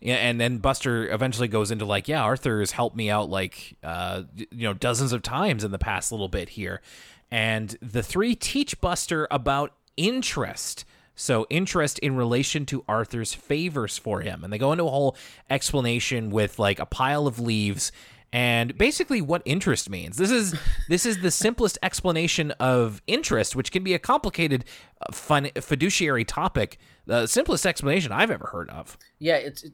and 0.00 0.38
then 0.38 0.58
Buster 0.58 1.10
eventually 1.10 1.48
goes 1.48 1.70
into 1.70 1.86
like, 1.86 2.06
yeah, 2.06 2.22
Arthur 2.22 2.60
has 2.60 2.72
helped 2.72 2.94
me 2.94 3.10
out 3.10 3.30
like, 3.30 3.76
uh, 3.82 4.24
you 4.36 4.68
know, 4.68 4.74
dozens 4.74 5.12
of 5.12 5.22
times 5.22 5.64
in 5.64 5.70
the 5.70 5.78
past 5.78 6.12
little 6.12 6.28
bit 6.28 6.50
here, 6.50 6.82
and 7.30 7.76
the 7.80 8.02
three 8.02 8.34
teach 8.34 8.80
Buster 8.80 9.26
about 9.30 9.72
interest. 9.96 10.84
So 11.16 11.46
interest 11.48 12.00
in 12.00 12.16
relation 12.16 12.66
to 12.66 12.84
Arthur's 12.88 13.34
favors 13.34 13.96
for 13.96 14.20
him, 14.20 14.42
and 14.44 14.52
they 14.52 14.58
go 14.58 14.72
into 14.72 14.84
a 14.84 14.90
whole 14.90 15.16
explanation 15.48 16.30
with 16.30 16.58
like 16.58 16.80
a 16.80 16.86
pile 16.86 17.26
of 17.26 17.38
leaves 17.38 17.92
and 18.34 18.76
basically 18.76 19.22
what 19.22 19.42
interest 19.44 19.88
means. 19.88 20.16
This 20.16 20.32
is 20.32 20.54
this 20.88 21.06
is 21.06 21.20
the 21.20 21.30
simplest 21.30 21.78
explanation 21.82 22.50
of 22.52 23.00
interest, 23.06 23.54
which 23.54 23.70
can 23.70 23.84
be 23.84 23.94
a 23.94 23.98
complicated 23.98 24.64
uh, 25.00 25.12
fun, 25.12 25.50
fiduciary 25.60 26.24
topic. 26.24 26.78
The 27.06 27.26
simplest 27.28 27.64
explanation 27.64 28.10
I've 28.10 28.30
ever 28.32 28.48
heard 28.48 28.68
of. 28.70 28.98
Yeah, 29.20 29.36
it's 29.36 29.64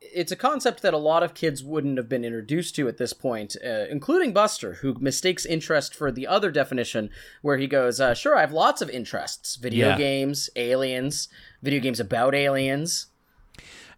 it's 0.00 0.32
a 0.32 0.36
concept 0.36 0.82
that 0.82 0.94
a 0.94 0.98
lot 0.98 1.22
of 1.22 1.34
kids 1.34 1.62
wouldn't 1.62 1.96
have 1.96 2.08
been 2.08 2.24
introduced 2.24 2.74
to 2.76 2.88
at 2.88 2.98
this 2.98 3.12
point, 3.12 3.56
uh, 3.64 3.84
including 3.90 4.32
Buster, 4.32 4.74
who 4.74 4.94
mistakes 4.98 5.44
interest 5.46 5.94
for 5.94 6.10
the 6.10 6.26
other 6.26 6.50
definition, 6.50 7.10
where 7.42 7.58
he 7.58 7.68
goes, 7.68 8.00
uh, 8.00 8.14
"Sure, 8.14 8.36
I 8.36 8.40
have 8.40 8.52
lots 8.52 8.82
of 8.82 8.90
interests: 8.90 9.54
video 9.56 9.90
Yeah. 9.90 9.96
games, 9.96 10.50
aliens, 10.56 11.28
video 11.62 11.80
games 11.80 12.00
about 12.00 12.34
aliens." 12.34 13.06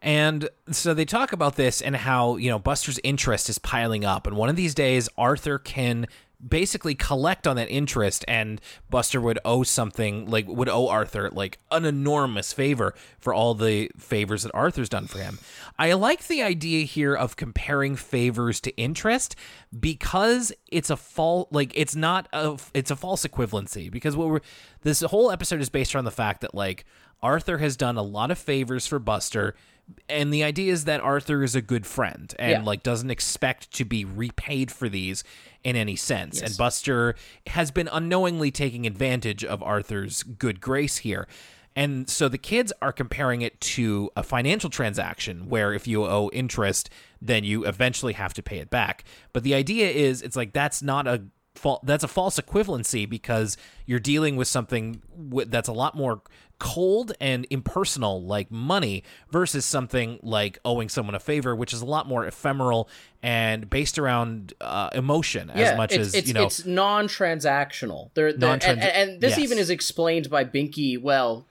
And 0.02 0.48
so 0.70 0.94
they 0.94 1.04
talk 1.04 1.32
about 1.32 1.56
this 1.56 1.82
and 1.82 1.94
how, 1.94 2.36
you 2.36 2.50
know, 2.50 2.58
Buster's 2.58 2.98
interest 3.04 3.48
is 3.48 3.58
piling 3.58 4.04
up. 4.04 4.26
And 4.26 4.36
one 4.36 4.48
of 4.48 4.56
these 4.56 4.74
days, 4.74 5.08
Arthur 5.18 5.58
can 5.58 6.06
basically 6.46 6.94
collect 6.94 7.46
on 7.46 7.56
that 7.56 7.68
interest 7.68 8.24
and 8.26 8.60
Buster 8.88 9.20
would 9.20 9.38
owe 9.44 9.62
something 9.62 10.26
like 10.26 10.48
would 10.48 10.68
owe 10.68 10.88
Arthur 10.88 11.28
like 11.30 11.58
an 11.70 11.84
enormous 11.84 12.52
favor 12.52 12.94
for 13.18 13.34
all 13.34 13.54
the 13.54 13.90
favors 13.98 14.44
that 14.44 14.54
Arthur's 14.54 14.88
done 14.88 15.06
for 15.06 15.18
him. 15.18 15.38
I 15.78 15.92
like 15.92 16.26
the 16.26 16.42
idea 16.42 16.84
here 16.84 17.14
of 17.14 17.36
comparing 17.36 17.96
favors 17.96 18.60
to 18.62 18.76
interest 18.76 19.36
because 19.78 20.52
it's 20.68 20.90
a 20.90 20.96
false 20.96 21.48
like 21.50 21.72
it's 21.74 21.94
not 21.94 22.28
a 22.32 22.58
it's 22.74 22.90
a 22.90 22.96
false 22.96 23.26
equivalency 23.26 23.90
because 23.90 24.16
what 24.16 24.28
we're 24.28 24.40
this 24.82 25.00
whole 25.02 25.30
episode 25.30 25.60
is 25.60 25.68
based 25.68 25.94
around 25.94 26.04
the 26.04 26.10
fact 26.10 26.40
that 26.40 26.54
like 26.54 26.84
Arthur 27.22 27.58
has 27.58 27.76
done 27.76 27.96
a 27.98 28.02
lot 28.02 28.30
of 28.30 28.38
favors 28.38 28.86
for 28.86 28.98
Buster 28.98 29.54
and 30.08 30.32
the 30.32 30.42
idea 30.44 30.72
is 30.72 30.84
that 30.84 31.00
Arthur 31.00 31.42
is 31.42 31.54
a 31.54 31.62
good 31.62 31.86
friend 31.86 32.34
and 32.38 32.50
Yeah. 32.50 32.62
like 32.62 32.82
doesn't 32.82 33.10
expect 33.10 33.72
to 33.74 33.84
be 33.84 34.04
repaid 34.04 34.70
for 34.70 34.88
these 34.88 35.24
in 35.64 35.76
any 35.76 35.96
sense. 35.96 36.40
And 36.40 36.56
Buster 36.56 37.14
has 37.48 37.70
been 37.70 37.88
unknowingly 37.92 38.50
taking 38.50 38.86
advantage 38.86 39.44
of 39.44 39.62
Arthur's 39.62 40.22
good 40.22 40.60
grace 40.60 40.98
here. 40.98 41.26
And 41.76 42.10
so 42.10 42.28
the 42.28 42.38
kids 42.38 42.72
are 42.82 42.92
comparing 42.92 43.42
it 43.42 43.60
to 43.60 44.10
a 44.16 44.22
financial 44.24 44.70
transaction 44.70 45.48
where 45.48 45.72
if 45.72 45.86
you 45.86 46.04
owe 46.04 46.28
interest, 46.32 46.90
then 47.22 47.44
you 47.44 47.64
eventually 47.64 48.14
have 48.14 48.34
to 48.34 48.42
pay 48.42 48.58
it 48.58 48.70
back. 48.70 49.04
But 49.32 49.44
the 49.44 49.54
idea 49.54 49.88
is 49.90 50.20
it's 50.22 50.34
like 50.36 50.52
that's 50.52 50.82
not 50.82 51.06
a 51.06 51.22
that's 51.82 52.02
a 52.04 52.08
false 52.08 52.38
equivalency 52.40 53.08
because 53.08 53.56
you're 53.84 53.98
dealing 54.00 54.36
with 54.36 54.48
something 54.48 55.02
w- 55.28 55.46
that's 55.48 55.68
a 55.68 55.72
lot 55.72 55.94
more 55.94 56.22
cold 56.60 57.12
and 57.20 57.46
impersonal 57.50 58.22
like 58.22 58.50
money 58.52 59.02
versus 59.30 59.64
something 59.64 60.20
like 60.22 60.58
owing 60.64 60.88
someone 60.88 61.16
a 61.16 61.20
favor, 61.20 61.56
which 61.56 61.72
is 61.72 61.80
a 61.80 61.86
lot 61.86 62.06
more 62.06 62.24
ephemeral 62.24 62.88
and 63.22 63.68
based 63.68 63.98
around 63.98 64.54
uh, 64.60 64.88
emotion 64.92 65.50
as 65.50 65.76
much 65.76 65.92
it's, 65.92 66.08
as 66.08 66.14
it's, 66.14 66.28
you 66.28 66.34
know 66.34 66.44
it's 66.44 66.64
non-transactional. 66.64 68.10
There- 68.14 68.28
and, 68.28 68.38
Non-trans- 68.38 68.80
and, 68.80 69.10
and 69.10 69.20
this 69.20 69.32
yes. 69.32 69.38
even 69.40 69.58
is 69.58 69.70
explained 69.70 70.30
by 70.30 70.44
Binky. 70.44 71.00
Well, 71.00 71.46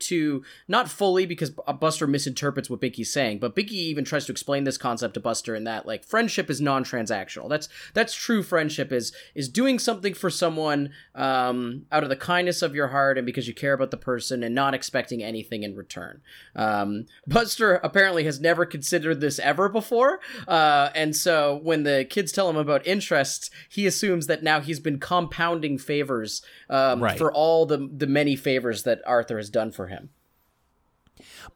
to 0.00 0.42
not 0.68 0.88
fully 0.88 1.26
because 1.26 1.50
Buster 1.50 2.06
misinterprets 2.06 2.70
what 2.70 2.80
Binky's 2.80 3.12
saying, 3.12 3.38
but 3.38 3.54
Binky 3.54 3.72
even 3.72 4.04
tries 4.04 4.26
to 4.26 4.32
explain 4.32 4.64
this 4.64 4.78
concept 4.78 5.14
to 5.14 5.20
Buster 5.20 5.54
in 5.54 5.64
that 5.64 5.86
like 5.86 6.04
friendship 6.04 6.48
is 6.48 6.60
non-transactional. 6.60 7.48
That's 7.48 7.68
that's 7.94 8.14
true 8.14 8.42
friendship 8.42 8.92
is 8.92 9.12
is 9.34 9.48
doing 9.48 9.78
something 9.78 10.14
for 10.14 10.30
someone 10.30 10.90
um, 11.14 11.86
out 11.92 12.02
of 12.02 12.08
the 12.08 12.16
kindness 12.16 12.62
of 12.62 12.74
your 12.74 12.88
heart 12.88 13.18
and 13.18 13.26
because 13.26 13.46
you 13.46 13.54
care 13.54 13.72
about 13.74 13.90
the 13.90 13.96
person 13.96 14.42
and 14.42 14.54
not 14.54 14.74
expecting 14.74 15.22
anything 15.22 15.62
in 15.62 15.76
return. 15.76 16.22
Um, 16.56 17.06
Buster 17.26 17.74
apparently 17.74 18.24
has 18.24 18.40
never 18.40 18.64
considered 18.64 19.20
this 19.20 19.38
ever 19.38 19.68
before, 19.68 20.20
uh, 20.48 20.90
and 21.02 21.14
so 21.16 21.58
when 21.62 21.82
the 21.82 22.06
kids 22.08 22.30
tell 22.32 22.48
him 22.48 22.56
about 22.56 22.86
interest, 22.86 23.50
he 23.68 23.86
assumes 23.86 24.26
that 24.28 24.42
now 24.42 24.60
he's 24.60 24.80
been 24.80 24.98
compounding 24.98 25.78
favors 25.78 26.42
um, 26.70 27.02
Right. 27.02 27.18
for 27.18 27.32
all 27.32 27.66
the 27.66 27.78
the 28.02 28.06
many 28.06 28.36
favors 28.36 28.84
that 28.84 29.00
Arthur 29.06 29.36
has 29.36 29.50
done 29.50 29.72
for 29.72 29.88
him. 29.88 30.10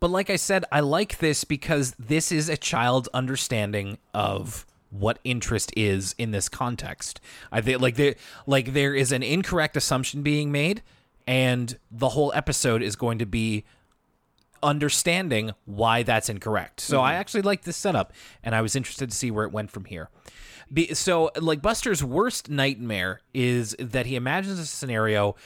But 0.00 0.10
like 0.10 0.30
I 0.30 0.36
said, 0.36 0.64
I 0.70 0.80
like 0.80 1.18
this 1.18 1.44
because 1.44 1.94
this 1.98 2.30
is 2.32 2.48
a 2.48 2.56
child's 2.56 3.08
understanding 3.14 3.98
of 4.12 4.66
what 4.90 5.18
interest 5.24 5.72
is 5.76 6.14
in 6.18 6.30
this 6.30 6.48
context. 6.48 7.20
I 7.50 7.60
think 7.60 7.80
like 7.80 7.96
there 7.96 8.14
like 8.46 8.72
there 8.72 8.94
is 8.94 9.12
an 9.12 9.22
incorrect 9.22 9.76
assumption 9.76 10.22
being 10.22 10.52
made 10.52 10.82
and 11.26 11.78
the 11.90 12.10
whole 12.10 12.32
episode 12.34 12.82
is 12.82 12.96
going 12.96 13.18
to 13.18 13.26
be 13.26 13.64
understanding 14.66 15.52
why 15.64 16.02
that's 16.02 16.28
incorrect. 16.28 16.80
So 16.80 17.00
I 17.00 17.12
mm-hmm. 17.12 17.20
actually 17.20 17.42
like 17.42 17.62
this 17.62 17.76
setup 17.76 18.12
and 18.42 18.54
I 18.54 18.60
was 18.60 18.76
interested 18.76 19.08
to 19.10 19.16
see 19.16 19.30
where 19.30 19.44
it 19.44 19.52
went 19.52 19.70
from 19.70 19.86
here. 19.86 20.10
Be, 20.72 20.92
so 20.94 21.30
like 21.40 21.62
Buster's 21.62 22.02
worst 22.02 22.50
nightmare 22.50 23.20
is 23.32 23.76
that 23.78 24.06
he 24.06 24.16
imagines 24.16 24.58
a 24.58 24.66
scenario 24.66 25.36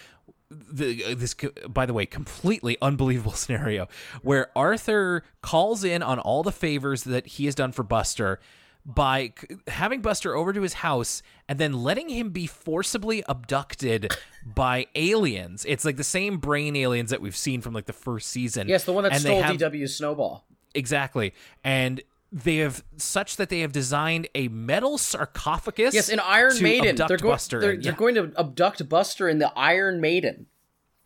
the, 0.50 1.04
uh, 1.04 1.14
this 1.14 1.36
by 1.68 1.86
the 1.86 1.92
way 1.92 2.06
completely 2.06 2.76
unbelievable 2.82 3.32
scenario 3.44 3.86
where 4.22 4.50
Arthur 4.56 5.22
calls 5.42 5.84
in 5.84 6.02
on 6.02 6.18
all 6.18 6.42
the 6.42 6.50
favors 6.50 7.04
that 7.04 7.26
he 7.26 7.44
has 7.44 7.54
done 7.54 7.70
for 7.70 7.82
Buster 7.82 8.40
by 8.86 9.32
c- 9.40 9.56
having 9.68 10.00
Buster 10.00 10.34
over 10.34 10.52
to 10.52 10.62
his 10.62 10.74
house 10.74 11.22
and 11.48 11.58
then 11.58 11.72
letting 11.82 12.08
him 12.08 12.30
be 12.30 12.46
forcibly 12.46 13.22
abducted 13.28 14.10
by 14.46 14.86
aliens. 14.94 15.64
It's 15.68 15.84
like 15.84 15.96
the 15.96 16.04
same 16.04 16.38
brain 16.38 16.74
aliens 16.76 17.10
that 17.10 17.20
we've 17.20 17.36
seen 17.36 17.60
from 17.60 17.74
like 17.74 17.86
the 17.86 17.92
first 17.92 18.28
season. 18.28 18.68
Yes, 18.68 18.84
the 18.84 18.92
one 18.92 19.04
that 19.04 19.12
And 19.12 19.20
stole 19.20 19.42
have- 19.42 19.56
DW's 19.56 19.96
Snowball. 19.96 20.44
Exactly. 20.74 21.34
And 21.64 22.00
they 22.32 22.56
have 22.58 22.84
such 22.96 23.36
that 23.36 23.48
they 23.48 23.60
have 23.60 23.72
designed 23.72 24.28
a 24.36 24.46
metal 24.48 24.98
sarcophagus. 24.98 25.94
Yes, 25.94 26.08
an 26.10 26.20
Iron 26.20 26.52
Maiden, 26.62 26.94
they're 26.96 27.16
going. 27.16 27.32
Buster 27.32 27.60
They're, 27.60 27.76
they're 27.76 27.92
going 27.92 28.14
to 28.14 28.32
abduct 28.38 28.88
Buster 28.88 29.28
in 29.28 29.38
the 29.40 29.52
Iron 29.58 30.00
Maiden. 30.00 30.46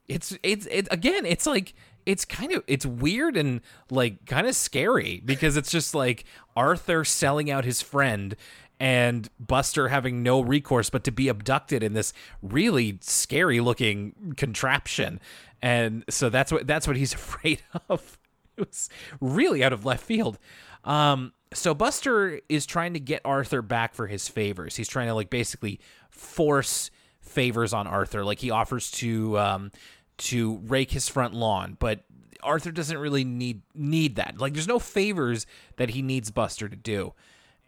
it's 0.06 0.36
it's 0.42 0.66
it 0.66 0.86
again 0.90 1.24
it's 1.24 1.46
like 1.46 1.72
it's 2.06 2.24
kind 2.24 2.52
of 2.52 2.62
it's 2.66 2.86
weird 2.86 3.36
and 3.36 3.60
like 3.90 4.26
kind 4.26 4.46
of 4.46 4.54
scary 4.54 5.22
because 5.24 5.56
it's 5.56 5.70
just 5.70 5.94
like 5.94 6.24
arthur 6.56 7.04
selling 7.04 7.50
out 7.50 7.64
his 7.64 7.82
friend 7.82 8.36
and 8.80 9.28
buster 9.38 9.88
having 9.88 10.22
no 10.22 10.40
recourse 10.40 10.90
but 10.90 11.04
to 11.04 11.12
be 11.12 11.28
abducted 11.28 11.82
in 11.82 11.92
this 11.92 12.12
really 12.42 12.98
scary 13.00 13.60
looking 13.60 14.34
contraption. 14.36 15.20
And 15.62 16.04
so 16.10 16.28
that's 16.28 16.52
what 16.52 16.66
that's 16.66 16.86
what 16.86 16.96
he's 16.96 17.14
afraid 17.14 17.62
of. 17.88 18.18
It 18.56 18.68
was 18.68 18.88
really 19.20 19.64
out 19.64 19.72
of 19.72 19.84
left 19.84 20.04
field. 20.04 20.38
Um 20.84 21.32
so 21.52 21.72
buster 21.72 22.40
is 22.48 22.66
trying 22.66 22.94
to 22.94 23.00
get 23.00 23.22
arthur 23.24 23.62
back 23.62 23.94
for 23.94 24.08
his 24.08 24.28
favors. 24.28 24.76
He's 24.76 24.88
trying 24.88 25.06
to 25.06 25.14
like 25.14 25.30
basically 25.30 25.80
force 26.10 26.90
favors 27.20 27.72
on 27.72 27.86
Arthur. 27.86 28.24
Like 28.24 28.40
he 28.40 28.50
offers 28.50 28.90
to 28.92 29.38
um 29.38 29.72
to 30.16 30.58
rake 30.58 30.92
his 30.92 31.08
front 31.08 31.34
lawn, 31.34 31.76
but 31.78 32.04
Arthur 32.42 32.70
doesn't 32.70 32.98
really 32.98 33.24
need 33.24 33.62
need 33.74 34.16
that. 34.16 34.38
Like 34.38 34.52
there's 34.52 34.68
no 34.68 34.78
favors 34.78 35.46
that 35.76 35.90
he 35.90 36.02
needs 36.02 36.30
Buster 36.30 36.68
to 36.68 36.76
do. 36.76 37.14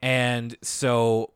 And 0.02 0.56
so 0.62 1.32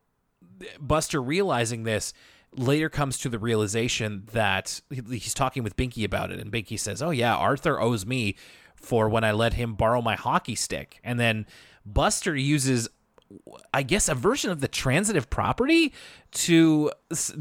Buster 0.79 1.23
realizing 1.23 1.85
this 1.85 2.13
later 2.57 2.89
comes 2.89 3.19
to 3.19 3.29
the 3.29 3.39
realization 3.39 4.29
that 4.33 4.81
he's 4.91 5.35
talking 5.35 5.63
with 5.63 5.77
Binky 5.77 6.05
about 6.05 6.31
it 6.31 6.39
and 6.39 6.53
Binky 6.53 6.79
says, 6.79 7.03
"Oh 7.03 7.11
yeah, 7.11 7.35
Arthur 7.35 7.81
owes 7.81 8.05
me 8.05 8.37
for 8.75 9.09
when 9.09 9.25
I 9.25 9.33
let 9.33 9.55
him 9.55 9.75
borrow 9.75 10.03
my 10.03 10.17
hockey 10.17 10.55
stick." 10.55 11.01
And 11.03 11.19
then 11.19 11.47
Buster 11.87 12.37
uses 12.37 12.89
I 13.73 13.83
guess 13.83 14.09
a 14.09 14.15
version 14.15 14.51
of 14.51 14.61
the 14.61 14.69
transitive 14.69 15.31
property 15.31 15.93
to 16.33 16.91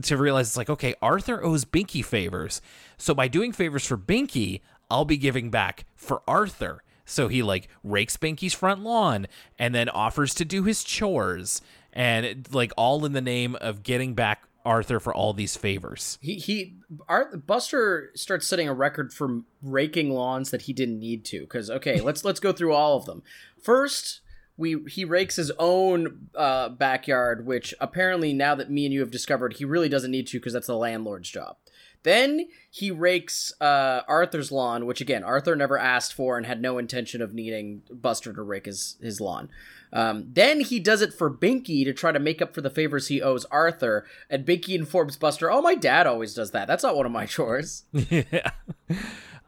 to 0.02 0.18
realize 0.18 0.48
it's 0.48 0.58
like 0.58 0.70
okay, 0.70 0.96
Arthur 1.02 1.44
owes 1.44 1.66
Binky 1.66 2.04
favors. 2.04 2.62
So 2.98 3.14
by 3.14 3.28
doing 3.28 3.52
favors 3.52 3.86
for 3.86 3.98
Binky, 3.98 4.62
I'll 4.90 5.06
be 5.06 5.18
giving 5.18 5.50
back 5.50 5.86
for 5.96 6.22
Arthur. 6.28 6.84
So 7.06 7.28
he 7.28 7.42
like 7.42 7.70
rakes 7.84 8.18
Binky's 8.18 8.54
front 8.54 8.82
lawn 8.82 9.28
and 9.58 9.74
then 9.74 9.90
offers 9.90 10.34
to 10.36 10.46
do 10.46 10.64
his 10.64 10.84
chores 10.84 11.62
and 11.92 12.26
it, 12.26 12.54
like 12.54 12.72
all 12.78 13.04
in 13.06 13.14
the 13.14 13.22
name 13.22 13.56
of 13.56 13.82
getting 13.84 14.14
back 14.14 14.44
Arthur 14.66 15.00
for 15.00 15.14
all 15.14 15.34
these 15.34 15.58
favors. 15.58 16.20
He 16.22 16.36
he. 16.36 16.76
Ar- 17.08 17.36
Buster 17.38 18.12
starts 18.14 18.48
setting 18.48 18.68
a 18.68 18.74
record 18.74 19.14
for 19.14 19.42
raking 19.62 20.12
lawns 20.12 20.52
that 20.52 20.64
he 20.64 20.74
didn't 20.74 21.00
need 21.00 21.26
to. 21.26 21.42
Because 21.42 21.70
okay, 21.70 22.00
let's 22.02 22.24
let's 22.24 22.40
go 22.40 22.52
through 22.52 22.74
all 22.74 22.98
of 22.98 23.06
them. 23.06 23.24
First, 23.62 24.22
we 24.60 24.84
he 24.90 25.06
rakes 25.06 25.38
his 25.38 25.52
own 25.58 26.30
uh, 26.36 26.70
backyard, 26.70 27.46
which 27.46 27.74
apparently 27.80 28.34
now 28.34 28.54
that 28.56 28.70
me 28.70 28.86
and 28.86 28.94
you 28.94 29.00
have 29.00 29.10
discovered, 29.10 29.54
he 29.54 29.66
really 29.66 29.90
doesn't 29.90 30.12
need 30.12 30.28
to 30.28 30.40
because 30.40 30.54
that's 30.54 30.68
the 30.68 30.76
landlord's 30.76 31.30
job. 31.30 31.56
Then 32.04 32.48
he 32.70 32.92
rakes 32.92 33.54
uh, 33.60 34.02
Arthur's 34.08 34.52
lawn, 34.52 34.86
which 34.86 35.02
again 35.02 35.24
Arthur 35.24 35.56
never 35.56 35.78
asked 35.78 36.14
for 36.14 36.38
and 36.38 36.46
had 36.46 36.62
no 36.62 36.78
intention 36.78 37.22
of 37.22 37.34
needing 37.34 37.82
Buster 37.90 38.34
to 38.34 38.42
rake 38.42 38.66
his 38.66 38.98
his 39.02 39.22
lawn. 39.22 39.50
Um, 39.92 40.30
then 40.34 40.60
he 40.60 40.80
does 40.80 41.02
it 41.02 41.14
for 41.14 41.32
Binky 41.32 41.84
to 41.86 41.94
try 41.94 42.12
to 42.12 42.20
make 42.20 42.42
up 42.42 42.54
for 42.54 42.62
the 42.62 42.70
favors 42.70 43.08
he 43.08 43.22
owes 43.22 43.46
Arthur, 43.46 44.06
and 44.30 44.46
Binky 44.46 44.76
informs 44.76 45.16
Buster, 45.16 45.50
"Oh, 45.50 45.62
my 45.62 45.76
dad 45.76 46.06
always 46.06 46.34
does 46.34 46.52
that. 46.52 46.68
That's 46.68 46.84
not 46.84 46.96
one 46.98 47.06
of 47.06 47.12
my 47.12 47.26
chores." 47.28 47.84
yeah. 47.94 48.52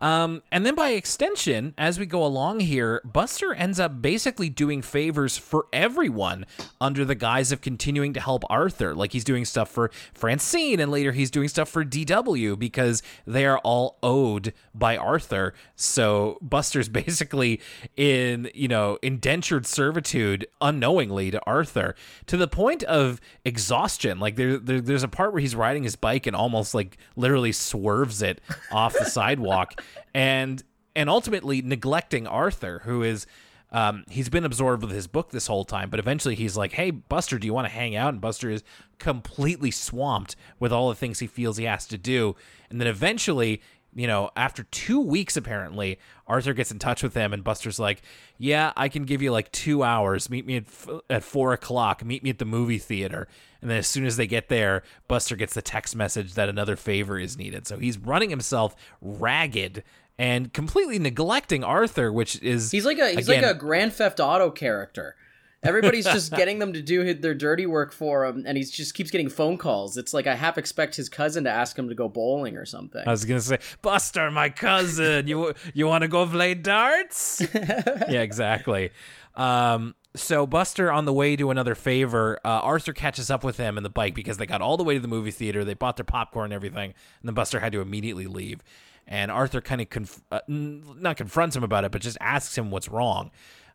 Um, 0.02 0.42
and 0.52 0.66
then 0.66 0.74
by 0.74 0.90
extension, 0.90 1.76
as 1.78 2.00
we 2.00 2.08
go 2.08 2.26
along 2.26 2.62
here, 2.62 3.02
Buster 3.06 3.54
ends 3.54 3.80
up 3.80 4.02
basically 4.02 4.50
doing 4.50 4.82
favors 4.82 5.38
for 5.38 5.68
everyone 5.72 6.48
under 6.82 7.06
the 7.06 7.14
guise 7.14 7.52
of 7.52 7.62
continuing 7.62 8.14
to 8.14 8.20
help 8.20 8.44
Arthur. 8.50 8.96
Like 8.96 9.14
he's 9.14 9.24
doing 9.24 9.46
stuff 9.46 9.70
for 9.70 9.92
Francine, 10.14 10.80
and 10.80 10.92
later 10.92 11.12
he's 11.12 11.30
doing 11.30 11.48
stuff 11.48 11.70
for 11.70 11.86
DW 11.86 12.58
because 12.58 13.04
they 13.28 13.46
are 13.46 13.60
all 13.60 14.00
owed 14.02 14.54
by 14.74 14.98
Arthur. 14.98 15.54
So 15.76 16.40
Buster's 16.42 16.90
basically 17.02 17.62
in, 17.96 18.50
you 18.56 18.68
know, 18.68 18.98
indentured 19.04 19.68
servitude 19.68 20.48
unknowingly 20.60 21.30
to 21.30 21.42
Arthur 21.46 21.96
to 22.26 22.38
the 22.38 22.48
point 22.48 22.82
of 22.84 23.22
exhaustion. 23.46 24.20
Like 24.20 24.36
there, 24.36 24.58
there 24.58 24.82
there's 24.82 25.04
a 25.04 25.08
part 25.08 25.32
where 25.34 25.42
he's 25.42 25.56
riding 25.56 25.84
his 25.84 25.96
bike 25.96 26.26
and 26.26 26.36
almost 26.36 26.74
like 26.74 26.98
literally 27.16 27.52
swerves 27.52 28.22
it 28.24 28.42
off 28.72 28.94
the 28.98 29.06
sidewalk 29.12 29.82
and 30.14 30.64
and 30.96 31.10
ultimately 31.10 31.62
neglecting 31.62 32.28
Arthur, 32.28 32.82
who 32.84 33.04
is 33.04 33.26
um, 33.72 34.04
he's 34.10 34.28
been 34.28 34.44
absorbed 34.44 34.84
with 34.84 34.92
his 34.92 35.08
book 35.08 35.32
this 35.32 35.48
whole 35.48 35.64
time, 35.64 35.90
but 35.90 36.00
eventually 36.00 36.36
he's 36.36 36.58
like, 36.58 36.74
"Hey, 36.74 36.92
Buster, 36.92 37.40
do 37.40 37.48
you 37.48 37.54
want 37.54 37.68
to 37.68 37.74
hang 37.74 37.96
out?" 37.96 38.14
And 38.14 38.22
Buster 38.22 38.50
is 38.50 38.64
completely 39.00 39.72
swamped 39.72 40.36
with 40.60 40.74
all 40.74 40.90
the 40.90 40.96
things 40.96 41.20
he 41.20 41.28
feels 41.28 41.58
he 41.58 41.64
has 41.64 41.88
to 41.88 41.98
do, 41.98 42.36
and 42.70 42.82
then 42.82 42.88
eventually, 42.88 43.62
you 43.94 44.08
know, 44.08 44.32
after 44.36 44.64
two 44.64 45.00
weeks, 45.00 45.36
apparently, 45.36 46.00
Arthur 46.28 46.54
gets 46.54 46.72
in 46.72 46.80
touch 46.80 47.04
with 47.04 47.14
him, 47.14 47.34
and 47.34 47.44
Buster's 47.44 47.80
like, 47.80 48.02
"Yeah, 48.38 48.72
I 48.78 48.88
can 48.88 49.04
give 49.04 49.22
you 49.22 49.32
like 49.32 49.52
two 49.52 49.84
hours. 49.84 50.30
Meet 50.30 50.46
me 50.46 50.58
at 50.58 50.64
f- 50.68 50.90
at 51.10 51.24
four 51.24 51.54
o'clock. 51.54 52.04
Meet 52.04 52.24
me 52.24 52.30
at 52.30 52.40
the 52.40 52.46
movie 52.46 52.78
theater." 52.78 53.28
And 53.62 53.70
then 53.70 53.78
as 53.78 53.88
soon 53.88 54.06
as 54.06 54.18
they 54.18 54.28
get 54.28 54.50
there, 54.50 54.84
Buster 55.08 55.36
gets 55.36 55.54
the 55.54 55.62
text 55.62 55.96
message 55.96 56.34
that 56.34 56.50
another 56.50 56.76
favor 56.76 57.20
is 57.20 57.38
needed. 57.38 57.68
So 57.68 57.78
he's 57.78 57.98
running 57.98 58.30
himself 58.30 58.76
ragged 59.02 59.84
and 60.18 60.54
completely 60.54 61.00
neglecting 61.00 61.64
Arthur, 61.64 62.12
which 62.12 62.42
is 62.42 62.72
He's 62.72 62.86
like 62.86 63.00
a 63.00 63.10
he's 63.12 63.28
again, 63.28 63.44
like 63.44 63.56
a 63.56 63.58
Grand 63.58 63.94
Theft 63.94 64.20
Auto 64.20 64.52
character. 64.52 65.16
Everybody's 65.64 66.06
just 66.06 66.32
getting 66.36 66.60
them 66.60 66.74
to 66.74 66.82
do 66.82 67.14
their 67.14 67.34
dirty 67.36 67.66
work 67.66 67.94
for 67.94 68.26
him, 68.26 68.44
and 68.48 68.58
he 68.58 68.64
just 68.64 68.94
keeps 68.94 69.12
getting 69.12 69.30
phone 69.30 69.58
calls. 69.58 69.98
It's 69.98 70.14
like 70.14 70.26
I 70.28 70.36
half 70.36 70.58
expect 70.58 70.96
his 70.96 71.08
cousin 71.10 71.44
to 71.44 71.50
ask 71.52 71.78
him 71.78 71.90
to 71.90 71.96
go 71.96 72.10
bowling 72.10 72.58
or 72.58 72.66
something. 72.66 73.04
I 73.06 73.12
was 73.12 73.26
gonna 73.26 73.42
say, 73.42 73.60
Buster, 73.82 74.32
my 74.32 74.50
cousin, 74.50 75.28
you 75.28 75.54
you 75.74 75.88
want 75.88 76.02
to 76.02 76.08
go 76.08 76.26
play 76.26 76.54
darts? 76.56 77.42
yeah, 77.54 78.22
exactly. 78.22 78.90
Um, 79.36 79.96
So 80.16 80.46
Buster, 80.46 80.92
on 80.92 81.06
the 81.06 81.14
way 81.14 81.36
to 81.38 81.52
another 81.52 81.74
favor, 81.76 82.40
uh, 82.44 82.50
Arthur 82.50 82.92
catches 82.92 83.30
up 83.30 83.44
with 83.44 83.58
him 83.58 83.78
in 83.78 83.84
the 83.84 83.90
bike 83.90 84.14
because 84.14 84.38
they 84.38 84.46
got 84.46 84.62
all 84.62 84.76
the 84.78 84.84
way 84.84 84.96
to 84.96 85.00
the 85.00 85.08
movie 85.08 85.32
theater. 85.32 85.64
They 85.64 85.74
bought 85.74 85.96
their 85.96 86.04
popcorn 86.04 86.46
and 86.46 86.54
everything, 86.54 86.94
and 87.22 87.30
then 87.30 87.34
Buster 87.34 87.60
had 87.60 87.72
to 87.74 87.80
immediately 87.82 88.28
leave. 88.28 88.62
And 89.08 89.32
Arthur 89.32 89.62
kind 89.62 89.82
of 89.82 89.90
conf- 89.90 90.22
uh, 90.32 90.40
not 90.48 91.18
confronts 91.18 91.56
him 91.56 91.64
about 91.64 91.86
it, 91.86 91.92
but 91.92 92.02
just 92.02 92.18
asks 92.22 92.58
him 92.58 92.72
what's 92.72 92.88
wrong. 92.90 93.32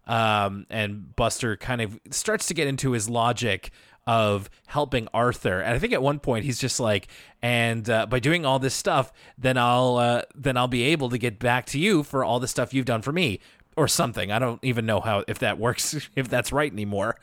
Um, 0.06 0.66
and 0.70 1.14
Buster 1.16 1.56
kind 1.56 1.80
of 1.80 1.98
starts 2.10 2.46
to 2.46 2.54
get 2.54 2.68
into 2.68 2.92
his 2.92 3.08
logic 3.08 3.70
of 4.06 4.48
helping 4.66 5.08
Arthur. 5.12 5.60
And 5.60 5.74
I 5.74 5.78
think 5.78 5.92
at 5.92 6.02
one 6.02 6.20
point 6.20 6.44
he's 6.44 6.60
just 6.60 6.78
like, 6.78 7.08
and 7.42 7.88
uh, 7.90 8.06
by 8.06 8.20
doing 8.20 8.46
all 8.46 8.58
this 8.58 8.74
stuff, 8.74 9.12
then 9.36 9.58
I'll 9.58 9.96
uh, 9.96 10.22
then 10.34 10.56
I'll 10.56 10.68
be 10.68 10.84
able 10.84 11.10
to 11.10 11.18
get 11.18 11.38
back 11.38 11.66
to 11.66 11.78
you 11.78 12.02
for 12.02 12.22
all 12.22 12.38
the 12.38 12.48
stuff 12.48 12.72
you've 12.72 12.86
done 12.86 13.02
for 13.02 13.12
me 13.12 13.40
or 13.76 13.88
something. 13.88 14.30
I 14.30 14.38
don't 14.38 14.62
even 14.62 14.86
know 14.86 15.00
how 15.00 15.24
if 15.26 15.40
that 15.40 15.58
works 15.58 16.08
if 16.16 16.28
that's 16.28 16.52
right 16.52 16.72
anymore. 16.72 17.16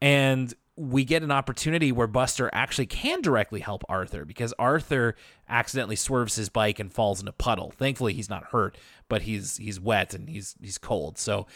And 0.00 0.52
we 0.76 1.04
get 1.04 1.24
an 1.24 1.32
opportunity 1.32 1.90
where 1.90 2.06
Buster 2.06 2.48
actually 2.52 2.86
can 2.86 3.20
directly 3.20 3.58
help 3.58 3.82
Arthur 3.88 4.24
because 4.24 4.54
Arthur 4.60 5.16
accidentally 5.48 5.96
swerves 5.96 6.36
his 6.36 6.48
bike 6.48 6.78
and 6.78 6.92
falls 6.92 7.20
in 7.20 7.26
a 7.26 7.32
puddle. 7.32 7.72
Thankfully, 7.76 8.12
he's 8.12 8.30
not 8.30 8.44
hurt, 8.44 8.78
but 9.08 9.22
he's 9.22 9.56
he's 9.56 9.80
wet 9.80 10.14
and 10.14 10.28
he's 10.28 10.54
he's 10.60 10.78
cold. 10.78 11.18
So 11.18 11.46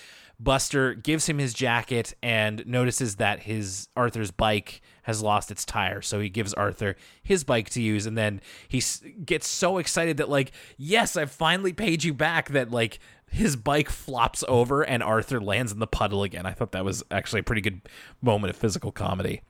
Buster 0.41 0.95
gives 0.95 1.29
him 1.29 1.39
his 1.39 1.55
jacket 1.55 2.15
and 2.23 2.67
notices 2.67 3.17
that 3.17 3.41
his 3.41 3.89
Arthur's 3.97 4.31
bike 4.31 4.83
has 5.03 5.23
lost 5.23 5.51
its 5.51 5.65
tire. 5.65 6.03
So 6.03 6.21
he 6.21 6.29
gives 6.29 6.53
Arthur 6.55 6.97
his 7.23 7.45
bike 7.45 7.71
to 7.71 7.83
use 7.83 8.07
and 8.07 8.19
then 8.19 8.41
he 8.69 8.83
gets 9.25 9.47
so 9.47 9.79
excited 9.79 10.17
that 10.17 10.29
like, 10.29 10.53
"Yes, 10.77 11.17
I 11.17 11.27
finally 11.27 11.73
paid 11.73 12.05
you 12.05 12.15
back." 12.15 12.49
That 12.49 12.71
like 12.71 12.99
his 13.31 13.57
bike 13.57 13.89
flops 13.89 14.45
over 14.47 14.83
and 14.83 15.03
Arthur 15.03 15.41
lands 15.41 15.73
in 15.73 15.79
the 15.79 15.87
puddle 15.87 16.23
again. 16.23 16.45
I 16.45 16.53
thought 16.53 16.73
that 16.73 16.85
was 16.85 17.03
actually 17.11 17.41
a 17.41 17.45
pretty 17.45 17.63
good 17.63 17.81
moment 18.21 18.51
of 18.51 18.57
physical 18.57 18.93
comedy. 18.93 19.43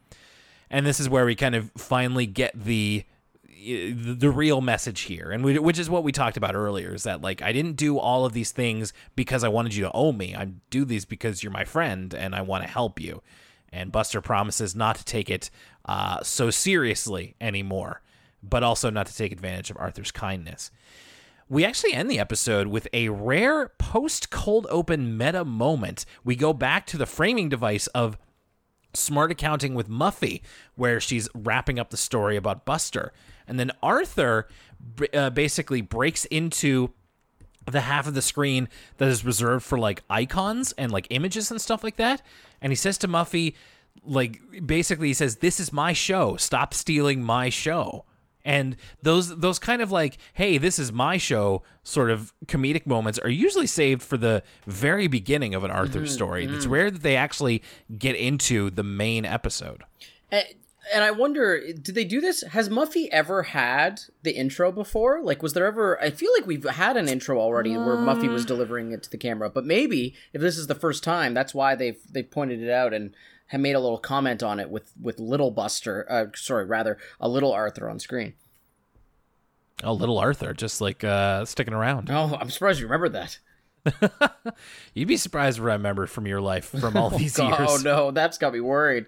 And 0.71 0.87
this 0.87 1.01
is 1.01 1.09
where 1.09 1.27
we 1.27 1.35
kind 1.35 1.55
of 1.55 1.71
finally 1.77 2.27
get 2.27 2.53
the 2.55 3.05
the 3.63 4.31
real 4.31 4.61
message 4.61 5.03
here 5.03 5.31
and 5.31 5.45
we, 5.45 5.59
which 5.59 5.79
is 5.79 5.89
what 5.89 6.05
we 6.05 6.13
talked 6.13 6.37
about 6.37 6.55
earlier 6.55 6.95
is 6.95 7.05
that 7.05 7.23
like 7.23 7.43
I 7.43 7.53
didn't 7.53 7.75
do 7.75 7.99
all 7.99 8.25
of 8.25 8.33
these 8.33 8.51
things 8.51 8.93
because 9.15 9.45
I 9.45 9.49
wanted 9.49 9.75
you 9.75 9.85
to 9.85 9.93
owe 9.93 10.13
me. 10.13 10.35
I 10.35 10.53
do 10.71 10.85
these 10.85 11.05
because 11.05 11.43
you're 11.43 11.53
my 11.53 11.65
friend 11.65 12.15
and 12.15 12.35
I 12.35 12.43
want 12.43 12.65
to 12.65 12.71
help 12.71 13.01
you. 13.01 13.23
And 13.73 13.93
Buster 13.93 14.21
promises 14.21 14.75
not 14.75 14.97
to 14.97 15.05
take 15.05 15.31
it 15.31 15.51
uh, 15.87 16.23
so 16.23 16.51
seriously 16.51 17.37
anymore, 17.41 18.03
but 18.43 18.63
also 18.63 18.91
not 18.91 19.07
to 19.07 19.17
take 19.17 19.33
advantage 19.33 19.71
of 19.71 19.77
Arthur's 19.79 20.11
kindness 20.11 20.71
we 21.53 21.67
actually 21.67 21.93
end 21.93 22.11
the 22.11 22.19
episode 22.19 22.69
with 22.69 22.89
a 22.95 23.11
rare 23.11 23.69
post 23.77 24.31
cold 24.31 24.67
open 24.71 25.19
meta 25.19 25.45
moment. 25.45 26.07
We 26.25 26.35
go 26.35 26.55
back 26.55 26.87
to 26.87 26.97
the 26.97 27.05
framing 27.05 27.51
device 27.51 27.89
of 27.89 28.17
smart 28.95 29.31
accounting 29.31 29.75
with 29.75 29.87
Muffy, 29.87 30.41
where 30.77 30.99
she's 30.99 31.29
wrapping 31.35 31.79
up 31.79 31.91
the 31.91 31.99
story 31.99 32.37
about 32.37 32.65
Buster. 32.65 33.13
And 33.53 33.61
then 33.61 33.71
Arthur 33.83 34.49
uh, 35.13 35.29
basically 35.29 35.83
breaks 35.83 36.25
into 36.25 36.95
the 37.71 37.83
half 37.83 38.07
of 38.07 38.15
the 38.15 38.23
screen 38.23 38.67
that 38.97 39.09
is 39.09 39.27
reserved 39.27 39.63
for 39.63 39.77
like 39.79 40.03
icons 40.09 40.73
and 40.79 40.91
like 40.91 41.07
images 41.11 41.51
and 41.51 41.61
stuff 41.61 41.85
like 41.85 41.97
that. 41.97 42.23
And 42.63 42.73
he 42.73 42.77
says 42.77 42.97
to 42.97 43.09
Muffy, 43.09 43.53
like, 44.07 44.41
basically, 44.65 45.09
he 45.09 45.13
says, 45.13 45.37
This 45.37 45.61
is 45.61 45.71
my 45.71 45.93
show. 45.93 46.37
Stop 46.37 46.73
stealing 46.73 47.23
my 47.23 47.51
show. 47.51 48.07
And 48.43 48.75
those 49.03 49.37
those 49.37 49.59
kind 49.59 49.83
of 49.83 49.93
like 49.93 50.17
hey 50.33 50.59
this 50.59 50.77
is 50.77 50.91
my 50.91 51.17
show 51.17 51.63
sort 51.85 52.11
of 52.11 52.33
comedic 52.47 52.87
moments 52.87 53.21
are 53.21 53.29
usually 53.29 53.69
saved 53.69 54.03
for 54.03 54.17
the 54.17 54.43
very 54.67 55.07
beginning 55.07 55.55
of 55.55 55.63
an 55.63 55.71
arthur 55.71 56.01
mm-hmm, 56.01 56.07
story. 56.07 56.47
It's 56.47 56.67
rare 56.67 56.91
that 56.91 57.03
they 57.03 57.17
actually 57.17 57.63
get 57.99 58.17
into 58.17 58.71
the 58.71 58.83
main 58.83 59.25
episode. 59.25 59.85
And, 60.33 60.45
and 60.93 61.05
i 61.05 61.11
wonder 61.11 61.61
did 61.73 61.95
they 61.95 62.05
do 62.05 62.21
this 62.21 62.43
has 62.43 62.69
muffy 62.69 63.09
ever 63.13 63.45
had 63.45 64.01
the 64.23 64.33
intro 64.33 64.73
before 64.73 65.23
like 65.23 65.43
was 65.43 65.53
there 65.53 65.67
ever 65.67 66.01
i 66.03 66.11
feel 66.11 66.31
like 66.37 66.47
we've 66.47 66.65
had 66.65 66.97
an 66.97 67.09
intro 67.09 67.39
already 67.39 67.77
where 67.77 67.97
muffy 67.97 68.29
was 68.29 68.45
delivering 68.45 68.93
it 68.93 69.03
to 69.03 69.11
the 69.11 69.19
camera 69.19 69.49
but 69.49 69.65
maybe 69.65 70.15
if 70.33 70.41
this 70.41 70.57
is 70.59 70.67
the 70.67 70.75
first 70.75 71.05
time 71.05 71.35
that's 71.35 71.55
why 71.55 71.75
they've 71.75 72.01
they 72.11 72.23
pointed 72.23 72.61
it 72.61 72.71
out 72.71 72.93
and 72.93 73.15
have 73.53 73.61
made 73.61 73.75
a 73.75 73.81
little 73.81 73.99
comment 73.99 74.43
on 74.43 74.59
it 74.59 74.71
with 74.71 74.93
with 75.01 75.21
little 75.21 75.51
Buster, 75.51 76.07
uh, 76.11 76.27
sorry, 76.35 76.65
rather 76.65 76.97
a 77.21 77.29
little 77.29 77.53
Arthur 77.53 77.89
on 77.89 77.99
screen. 77.99 78.33
Oh, 79.85 79.93
little 79.93 80.19
Arthur, 80.19 80.55
just 80.55 80.81
like 80.81 81.05
uh, 81.05 81.45
sticking 81.45 81.75
around. 81.75 82.09
Oh, 82.11 82.37
I'm 82.41 82.49
surprised 82.49 82.81
you 82.81 82.87
remember 82.87 83.11
that. 83.11 83.39
You'd 84.95 85.09
be 85.09 85.17
surprised 85.17 85.61
what 85.61 85.71
I 85.71 85.75
remember 85.75 86.07
from 86.07 86.27
your 86.27 86.41
life 86.41 86.67
from 86.67 86.97
all 86.97 87.11
these 87.19 87.39
oh, 87.39 87.49
years. 87.49 87.69
Oh 87.69 87.77
no, 87.83 88.11
that's 88.11 88.39
got 88.39 88.53
me 88.53 88.61
worried. 88.61 89.07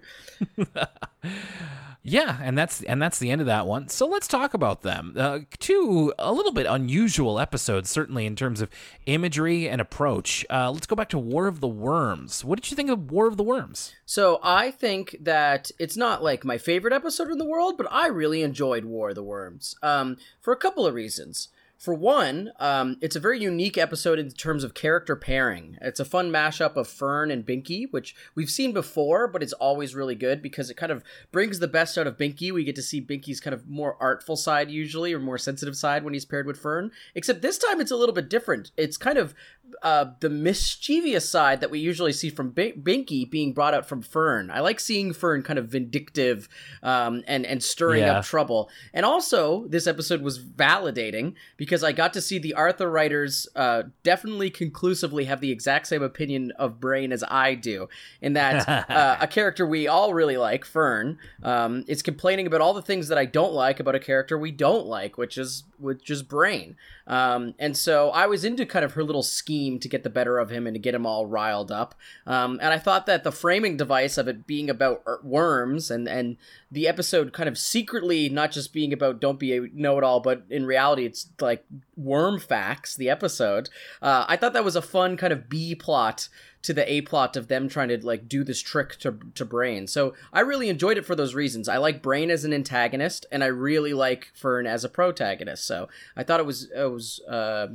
yeah, 2.03 2.37
and 2.41 2.57
that's 2.57 2.83
and 2.83 3.01
that's 3.01 3.19
the 3.19 3.31
end 3.31 3.41
of 3.41 3.47
that 3.47 3.67
one. 3.67 3.87
So 3.87 4.05
let's 4.05 4.27
talk 4.27 4.53
about 4.53 4.81
them. 4.81 5.13
Uh, 5.15 5.39
two 5.59 6.13
a 6.19 6.33
little 6.33 6.51
bit 6.51 6.65
unusual 6.65 7.39
episodes, 7.39 7.89
certainly 7.89 8.25
in 8.25 8.35
terms 8.35 8.59
of 8.59 8.69
imagery 9.05 9.69
and 9.69 9.79
approach. 9.79 10.45
Uh, 10.49 10.71
let's 10.71 10.87
go 10.87 10.95
back 10.95 11.09
to 11.09 11.19
War 11.19 11.47
of 11.47 11.61
the 11.61 11.67
Worms. 11.67 12.43
What 12.43 12.61
did 12.61 12.69
you 12.69 12.75
think 12.75 12.89
of 12.89 13.11
War 13.11 13.27
of 13.27 13.37
the 13.37 13.43
Worms? 13.43 13.93
So 14.05 14.39
I 14.43 14.71
think 14.71 15.15
that 15.21 15.71
it's 15.79 15.95
not 15.95 16.21
like 16.21 16.43
my 16.43 16.57
favorite 16.57 16.93
episode 16.93 17.31
in 17.31 17.37
the 17.37 17.45
world, 17.45 17.77
but 17.77 17.87
I 17.91 18.07
really 18.07 18.41
enjoyed 18.41 18.83
War 18.83 19.09
of 19.09 19.15
the 19.15 19.23
Worms 19.23 19.75
um, 19.81 20.17
for 20.41 20.51
a 20.51 20.57
couple 20.57 20.85
of 20.85 20.93
reasons. 20.93 21.47
For 21.77 21.93
one, 21.93 22.51
um, 22.59 22.97
it's 23.01 23.15
a 23.15 23.19
very 23.19 23.39
unique 23.39 23.77
episode 23.77 24.17
in 24.17 24.29
terms 24.31 24.63
of 24.63 24.73
character 24.73 25.15
pairing. 25.15 25.77
It's 25.81 25.99
a 25.99 26.05
fun 26.05 26.31
mashup 26.31 26.77
of 26.77 26.87
Fern 26.87 27.29
and 27.29 27.45
Binky, 27.45 27.91
which 27.91 28.15
we've 28.33 28.49
seen 28.49 28.71
before, 28.71 29.27
but 29.27 29.43
it's 29.43 29.53
always 29.53 29.93
really 29.93 30.15
good 30.15 30.41
because 30.41 30.69
it 30.69 30.77
kind 30.77 30.91
of 30.91 31.03
brings 31.31 31.59
the 31.59 31.67
best 31.67 31.97
out 31.97 32.07
of 32.07 32.17
Binky. 32.17 32.51
We 32.51 32.63
get 32.63 32.75
to 32.75 32.81
see 32.81 33.01
Binky's 33.01 33.41
kind 33.41 33.53
of 33.53 33.67
more 33.67 33.97
artful 33.99 34.37
side 34.37 34.71
usually, 34.71 35.13
or 35.13 35.19
more 35.19 35.37
sensitive 35.37 35.75
side 35.75 36.03
when 36.03 36.13
he's 36.13 36.25
paired 36.25 36.47
with 36.47 36.57
Fern. 36.57 36.91
Except 37.13 37.41
this 37.41 37.57
time 37.57 37.81
it's 37.81 37.91
a 37.91 37.97
little 37.97 38.15
bit 38.15 38.29
different. 38.29 38.71
It's 38.77 38.97
kind 38.97 39.17
of 39.17 39.35
uh, 39.81 40.05
the 40.19 40.29
mischievous 40.29 41.27
side 41.27 41.61
that 41.61 41.71
we 41.71 41.79
usually 41.79 42.13
see 42.13 42.29
from 42.29 42.51
Binky 42.51 43.29
being 43.29 43.53
brought 43.53 43.73
out 43.73 43.85
from 43.85 44.01
Fern. 44.01 44.49
I 44.49 44.59
like 44.59 44.79
seeing 44.79 45.13
Fern 45.13 45.43
kind 45.43 45.59
of 45.59 45.67
vindictive 45.67 46.47
um, 46.83 47.23
and 47.27 47.45
and 47.45 47.63
stirring 47.63 48.03
yeah. 48.03 48.19
up 48.19 48.25
trouble. 48.25 48.69
And 48.93 49.05
also, 49.05 49.67
this 49.67 49.87
episode 49.87 50.21
was 50.21 50.39
validating 50.39 51.35
because 51.57 51.83
I 51.83 51.91
got 51.91 52.13
to 52.13 52.21
see 52.21 52.39
the 52.39 52.53
Arthur 52.53 52.89
writers 52.89 53.47
uh, 53.55 53.83
definitely 54.03 54.49
conclusively 54.49 55.25
have 55.25 55.41
the 55.41 55.51
exact 55.51 55.87
same 55.87 56.03
opinion 56.03 56.51
of 56.57 56.79
Brain 56.79 57.11
as 57.11 57.23
I 57.27 57.55
do. 57.55 57.87
In 58.21 58.33
that 58.33 58.67
uh, 58.89 59.17
a 59.19 59.27
character 59.27 59.65
we 59.65 59.87
all 59.87 60.13
really 60.13 60.37
like, 60.37 60.65
Fern, 60.65 61.17
um, 61.43 61.83
is 61.87 62.01
complaining 62.01 62.47
about 62.47 62.61
all 62.61 62.73
the 62.73 62.81
things 62.81 63.07
that 63.07 63.17
I 63.17 63.25
don't 63.25 63.53
like 63.53 63.79
about 63.79 63.95
a 63.95 63.99
character 63.99 64.37
we 64.37 64.51
don't 64.51 64.85
like, 64.85 65.17
which 65.17 65.37
is 65.37 65.63
which 65.79 66.09
is 66.09 66.23
Brain. 66.23 66.75
Um, 67.07 67.53
and 67.59 67.77
so 67.77 68.09
I 68.09 68.25
was 68.25 68.43
into 68.43 68.65
kind 68.65 68.83
of 68.83 68.93
her 68.93 69.03
little 69.03 69.23
scheme 69.23 69.79
to 69.79 69.89
get 69.89 70.03
the 70.03 70.09
better 70.09 70.39
of 70.39 70.49
him 70.49 70.65
and 70.65 70.73
to 70.75 70.79
get 70.79 70.95
him 70.95 71.05
all 71.05 71.25
riled 71.25 71.71
up. 71.71 71.95
Um, 72.25 72.59
and 72.61 72.73
I 72.73 72.79
thought 72.79 73.05
that 73.05 73.23
the 73.23 73.31
framing 73.31 73.77
device 73.77 74.17
of 74.17 74.27
it 74.27 74.47
being 74.47 74.69
about 74.69 75.03
er, 75.07 75.19
worms 75.23 75.91
and, 75.91 76.07
and 76.07 76.37
the 76.71 76.87
episode 76.87 77.33
kind 77.33 77.47
of 77.47 77.57
secretly 77.57 78.29
not 78.29 78.51
just 78.51 78.73
being 78.73 78.91
about 78.91 79.19
don't 79.19 79.39
be 79.39 79.55
a 79.55 79.61
know 79.73 79.97
it 79.97 80.03
all, 80.03 80.19
but 80.19 80.43
in 80.49 80.65
reality 80.65 81.05
it's 81.05 81.27
like 81.39 81.65
worm 81.95 82.39
facts, 82.39 82.95
the 82.95 83.09
episode. 83.09 83.69
Uh, 84.01 84.25
I 84.27 84.35
thought 84.37 84.53
that 84.53 84.65
was 84.65 84.75
a 84.75 84.81
fun 84.81 85.17
kind 85.17 85.33
of 85.33 85.49
B 85.49 85.75
plot 85.75 86.27
to 86.65 86.73
the 86.73 86.91
A 86.91 87.01
plot 87.01 87.37
of 87.37 87.47
them 87.47 87.69
trying 87.69 87.89
to 87.89 88.05
like 88.05 88.27
do 88.27 88.43
this 88.43 88.61
trick 88.61 88.97
to 88.99 89.19
to 89.35 89.45
Brain. 89.45 89.87
So 89.87 90.15
I 90.33 90.39
really 90.39 90.67
enjoyed 90.69 90.97
it 90.97 91.05
for 91.05 91.15
those 91.15 91.35
reasons. 91.35 91.69
I 91.69 91.77
like 91.77 92.01
Brain 92.01 92.31
as 92.31 92.43
an 92.43 92.53
antagonist, 92.53 93.25
and 93.31 93.43
I 93.43 93.47
really 93.47 93.93
like 93.93 94.31
Fern 94.33 94.65
as 94.65 94.83
a 94.83 94.89
protagonist. 94.89 95.65
So 95.65 95.87
I 96.17 96.23
thought 96.23 96.39
it 96.39 96.45
was 96.45 96.71
it 96.75 96.91
was 96.91 97.21
uh, 97.29 97.67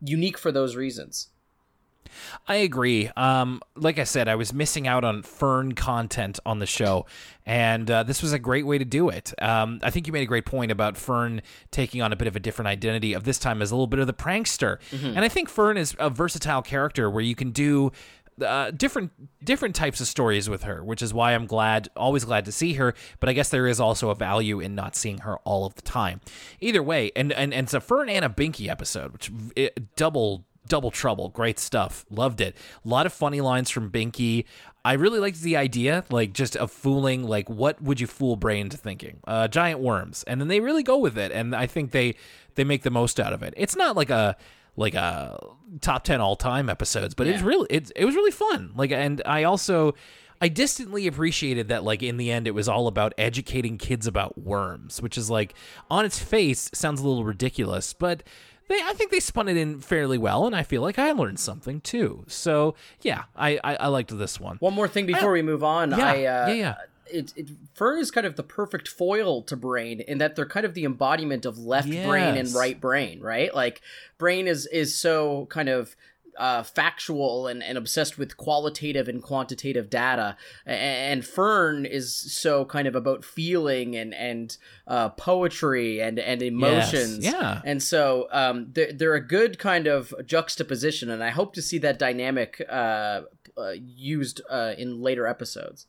unique 0.00 0.38
for 0.38 0.52
those 0.52 0.76
reasons. 0.76 1.28
I 2.46 2.56
agree. 2.56 3.10
Um, 3.16 3.60
like 3.74 3.98
I 3.98 4.04
said, 4.04 4.28
I 4.28 4.34
was 4.34 4.52
missing 4.52 4.86
out 4.86 5.04
on 5.04 5.22
Fern 5.22 5.72
content 5.72 6.38
on 6.46 6.58
the 6.58 6.66
show, 6.66 7.06
and 7.44 7.90
uh, 7.90 8.02
this 8.02 8.22
was 8.22 8.32
a 8.32 8.38
great 8.38 8.66
way 8.66 8.78
to 8.78 8.84
do 8.84 9.08
it. 9.08 9.32
Um, 9.40 9.80
I 9.82 9.90
think 9.90 10.06
you 10.06 10.12
made 10.12 10.22
a 10.22 10.26
great 10.26 10.46
point 10.46 10.70
about 10.70 10.96
Fern 10.96 11.42
taking 11.70 12.02
on 12.02 12.12
a 12.12 12.16
bit 12.16 12.28
of 12.28 12.36
a 12.36 12.40
different 12.40 12.68
identity 12.68 13.12
of 13.12 13.24
this 13.24 13.38
time 13.38 13.62
as 13.62 13.70
a 13.70 13.74
little 13.74 13.86
bit 13.86 14.00
of 14.00 14.06
the 14.06 14.14
prankster, 14.14 14.78
mm-hmm. 14.90 15.06
and 15.06 15.20
I 15.20 15.28
think 15.28 15.48
Fern 15.48 15.76
is 15.76 15.94
a 15.98 16.10
versatile 16.10 16.62
character 16.62 17.10
where 17.10 17.22
you 17.22 17.34
can 17.34 17.50
do 17.50 17.92
uh, 18.44 18.70
different 18.70 19.12
different 19.44 19.74
types 19.74 20.00
of 20.00 20.06
stories 20.06 20.48
with 20.48 20.64
her, 20.64 20.84
which 20.84 21.02
is 21.02 21.14
why 21.14 21.32
I'm 21.32 21.46
glad, 21.46 21.88
always 21.96 22.24
glad 22.24 22.44
to 22.46 22.52
see 22.52 22.74
her. 22.74 22.94
But 23.20 23.28
I 23.28 23.32
guess 23.32 23.48
there 23.48 23.66
is 23.66 23.80
also 23.80 24.10
a 24.10 24.14
value 24.14 24.60
in 24.60 24.74
not 24.74 24.96
seeing 24.96 25.18
her 25.18 25.38
all 25.38 25.64
of 25.64 25.74
the 25.74 25.82
time. 25.82 26.20
Either 26.60 26.82
way, 26.82 27.12
and 27.16 27.32
and, 27.32 27.54
and 27.54 27.64
it's 27.64 27.74
a 27.74 27.80
Fern 27.80 28.08
and 28.08 28.24
a 28.24 28.28
Binky 28.28 28.68
episode, 28.68 29.12
which 29.12 29.30
it, 29.54 29.96
double 29.96 30.44
double 30.68 30.90
trouble, 30.90 31.28
great 31.30 31.58
stuff, 31.58 32.04
loved 32.10 32.40
it. 32.40 32.56
A 32.84 32.88
lot 32.88 33.06
of 33.06 33.12
funny 33.12 33.40
lines 33.40 33.70
from 33.70 33.90
Binky. 33.90 34.44
I 34.84 34.92
really 34.92 35.18
liked 35.18 35.40
the 35.40 35.56
idea, 35.56 36.04
like 36.10 36.32
just 36.32 36.56
of 36.56 36.70
fooling, 36.70 37.24
like 37.24 37.48
what 37.50 37.80
would 37.82 38.00
you 38.00 38.06
fool 38.06 38.36
Brain 38.36 38.62
into 38.66 38.76
thinking? 38.76 39.18
Uh, 39.26 39.48
giant 39.48 39.80
worms, 39.80 40.22
and 40.28 40.40
then 40.40 40.48
they 40.48 40.60
really 40.60 40.82
go 40.84 40.96
with 40.98 41.18
it, 41.18 41.32
and 41.32 41.54
I 41.56 41.66
think 41.66 41.90
they 41.90 42.14
they 42.54 42.64
make 42.64 42.82
the 42.82 42.90
most 42.90 43.18
out 43.18 43.32
of 43.32 43.42
it. 43.42 43.52
It's 43.56 43.74
not 43.76 43.96
like 43.96 44.10
a 44.10 44.36
like 44.78 44.94
a 44.94 45.38
top 45.80 46.04
10 46.04 46.20
all-time 46.20 46.68
episodes 46.68 47.14
but 47.14 47.26
it's 47.26 47.40
Yeah. 47.40 47.46
really 47.48 47.66
it, 47.70 47.90
it 47.96 48.04
was 48.04 48.14
really 48.14 48.30
fun 48.30 48.72
like 48.76 48.90
and 48.92 49.22
i 49.24 49.42
also 49.44 49.94
i 50.42 50.48
distantly 50.48 51.06
appreciated 51.06 51.68
that 51.68 51.82
like 51.82 52.02
in 52.02 52.18
the 52.18 52.30
end 52.30 52.46
it 52.46 52.50
was 52.50 52.68
all 52.68 52.86
about 52.86 53.14
educating 53.16 53.78
kids 53.78 54.06
about 54.06 54.36
worms 54.36 55.00
which 55.00 55.16
is 55.16 55.30
like 55.30 55.54
on 55.90 56.04
its 56.04 56.18
face 56.18 56.70
sounds 56.74 57.00
a 57.00 57.08
little 57.08 57.24
ridiculous 57.24 57.94
but 57.94 58.22
they 58.68 58.80
i 58.84 58.92
think 58.92 59.10
they 59.10 59.20
spun 59.20 59.48
it 59.48 59.56
in 59.56 59.80
fairly 59.80 60.18
well 60.18 60.46
and 60.46 60.54
i 60.56 60.62
feel 60.62 60.82
like 60.82 60.98
i 60.98 61.12
learned 61.12 61.38
something 61.38 61.80
too 61.80 62.24
so 62.26 62.74
yeah 63.02 63.24
i 63.36 63.58
i, 63.64 63.76
I 63.76 63.86
liked 63.88 64.16
this 64.16 64.40
one 64.40 64.56
One 64.60 64.74
more 64.74 64.88
thing 64.88 65.06
before 65.06 65.32
we 65.32 65.42
move 65.42 65.62
on. 65.64 65.90
Yeah, 65.90 66.06
I, 66.06 66.10
uh, 66.10 66.48
yeah, 66.48 66.52
yeah. 66.52 66.74
It, 67.08 67.32
it, 67.36 67.48
Fern 67.74 68.00
is 68.00 68.10
kind 68.10 68.26
of 68.26 68.34
the 68.34 68.42
perfect 68.42 68.88
foil 68.88 69.40
to 69.42 69.56
Brain 69.56 70.00
in 70.00 70.18
that 70.18 70.34
they're 70.34 70.44
kind 70.44 70.66
of 70.66 70.74
the 70.74 70.84
embodiment 70.84 71.46
of 71.46 71.56
left 71.56 71.88
brain 71.88 72.36
and 72.36 72.52
right 72.52 72.80
brain, 72.80 73.20
right? 73.20 73.54
Like 73.54 73.80
Brain 74.18 74.48
is 74.48 74.66
is 74.66 74.96
so 74.96 75.46
kind 75.46 75.68
of 75.68 75.94
uh, 76.38 76.62
factual 76.62 77.46
and, 77.46 77.62
and 77.62 77.78
obsessed 77.78 78.18
with 78.18 78.36
qualitative 78.36 79.08
and 79.08 79.22
quantitative 79.22 79.90
data, 79.90 80.36
and 80.64 81.24
Fern 81.24 81.86
is 81.86 82.14
so 82.14 82.64
kind 82.64 82.86
of 82.88 82.94
about 82.94 83.24
feeling 83.24 83.96
and 83.96 84.14
and 84.14 84.56
uh, 84.86 85.08
poetry 85.10 86.00
and 86.00 86.18
and 86.18 86.42
emotions. 86.42 87.24
yeah. 87.24 87.60
And 87.64 87.82
so 87.82 88.28
um, 88.30 88.68
they're, 88.72 88.92
they're 88.92 89.14
a 89.14 89.26
good 89.26 89.58
kind 89.58 89.86
of 89.86 90.14
juxtaposition, 90.24 91.10
and 91.10 91.22
I 91.22 91.30
hope 91.30 91.54
to 91.54 91.62
see 91.62 91.78
that 91.78 91.98
dynamic 91.98 92.64
uh, 92.68 93.22
uh, 93.56 93.72
used 93.74 94.40
uh, 94.48 94.74
in 94.76 95.00
later 95.00 95.26
episodes. 95.26 95.86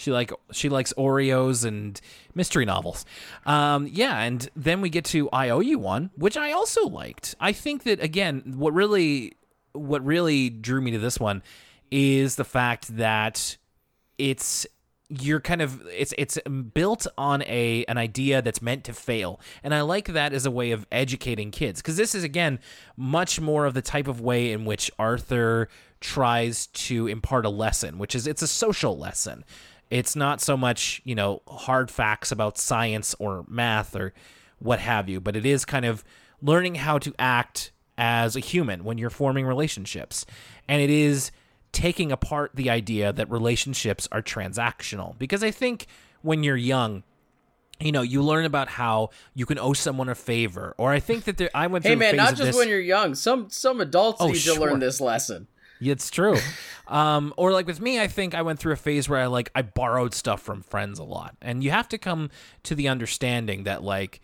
She 0.00 0.10
like 0.10 0.32
she 0.50 0.70
likes 0.70 0.94
Oreos 0.96 1.66
and 1.66 2.00
mystery 2.34 2.64
novels. 2.64 3.04
Um, 3.44 3.86
yeah, 3.86 4.20
and 4.20 4.48
then 4.56 4.80
we 4.80 4.88
get 4.88 5.04
to 5.06 5.28
I 5.30 5.50
owe 5.50 5.60
you 5.60 5.78
one, 5.78 6.10
which 6.16 6.38
I 6.38 6.52
also 6.52 6.88
liked. 6.88 7.34
I 7.38 7.52
think 7.52 7.82
that 7.82 8.02
again, 8.02 8.54
what 8.56 8.72
really 8.72 9.36
what 9.72 10.02
really 10.02 10.48
drew 10.48 10.80
me 10.80 10.90
to 10.92 10.98
this 10.98 11.20
one 11.20 11.42
is 11.90 12.36
the 12.36 12.44
fact 12.44 12.96
that 12.96 13.58
it's 14.16 14.66
you're 15.10 15.40
kind 15.40 15.60
of 15.60 15.82
it's 15.88 16.14
it's 16.16 16.38
built 16.72 17.06
on 17.18 17.42
a 17.42 17.84
an 17.86 17.98
idea 17.98 18.40
that's 18.40 18.62
meant 18.62 18.84
to 18.84 18.92
fail 18.92 19.40
and 19.64 19.74
i 19.74 19.80
like 19.80 20.06
that 20.06 20.32
as 20.32 20.46
a 20.46 20.50
way 20.52 20.70
of 20.70 20.86
educating 20.92 21.50
kids 21.50 21.82
because 21.82 21.96
this 21.96 22.14
is 22.14 22.22
again 22.22 22.60
much 22.96 23.40
more 23.40 23.66
of 23.66 23.74
the 23.74 23.82
type 23.82 24.06
of 24.06 24.20
way 24.20 24.52
in 24.52 24.64
which 24.64 24.88
arthur 25.00 25.68
tries 26.00 26.68
to 26.68 27.08
impart 27.08 27.44
a 27.44 27.48
lesson 27.50 27.98
which 27.98 28.14
is 28.14 28.28
it's 28.28 28.40
a 28.40 28.46
social 28.46 28.96
lesson 28.96 29.44
it's 29.90 30.14
not 30.16 30.40
so 30.40 30.56
much 30.56 31.02
you 31.04 31.14
know 31.14 31.42
hard 31.48 31.90
facts 31.90 32.30
about 32.32 32.56
science 32.56 33.14
or 33.18 33.44
math 33.48 33.94
or 33.96 34.12
what 34.58 34.78
have 34.78 35.08
you 35.08 35.20
but 35.20 35.36
it 35.36 35.44
is 35.44 35.64
kind 35.64 35.84
of 35.84 36.04
learning 36.40 36.76
how 36.76 36.98
to 36.98 37.12
act 37.18 37.72
as 37.98 38.36
a 38.36 38.40
human 38.40 38.84
when 38.84 38.96
you're 38.98 39.10
forming 39.10 39.44
relationships 39.46 40.24
and 40.68 40.80
it 40.80 40.90
is 40.90 41.30
taking 41.72 42.10
apart 42.10 42.50
the 42.54 42.68
idea 42.70 43.12
that 43.12 43.30
relationships 43.30 44.08
are 44.10 44.22
transactional 44.22 45.18
because 45.18 45.44
I 45.44 45.50
think 45.50 45.86
when 46.22 46.42
you're 46.42 46.56
young 46.56 47.02
you 47.78 47.92
know 47.92 48.02
you 48.02 48.22
learn 48.22 48.44
about 48.44 48.68
how 48.68 49.08
you 49.34 49.46
can 49.46 49.58
owe 49.58 49.72
someone 49.72 50.08
a 50.08 50.14
favor 50.14 50.74
or 50.78 50.90
I 50.92 51.00
think 51.00 51.24
that 51.24 51.36
there 51.38 51.50
I 51.54 51.66
went 51.66 51.84
through 51.84 51.90
Hey 51.90 51.94
a 51.94 51.98
man, 52.12 52.16
not 52.16 52.30
just 52.30 52.42
this- 52.42 52.56
when 52.56 52.68
you're 52.68 52.80
young. 52.80 53.14
Some 53.14 53.48
some 53.50 53.80
adults 53.80 54.20
Oh, 54.20 54.26
need 54.28 54.36
sure. 54.36 54.54
to 54.56 54.60
learn 54.60 54.80
this 54.80 55.00
lesson. 55.00 55.46
It's 55.80 56.10
true. 56.10 56.36
um, 56.88 57.32
or 57.36 57.52
like 57.52 57.66
with 57.66 57.80
me, 57.80 58.00
I 58.00 58.06
think 58.06 58.34
I 58.34 58.42
went 58.42 58.58
through 58.58 58.72
a 58.72 58.76
phase 58.76 59.08
where 59.08 59.20
I 59.20 59.26
like 59.26 59.50
I 59.54 59.62
borrowed 59.62 60.14
stuff 60.14 60.42
from 60.42 60.62
friends 60.62 60.98
a 60.98 61.04
lot, 61.04 61.36
and 61.40 61.64
you 61.64 61.70
have 61.70 61.88
to 61.88 61.98
come 61.98 62.30
to 62.64 62.74
the 62.74 62.88
understanding 62.88 63.64
that 63.64 63.82
like, 63.82 64.20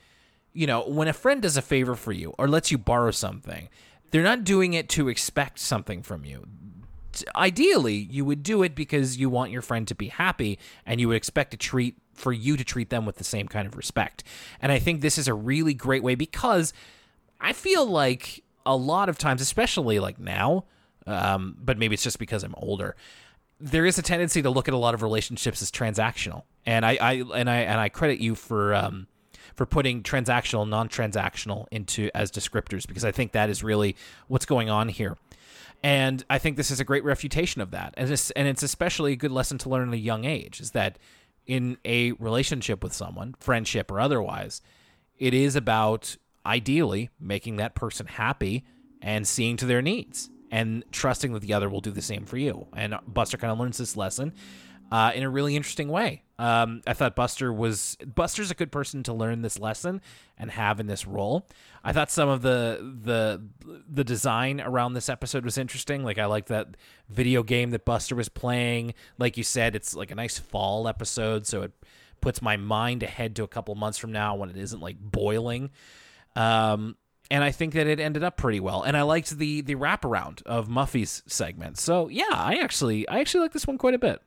you 0.53 0.67
know, 0.67 0.83
when 0.87 1.09
a 1.09 1.13
friend 1.13 1.43
does 1.43 1.57
a 1.57 1.63
favor 1.63 1.95
for 1.95 2.13
you 2.13 2.35
or 2.39 2.49
lets 2.49 2.71
you 2.71 2.79
borrow 2.79 3.11
something, 3.11 3.69
they're 4.11 4.23
not 4.23 4.45
doing 4.45 4.75
it 4.75 4.89
to 4.91 5.09
expect 5.09 5.59
something 5.59 6.03
from 6.03 6.25
you. 6.25 6.47
Ideally, 7.35 7.95
you 7.95 8.27
would 8.27 8.43
do 8.43 8.63
it 8.63 8.75
because 8.75 9.17
you 9.17 9.31
want 9.31 9.51
your 9.51 9.63
friend 9.63 9.89
to 9.89 9.95
be 9.95 10.09
happy, 10.09 10.59
and 10.85 11.01
you 11.01 11.09
would 11.09 11.17
expect 11.17 11.53
to 11.53 11.57
treat 11.57 11.97
for 12.13 12.33
you 12.33 12.57
to 12.57 12.65
treat 12.65 12.91
them 12.91 13.07
with 13.07 13.17
the 13.17 13.25
same 13.25 13.49
kind 13.49 13.67
of 13.67 13.77
respect. 13.77 14.25
And 14.61 14.73
I 14.73 14.79
think 14.79 15.01
this 15.01 15.19
is 15.19 15.29
a 15.29 15.35
really 15.35 15.75
great 15.75 16.03
way 16.03 16.15
because 16.15 16.73
I 17.41 17.53
feel 17.53 17.87
like 17.87 18.43
a 18.65 18.77
lot 18.77 19.09
of 19.09 19.19
times, 19.19 19.41
especially 19.41 19.99
like 19.99 20.19
now, 20.19 20.65
um, 21.07 21.57
but 21.63 21.79
maybe 21.79 21.95
it's 21.95 22.03
just 22.03 22.19
because 22.19 22.43
I'm 22.43 22.55
older. 22.57 22.97
There 23.61 23.87
is 23.87 23.99
a 23.99 24.03
tendency 24.03 24.43
to 24.43 24.51
look 24.51 24.69
at 24.69 24.75
a 24.75 24.79
lot 24.79 24.95
of 24.95 25.03
relationships 25.03 25.63
as 25.63 25.71
transactional, 25.71 26.43
and 26.67 26.85
I, 26.85 26.99
I 27.01 27.13
and 27.35 27.49
I 27.49 27.57
and 27.59 27.81
I 27.81 27.89
credit 27.89 28.21
you 28.21 28.35
for 28.35 28.75
um, 28.75 29.07
for 29.55 29.65
putting 29.65 30.03
transactional, 30.03 30.69
non-transactional 30.69 31.67
into 31.71 32.11
as 32.15 32.31
descriptors 32.31 32.87
because 32.87 33.05
I 33.05 33.13
think 33.13 33.33
that 33.33 33.49
is 33.49 33.65
really 33.65 33.97
what's 34.29 34.45
going 34.45 34.69
on 34.69 34.89
here. 34.89 35.17
And 35.83 36.25
I 36.29 36.39
think 36.39 36.57
this 36.57 36.71
is 36.71 36.81
a 36.81 36.85
great 36.85 37.05
refutation 37.05 37.61
of 37.61 37.71
that, 37.71 37.95
and 37.97 38.11
it's 38.11 38.31
and 38.33 38.47
it's 38.47 38.63
especially 38.63 39.13
a 39.13 39.17
good 39.17 39.33
lesson 39.33 39.59
to 39.59 39.69
learn 39.69 39.89
at 39.89 39.95
a 39.95 39.99
young 39.99 40.25
age 40.25 40.61
is 40.61 40.73
that 40.73 40.99
in 41.47 41.79
a 41.85 42.13
relationship 42.13 42.83
with 42.83 42.93
someone, 42.93 43.35
friendship 43.41 43.91
or 43.91 44.01
otherwise, 44.01 44.61
it 45.19 45.33
is 45.33 45.55
about 45.55 46.17
ideally 46.45 47.11
making 47.21 47.57
that 47.57 47.75
person 47.75 48.07
happy 48.07 48.65
and 49.01 49.27
seeing 49.27 49.57
to 49.57 49.67
their 49.67 49.83
needs 49.83 50.31
and 50.51 50.85
trusting 50.93 51.33
that 51.33 51.43
the 51.43 51.53
other 51.53 51.69
will 51.69 51.81
do 51.81 51.91
the 51.91 52.03
same 52.03 52.25
for 52.25 52.37
you. 52.37 52.67
And 52.75 52.97
Buster 53.07 53.37
kind 53.37 53.53
of 53.53 53.59
learns 53.59 53.79
this 53.79 53.97
lesson 53.97 54.33
uh, 54.91 55.13
in 55.15 55.23
a 55.23 55.31
really 55.31 55.57
interesting 55.57 55.89
way. 55.89 56.23
Um, 56.39 56.83
I 56.87 56.93
thought 56.93 57.17
Buster 57.17 57.53
was 57.53 57.97
Buster's 58.15 58.51
a 58.51 58.55
good 58.55 58.71
person 58.71 59.03
to 59.05 59.15
learn 59.15 59.43
this 59.43 59.59
lesson 59.59 60.01
and 60.39 60.51
have 60.51 60.81
in 60.81 60.87
this 60.87 61.07
role. 61.07 61.49
I 61.83 61.93
thought 61.93 62.11
some 62.11 62.29
of 62.29 62.43
the 62.43 62.95
the 63.03 63.43
the 63.89 64.05
design 64.05 64.61
around 64.61 64.95
this 64.95 65.09
episode 65.09 65.45
was 65.45 65.57
interesting. 65.57 66.05
Like 66.05 66.19
I 66.19 66.27
like 66.27 66.47
that 66.47 66.77
video 67.09 67.43
game 67.43 67.71
that 67.71 67.85
Buster 67.85 68.15
was 68.15 68.29
playing. 68.29 68.95
Like 69.19 69.37
you 69.37 69.43
said, 69.45 69.75
it's 69.75 69.95
like 69.95 70.11
a 70.11 70.15
nice 70.15 70.39
fall 70.39 70.89
episode, 70.89 71.47
so 71.47 71.63
it 71.63 71.73
puts 72.21 72.43
my 72.43 72.57
mind 72.57 73.03
ahead 73.03 73.35
to 73.37 73.45
a 73.45 73.49
couple 73.49 73.75
months 73.75 73.99
from 73.99 74.13
now 74.13 74.35
when 74.35 74.51
it 74.51 74.57
isn't 74.57 74.81
like 74.81 74.99
boiling. 75.01 75.71
Um, 76.35 76.97
and 77.31 77.43
I 77.45 77.51
think 77.51 77.75
that 77.75 77.87
it 77.87 78.01
ended 78.01 78.23
up 78.25 78.37
pretty 78.37 78.61
well. 78.61 78.83
And 78.83 78.97
I 78.97 79.03
liked 79.03 79.39
the 79.39 79.61
the 79.61 79.75
wraparound 79.75 80.43
of 80.45 80.69
Muffy's 80.69 81.23
segment. 81.27 81.79
So 81.79 82.09
yeah, 82.09 82.25
I 82.33 82.59
actually 82.61 83.09
I 83.09 83.21
actually 83.21 83.41
like 83.43 83.53
this 83.53 83.67
one 83.67 83.79
quite 83.79 83.95
a 83.95 83.99
bit. 83.99 84.21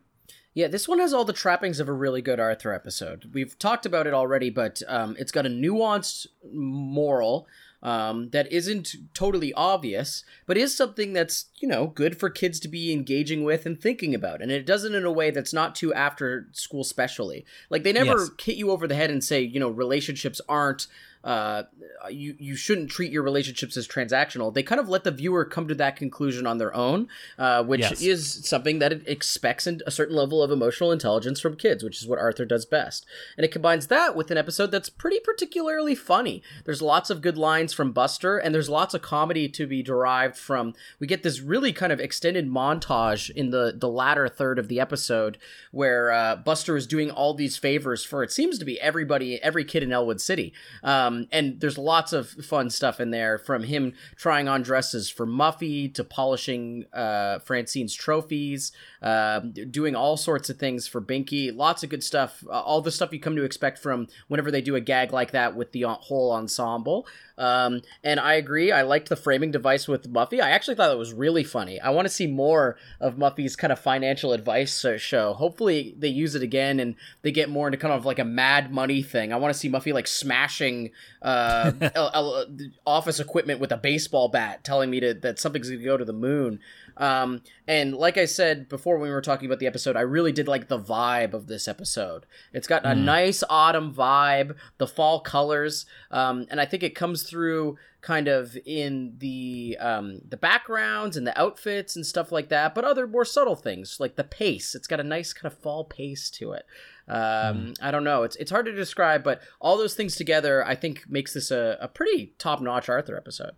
Yeah, 0.56 0.68
this 0.68 0.88
one 0.88 1.00
has 1.00 1.14
all 1.14 1.26
the 1.26 1.32
trappings 1.32 1.80
of 1.80 1.88
a 1.88 1.94
really 1.94 2.22
good 2.22 2.40
Arthur 2.40 2.74
episode. 2.74 3.30
We've 3.34 3.58
talked 3.60 3.86
about 3.86 4.08
it 4.08 4.14
already, 4.14 4.50
but 4.50 4.82
um, 4.88 5.16
it's 5.20 5.32
got 5.32 5.46
a 5.46 5.50
nuanced 5.50 6.26
moral 6.52 7.48
um, 7.82 8.32
that 8.32 8.52
isn't 8.52 8.96
totally 9.14 9.54
obvious, 9.54 10.24
but 10.48 10.58
is 10.58 10.76
something 10.76 11.14
that's, 11.14 11.46
you 11.62 11.68
know, 11.68 11.88
good 11.88 12.20
for 12.20 12.30
kids 12.30 12.60
to 12.62 12.68
be 12.68 12.92
engaging 12.92 13.44
with 13.44 13.66
and 13.66 13.80
thinking 13.80 14.14
about. 14.14 14.42
And 14.42 14.52
it 14.52 14.66
does 14.66 14.84
it 14.84 14.94
in 14.94 15.06
a 15.06 15.12
way 15.12 15.32
that's 15.32 15.54
not 15.54 15.76
too 15.76 15.94
after 15.94 16.48
school 16.52 16.84
specially. 16.84 17.46
Like, 17.70 17.84
they 17.84 17.94
never 17.94 18.18
Yes. 18.18 18.32
hit 18.42 18.58
you 18.58 18.72
over 18.72 18.88
the 18.88 18.96
head 18.96 19.12
and 19.12 19.24
say, 19.24 19.42
you 19.42 19.60
know, 19.60 19.70
relationships 19.70 20.42
aren't. 20.50 20.88
Uh, 21.30 21.64
you 22.10 22.36
you 22.40 22.56
shouldn't 22.56 22.90
treat 22.90 23.12
your 23.12 23.22
relationships 23.22 23.78
as 23.78 23.88
transactional. 23.88 24.52
They 24.52 24.64
kind 24.64 24.82
of 24.82 24.90
let 24.90 25.04
the 25.04 25.12
viewer 25.12 25.46
come 25.46 25.68
to 25.68 25.76
that 25.76 25.96
conclusion 25.96 26.48
on 26.48 26.58
their 26.58 26.74
own, 26.74 27.08
uh, 27.38 27.64
which 27.64 27.82
Yes. 27.82 28.02
is 28.02 28.48
something 28.48 28.80
that 28.80 28.92
it 28.92 29.04
expects 29.08 29.68
a 29.68 29.92
certain 29.92 30.16
level 30.16 30.42
of 30.42 30.50
emotional 30.50 30.92
intelligence 30.92 31.40
from 31.40 31.56
kids, 31.56 31.84
which 31.84 32.02
is 32.02 32.08
what 32.08 32.18
Arthur 32.18 32.46
does 32.46 32.66
best. 32.66 33.06
And 33.38 33.46
it 33.46 33.52
combines 33.52 33.88
that 33.88 34.16
with 34.16 34.32
an 34.32 34.38
episode 34.40 34.72
that's 34.72 34.90
pretty 34.90 35.20
particularly 35.20 35.94
funny. 35.94 36.42
There's 36.66 36.82
lots 36.82 37.12
of 37.12 37.22
good 37.22 37.38
lines 37.38 37.74
from 37.74 37.92
Buster, 37.92 38.40
and 38.40 38.56
there's 38.56 38.70
lots 38.70 38.96
of 38.96 39.04
comedy 39.04 39.48
to 39.50 39.68
be 39.68 39.84
derived 39.84 40.36
from. 40.36 40.74
We 41.00 41.06
get 41.06 41.22
this 41.22 41.42
really 41.42 41.74
kind 41.74 41.92
of 41.92 42.00
extended 42.00 42.50
montage 42.50 43.30
in 43.30 43.52
the 43.52 43.72
the 43.78 43.88
latter 43.90 44.28
third 44.28 44.58
of 44.58 44.68
the 44.68 44.80
episode 44.80 45.38
where 45.72 46.12
uh, 46.12 46.38
Buster 46.38 46.76
is 46.76 46.88
doing 46.88 47.12
all 47.12 47.36
these 47.36 47.56
favors 47.58 48.04
for 48.04 48.24
it 48.24 48.32
seems 48.32 48.58
to 48.58 48.66
be 48.66 48.82
everybody, 48.82 49.40
every 49.44 49.64
kid 49.64 49.84
in 49.84 49.92
Elwood 49.92 50.20
City. 50.22 50.54
Um, 50.84 51.19
and 51.32 51.60
there's 51.60 51.78
lots 51.78 52.14
of 52.14 52.30
fun 52.30 52.70
stuff 52.70 53.00
in 53.00 53.12
there 53.12 53.38
from 53.38 53.64
him 53.64 53.94
trying 54.16 54.48
on 54.48 54.62
dresses 54.62 55.10
for 55.10 55.26
Muffy 55.26 55.94
to 55.94 56.04
polishing 56.04 56.86
uh, 56.94 57.40
Francine's 57.40 57.94
trophies, 57.94 58.72
um, 59.02 59.52
doing 59.52 59.96
all 59.96 60.18
sorts 60.18 60.50
of 60.50 60.58
things 60.58 60.88
for 60.88 61.02
Binky. 61.02 61.56
Lots 61.56 61.84
of 61.84 61.90
good 61.90 62.04
stuff. 62.04 62.44
Uh, 62.48 62.62
all 62.62 62.82
the 62.82 62.92
stuff 62.92 63.14
you 63.14 63.20
come 63.20 63.36
to 63.36 63.44
expect 63.44 63.80
from 63.80 64.08
whenever 64.28 64.52
they 64.52 64.62
do 64.62 64.76
a 64.76 64.82
gag 64.82 65.12
like 65.12 65.32
that 65.32 65.56
with 65.56 65.72
the 65.72 65.86
uh, 65.86 65.94
whole 65.96 66.32
ensemble. 66.32 67.08
Um, 67.40 67.82
and 68.04 68.20
I 68.20 68.34
agree. 68.34 68.72
I 68.72 68.82
liked 68.82 69.08
the 69.08 69.16
framing 69.16 69.52
device 69.52 69.88
with 69.88 70.12
Muffy. 70.12 70.42
I 70.42 70.50
actually 70.50 70.76
thought 70.76 70.92
it 70.92 70.98
was 70.98 71.14
really 71.14 71.46
funny. 71.46 71.80
I 71.80 71.90
want 71.92 72.06
to 72.06 72.14
see 72.14 72.28
more 72.28 72.76
of 73.00 73.16
Muffy's 73.16 73.56
kind 73.56 73.72
of 73.72 73.80
financial 73.80 74.34
advice 74.34 74.84
uh, 74.84 74.98
show. 74.98 75.34
Hopefully, 75.34 75.96
they 75.98 76.10
use 76.10 76.36
it 76.36 76.44
again 76.44 76.82
and 76.82 76.96
they 77.22 77.32
get 77.32 77.50
more 77.50 77.68
into 77.68 77.78
kind 77.78 77.94
of 77.94 78.06
like 78.06 78.20
a 78.20 78.26
mad 78.26 78.74
money 78.74 79.02
thing. 79.02 79.32
I 79.32 79.38
want 79.38 79.54
to 79.54 79.60
see 79.60 79.70
Muffy 79.70 79.94
like 79.94 80.08
smashing 80.08 80.92
uh, 81.22 81.72
office 82.86 83.20
equipment 83.20 83.60
with 83.60 83.72
a 83.72 83.78
baseball 83.78 84.28
bat, 84.30 84.64
telling 84.64 84.90
me 84.90 85.00
to 85.00 85.14
that 85.14 85.40
something's 85.40 85.70
going 85.70 85.80
to 85.80 85.86
go 85.86 85.98
to 85.98 86.06
the 86.06 86.14
moon. 86.14 86.60
Um, 86.98 87.42
and 87.68 87.94
like 87.94 88.18
I 88.18 88.26
said 88.26 88.68
before 88.68 88.98
when 88.98 89.10
we 89.10 89.14
were 89.14 89.22
talking 89.22 89.46
about 89.46 89.60
the 89.60 89.68
episode, 89.68 89.96
I 89.96 90.02
really 90.02 90.32
did 90.32 90.48
like 90.48 90.68
the 90.68 90.80
vibe 90.80 91.34
of 91.34 91.48
this 91.48 91.68
episode. 91.68 92.26
It's 92.54 92.68
got 92.68 92.86
a 92.86 92.90
mm. 92.90 93.04
nice 93.04 93.44
autumn 93.50 93.94
vibe, 93.94 94.56
the 94.78 94.88
fall 94.88 95.22
colors, 95.22 95.86
um, 96.12 96.46
and 96.50 96.60
I 96.60 96.66
think 96.66 96.84
it 96.84 96.96
comes 96.96 97.24
through 97.24 97.78
kind 98.02 98.30
of 98.30 98.58
in 98.66 99.16
the 99.18 99.78
um, 99.80 100.22
the 100.28 100.38
backgrounds 100.38 101.18
and 101.18 101.28
the 101.28 101.40
outfits 101.40 101.96
and 101.96 102.06
stuff 102.06 102.32
like 102.32 102.50
that, 102.50 102.74
but 102.74 102.86
other 102.86 103.08
more 103.08 103.26
subtle 103.26 103.56
things 103.56 104.00
like 104.00 104.16
the 104.16 104.24
pace. 104.24 104.74
It's 104.74 104.88
got 104.88 105.00
a 105.00 105.04
nice 105.04 105.34
kind 105.34 105.52
of 105.52 105.60
fall 105.60 105.84
pace 105.84 106.30
to 106.32 106.54
it. 106.54 106.66
Um, 107.10 107.58
mm. 107.58 107.76
I 107.82 107.92
don't 107.92 108.04
know. 108.04 108.24
It's 108.24 108.36
it's 108.38 108.52
hard 108.52 108.66
to 108.68 108.72
describe, 108.72 109.24
but 109.24 109.42
all 109.60 109.78
those 109.78 109.96
things 109.96 110.16
together, 110.16 110.66
I 110.66 110.76
think, 110.76 111.06
makes 111.10 111.34
this 111.34 111.52
a, 111.52 111.78
a 111.82 111.88
pretty 111.88 112.34
top 112.38 112.62
notch 112.62 112.90
Arthur 112.90 113.18
episode. 113.18 113.52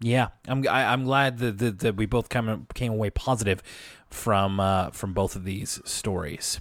Yeah, 0.00 0.28
I'm 0.48 0.66
I, 0.68 0.82
am 0.82 0.88
i 0.88 0.92
am 0.92 1.04
glad 1.04 1.38
that, 1.38 1.58
that, 1.58 1.78
that 1.78 1.96
we 1.96 2.06
both 2.06 2.28
came 2.28 2.66
came 2.74 2.92
away 2.92 3.10
positive 3.10 3.62
from 4.10 4.60
uh, 4.60 4.90
from 4.90 5.12
both 5.12 5.36
of 5.36 5.44
these 5.44 5.80
stories. 5.84 6.60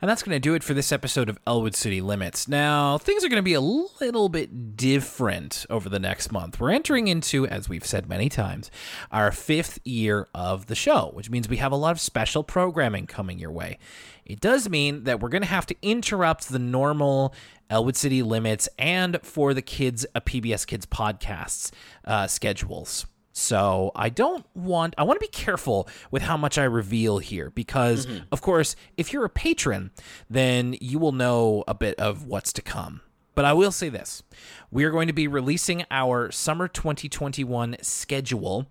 And 0.00 0.08
that's 0.08 0.22
going 0.22 0.34
to 0.34 0.40
do 0.40 0.54
it 0.54 0.62
for 0.64 0.74
this 0.74 0.90
episode 0.90 1.28
of 1.28 1.38
Elwood 1.46 1.74
City 1.74 2.00
Limits. 2.00 2.48
Now, 2.48 2.98
things 2.98 3.24
are 3.24 3.28
going 3.28 3.36
to 3.36 3.42
be 3.42 3.54
a 3.54 3.60
little 3.60 4.28
bit 4.28 4.76
different 4.76 5.66
over 5.68 5.88
the 5.88 5.98
next 5.98 6.32
month. 6.32 6.58
We're 6.58 6.70
entering 6.70 7.08
into, 7.08 7.46
as 7.46 7.68
we've 7.68 7.86
said 7.86 8.08
many 8.08 8.28
times, 8.28 8.70
our 9.10 9.30
fifth 9.30 9.78
year 9.84 10.28
of 10.34 10.66
the 10.66 10.74
show, 10.74 11.10
which 11.12 11.30
means 11.30 11.48
we 11.48 11.58
have 11.58 11.72
a 11.72 11.76
lot 11.76 11.92
of 11.92 12.00
special 12.00 12.42
programming 12.42 13.06
coming 13.06 13.38
your 13.38 13.52
way. 13.52 13.78
It 14.24 14.40
does 14.40 14.68
mean 14.68 15.04
that 15.04 15.20
we're 15.20 15.28
going 15.28 15.42
to 15.42 15.48
have 15.48 15.66
to 15.66 15.76
interrupt 15.82 16.48
the 16.48 16.58
normal 16.58 17.34
Elwood 17.70 17.96
City 17.96 18.22
Limits 18.22 18.68
and 18.78 19.18
for 19.22 19.54
the 19.54 19.62
kids, 19.62 20.06
a 20.14 20.20
PBS 20.20 20.66
Kids 20.66 20.86
podcasts 20.86 21.70
uh, 22.04 22.26
schedules. 22.26 23.06
So 23.32 23.92
I 23.94 24.10
don't 24.10 24.44
want 24.54 24.94
I 24.98 25.04
want 25.04 25.18
to 25.18 25.26
be 25.26 25.30
careful 25.30 25.88
with 26.10 26.22
how 26.22 26.36
much 26.36 26.58
I 26.58 26.64
reveal 26.64 27.18
here 27.18 27.50
because 27.50 28.06
mm-hmm. 28.06 28.24
of 28.30 28.42
course, 28.42 28.76
if 28.96 29.12
you're 29.12 29.24
a 29.24 29.30
patron, 29.30 29.90
then 30.28 30.76
you 30.80 30.98
will 30.98 31.12
know 31.12 31.64
a 31.66 31.74
bit 31.74 31.98
of 31.98 32.26
what's 32.26 32.52
to 32.54 32.62
come. 32.62 33.00
But 33.34 33.46
I 33.46 33.54
will 33.54 33.72
say 33.72 33.88
this. 33.88 34.22
We 34.70 34.84
are 34.84 34.90
going 34.90 35.06
to 35.06 35.14
be 35.14 35.26
releasing 35.26 35.84
our 35.90 36.30
summer 36.30 36.68
2021 36.68 37.76
schedule 37.80 38.66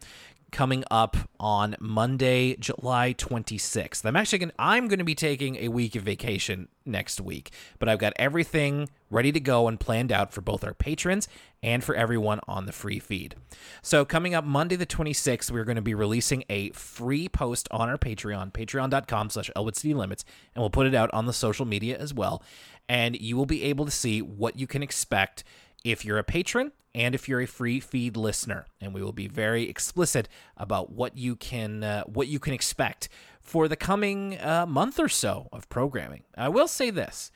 coming 0.52 0.84
up 0.92 1.18
on 1.40 1.76
Monday, 1.80 2.56
July 2.58 3.14
26th. 3.14 4.06
I'm 4.06 4.16
actually 4.16 4.40
going 4.40 4.52
I'm 4.60 4.88
going 4.88 5.00
to 5.00 5.06
be 5.06 5.16
taking 5.16 5.56
a 5.58 5.70
week 5.70 5.96
of 5.96 6.04
vacation 6.04 6.68
next 6.86 7.22
week, 7.22 7.52
but 7.80 7.88
I've 7.88 8.00
got 8.00 8.14
everything 8.18 8.90
ready 9.10 9.32
to 9.32 9.40
go 9.40 9.68
and 9.68 9.80
planned 9.80 10.12
out 10.12 10.34
for 10.34 10.42
both 10.42 10.64
our 10.64 10.74
patrons 10.74 11.28
and 11.64 11.84
for 11.84 11.96
everyone 11.96 12.40
on 12.48 12.66
the 12.66 12.72
free 12.72 13.00
feed. 13.00 13.36
So 13.82 14.04
coming 14.04 14.36
up 14.36 14.44
Monday 14.44 14.76
the 14.76 14.86
26th, 14.86 15.52
we're 15.52 15.66
going 15.66 15.76
to 15.76 15.82
be 15.82 15.94
releasing 15.94 16.44
a 16.50 16.70
free 16.72 17.30
post 17.30 17.68
on 17.72 17.90
our 17.90 17.98
Patreon, 17.98 18.52
patreon.com 18.52 19.30
slash 19.30 19.50
Limits, 19.56 20.26
and 20.56 20.62
we'll 20.62 20.70
put 20.70 20.88
it 20.88 20.96
out 20.96 21.10
on 21.14 21.26
the 21.26 21.34
social 21.34 21.66
media 21.66 21.98
as 21.98 22.14
well. 22.14 22.44
And 22.90 23.20
you 23.20 23.38
will 23.38 23.46
be 23.46 23.64
able 23.64 23.86
to 23.86 23.92
see 23.92 24.22
what 24.22 24.58
you 24.58 24.68
can 24.68 24.84
expect 24.84 25.44
if 25.84 26.06
you're 26.06 26.18
a 26.18 26.24
patron 26.24 26.72
and 26.94 27.16
if 27.16 27.30
you're 27.30 27.42
a 27.42 27.48
free 27.48 27.80
feed 27.80 28.18
listener. 28.18 28.66
And 28.80 28.94
we 28.94 29.02
will 29.02 29.14
be 29.14 29.28
very 29.28 29.70
explicit 29.70 30.28
about 30.58 30.92
what 30.92 31.18
you 31.18 31.36
can 31.36 31.84
uh, 31.84 32.04
what 32.04 32.28
you 32.28 32.40
can 32.40 32.54
expect 32.54 33.10
for 33.40 33.68
the 33.68 33.76
coming 33.76 34.40
uh, 34.40 34.66
month 34.68 35.00
or 35.00 35.10
so 35.10 35.50
of 35.52 35.68
programming. 35.70 36.24
I 36.38 36.50
will 36.50 36.68
say 36.68 36.90
this 36.90 37.32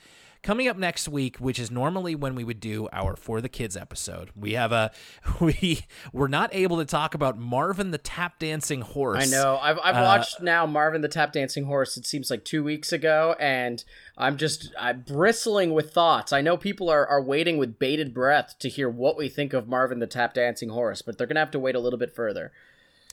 coming 0.46 0.68
up 0.68 0.78
next 0.78 1.10
week 1.10 1.38
which 1.38 1.58
is 1.58 1.72
normally 1.72 2.14
when 2.14 2.36
we 2.36 2.44
would 2.44 2.60
do 2.60 2.88
our 2.94 3.16
for 3.16 3.42
the 3.42 3.50
kids 3.50 3.76
episode 3.76 4.30
we 4.36 4.54
have 4.54 4.72
a 4.72 4.92
we 5.40 5.82
we're 6.14 6.28
not 6.28 6.54
able 6.54 6.78
to 6.78 6.86
talk 6.86 7.16
about 7.16 7.36
marvin 7.36 7.90
the 7.90 7.98
tap 7.98 8.38
dancing 8.38 8.82
horse. 8.82 9.28
I 9.28 9.36
know. 9.36 9.58
I've, 9.60 9.80
I've 9.84 9.96
uh, 9.96 10.04
watched 10.04 10.42
now 10.42 10.68
marvin 10.68 11.02
the 11.02 11.08
tap 11.08 11.34
dancing 11.34 11.66
horse 11.66 11.98
it 11.98 12.06
seems 12.06 12.30
like 12.30 12.46
two 12.46 12.64
weeks 12.64 12.94
ago 12.94 13.36
and 13.40 13.84
i'm 14.20 14.38
just 14.38 14.72
i'm 14.80 15.02
bristling 15.02 15.74
with 15.74 15.92
thoughts. 15.92 16.32
I 16.32 16.42
know 16.42 16.58
people 16.58 16.92
are, 16.92 17.08
are 17.08 17.24
waiting 17.24 17.58
with 17.58 17.80
bated 17.80 18.14
breath 18.14 18.56
to 18.60 18.70
hear 18.70 18.88
what 18.88 19.18
we 19.18 19.30
think 19.30 19.54
of 19.54 19.68
marvin 19.68 19.98
the 19.98 20.06
tap 20.06 20.36
dancing 20.36 20.70
horse 20.70 21.02
but 21.02 21.18
they're 21.18 21.28
gonna 21.28 21.40
have 21.40 21.52
to 21.52 21.60
wait 21.60 21.74
a 21.74 21.80
little 21.80 22.00
bit 22.00 22.14
further. 22.14 22.52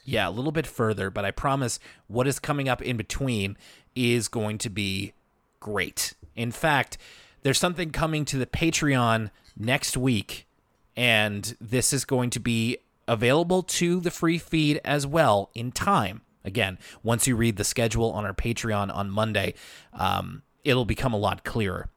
Yeah 0.05 0.29
a 0.29 0.31
little 0.31 0.53
bit 0.53 0.67
further 0.67 1.09
but 1.09 1.25
i 1.25 1.31
promise 1.31 1.79
what 2.09 2.27
is 2.27 2.39
coming 2.39 2.69
up 2.69 2.83
in 2.83 2.99
between 2.99 3.57
is 3.95 4.29
going 4.29 4.59
to 4.59 4.69
be 4.69 5.15
great. 5.61 6.13
In 6.37 6.51
fact 6.51 6.99
there's 7.43 7.59
something 7.59 7.91
coming 7.91 8.25
to 8.27 8.39
the 8.39 8.47
Patreon 8.47 9.31
next 9.57 9.97
week, 9.97 10.47
and 10.97 11.57
this 11.61 11.93
is 11.93 12.05
going 12.05 12.31
to 12.31 12.41
be 12.41 12.79
available 13.09 13.63
to 13.63 14.01
the 14.01 14.11
free 14.11 14.39
feed 14.39 14.81
as 14.85 15.07
well 15.07 15.51
in 15.55 15.73
time. 15.73 16.23
Again, 16.45 16.79
once 17.03 17.27
you 17.27 17.37
read 17.37 17.57
the 17.57 17.65
schedule 17.65 18.11
on 18.13 18.25
our 18.25 18.35
Patreon 18.35 18.95
on 18.95 19.11
Monday, 19.11 19.55
um, 19.93 20.43
it'll 20.65 20.85
become 20.85 21.13
a 21.13 21.19
lot 21.19 21.45
clearer. 21.45 21.89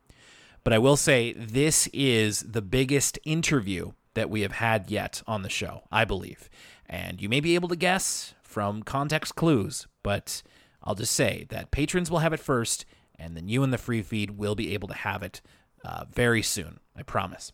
But 0.63 0.73
I 0.73 0.79
will 0.79 0.97
say 0.97 1.33
this 1.33 1.87
is 1.93 2.41
the 2.41 2.61
biggest 2.61 3.19
interview 3.23 3.91
that 4.15 4.29
we 4.29 4.41
have 4.41 4.53
had 4.53 4.89
yet 4.89 5.21
on 5.27 5.43
the 5.43 5.49
show, 5.49 5.83
I 5.91 6.05
believe. 6.05 6.49
And 6.87 7.21
you 7.21 7.29
may 7.29 7.39
be 7.39 7.55
able 7.55 7.69
to 7.69 7.75
guess 7.75 8.33
from 8.41 8.81
context 8.83 9.35
clues, 9.35 9.87
but 10.01 10.41
I'll 10.83 10.95
just 10.95 11.13
say 11.13 11.45
that 11.49 11.71
patrons 11.71 12.09
will 12.09 12.19
have 12.19 12.33
it 12.33 12.39
first, 12.39 12.85
and 13.17 13.35
then 13.35 13.47
you 13.47 13.63
and 13.63 13.73
the 13.73 13.77
free 13.77 14.01
feed 14.01 14.31
will 14.31 14.55
be 14.55 14.73
able 14.73 14.87
to 14.87 14.93
have 14.93 15.23
it 15.23 15.41
uh, 15.83 16.05
very 16.11 16.41
soon. 16.41 16.79
I 16.95 17.03
promise. 17.03 17.51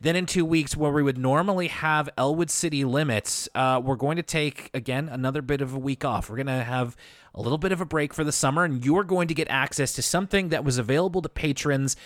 Then 0.00 0.14
in 0.14 0.26
two 0.26 0.44
weeks, 0.44 0.76
where 0.76 0.92
we 0.92 1.02
would 1.02 1.18
normally 1.18 1.68
have 1.68 2.08
Elwood 2.16 2.50
City 2.50 2.84
limits, 2.84 3.48
uh, 3.54 3.80
we're 3.82 3.96
going 3.96 4.16
to 4.16 4.22
take 4.22 4.70
again 4.72 5.08
another 5.08 5.42
bit 5.42 5.60
of 5.60 5.74
a 5.74 5.78
week 5.78 6.04
off. 6.04 6.30
We're 6.30 6.36
going 6.36 6.46
to 6.46 6.64
have 6.64 6.96
a 7.34 7.40
little 7.40 7.58
bit 7.58 7.72
of 7.72 7.80
a 7.80 7.84
break 7.84 8.14
for 8.14 8.22
the 8.22 8.32
summer, 8.32 8.64
and 8.64 8.84
you're 8.84 9.04
going 9.04 9.28
to 9.28 9.34
get 9.34 9.48
access 9.50 9.92
to 9.94 10.02
something 10.02 10.50
that 10.50 10.64
was 10.64 10.78
available 10.78 11.22
to 11.22 11.28
patrons 11.28 11.96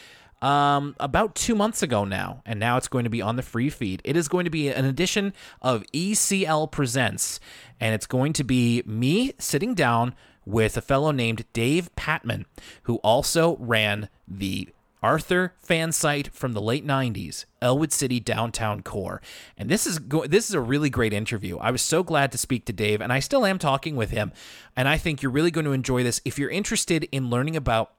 um, 0.41 0.97
about 0.99 1.35
two 1.35 1.55
months 1.55 1.83
ago 1.83 2.05
now, 2.05 2.43
and 2.47 2.59
now 2.59 2.77
it's 2.77 2.89
going 2.89 3.05
to 3.05 3.11
be 3.11 3.23
on 3.23 3.37
the 3.37 3.43
free 3.43 3.71
feed. 3.71 4.03
It 4.05 4.17
is 4.17 4.29
going 4.29 4.45
to 4.45 4.51
be 4.51 4.69
an 4.69 4.85
edition 4.85 5.35
of 5.61 5.85
ECL 5.93 6.71
Presents, 6.71 7.39
and 7.81 7.95
it's 7.95 8.07
going 8.07 8.33
to 8.35 8.45
be 8.45 8.83
me 8.87 9.33
sitting 9.39 9.75
down 9.75 10.15
with 10.45 10.77
a 10.77 10.83
fellow 10.83 11.11
named 11.11 11.45
Dave 11.53 11.95
Patman, 11.97 12.47
who 12.85 12.97
also 12.97 13.57
ran 13.59 14.09
the 14.27 14.69
Arthur 15.03 15.55
fan 15.59 15.91
site 15.91 16.33
from 16.33 16.53
the 16.53 16.61
late 16.61 16.87
90s, 16.87 17.45
Elwood 17.61 17.93
City 17.93 18.21
Downtown 18.21 18.83
Core. 18.83 19.21
And 19.59 19.69
this 19.69 19.87
is 19.87 19.99
go- 19.99 20.27
this 20.27 20.49
is 20.49 20.55
a 20.55 20.61
really 20.61 20.91
great 20.91 21.13
interview. 21.13 21.59
I 21.59 21.73
was 21.73 21.83
so 21.83 22.05
glad 22.05 22.31
to 22.33 22.39
speak 22.39 22.65
to 22.67 22.73
Dave 22.73 23.01
and 23.01 23.13
I 23.13 23.19
still 23.19 23.45
am 23.45 23.59
talking 23.59 23.97
with 23.97 24.11
him. 24.11 24.33
And 24.77 24.89
I 24.89 24.99
think 24.99 25.21
you're 25.21 25.33
really 25.33 25.51
going 25.51 25.65
to 25.65 25.73
enjoy 25.73 26.05
this 26.05 26.21
if 26.25 26.39
you're 26.39 26.51
interested 26.51 27.09
in 27.11 27.31
learning 27.31 27.57
about 27.57 27.93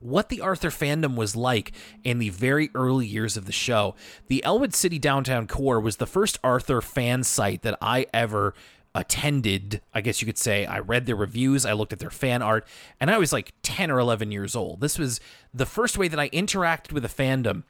what 0.00 0.28
the 0.28 0.40
Arthur 0.40 0.70
fandom 0.70 1.16
was 1.16 1.34
like 1.36 1.72
in 2.04 2.18
the 2.18 2.30
very 2.30 2.70
early 2.74 3.06
years 3.06 3.36
of 3.36 3.46
the 3.46 3.52
show. 3.52 3.94
The 4.28 4.42
Elwood 4.44 4.74
City 4.74 4.98
Downtown 4.98 5.46
Core 5.46 5.80
was 5.80 5.96
the 5.96 6.06
first 6.06 6.38
Arthur 6.44 6.80
fan 6.80 7.24
site 7.24 7.62
that 7.62 7.76
I 7.82 8.06
ever 8.14 8.54
attended, 8.98 9.80
I 9.94 10.00
guess 10.00 10.20
you 10.20 10.26
could 10.26 10.36
say. 10.36 10.66
I 10.66 10.80
read 10.80 11.06
their 11.06 11.16
reviews, 11.16 11.64
I 11.64 11.72
looked 11.72 11.92
at 11.92 12.00
their 12.00 12.10
fan 12.10 12.42
art, 12.42 12.66
and 13.00 13.10
I 13.10 13.18
was 13.18 13.32
like 13.32 13.54
10 13.62 13.90
or 13.90 14.00
11 14.00 14.32
years 14.32 14.56
old. 14.56 14.80
This 14.80 14.98
was 14.98 15.20
the 15.54 15.66
first 15.66 15.96
way 15.96 16.08
that 16.08 16.18
I 16.18 16.28
interacted 16.30 16.92
with 16.92 17.04
a 17.04 17.08
fandom. 17.08 17.62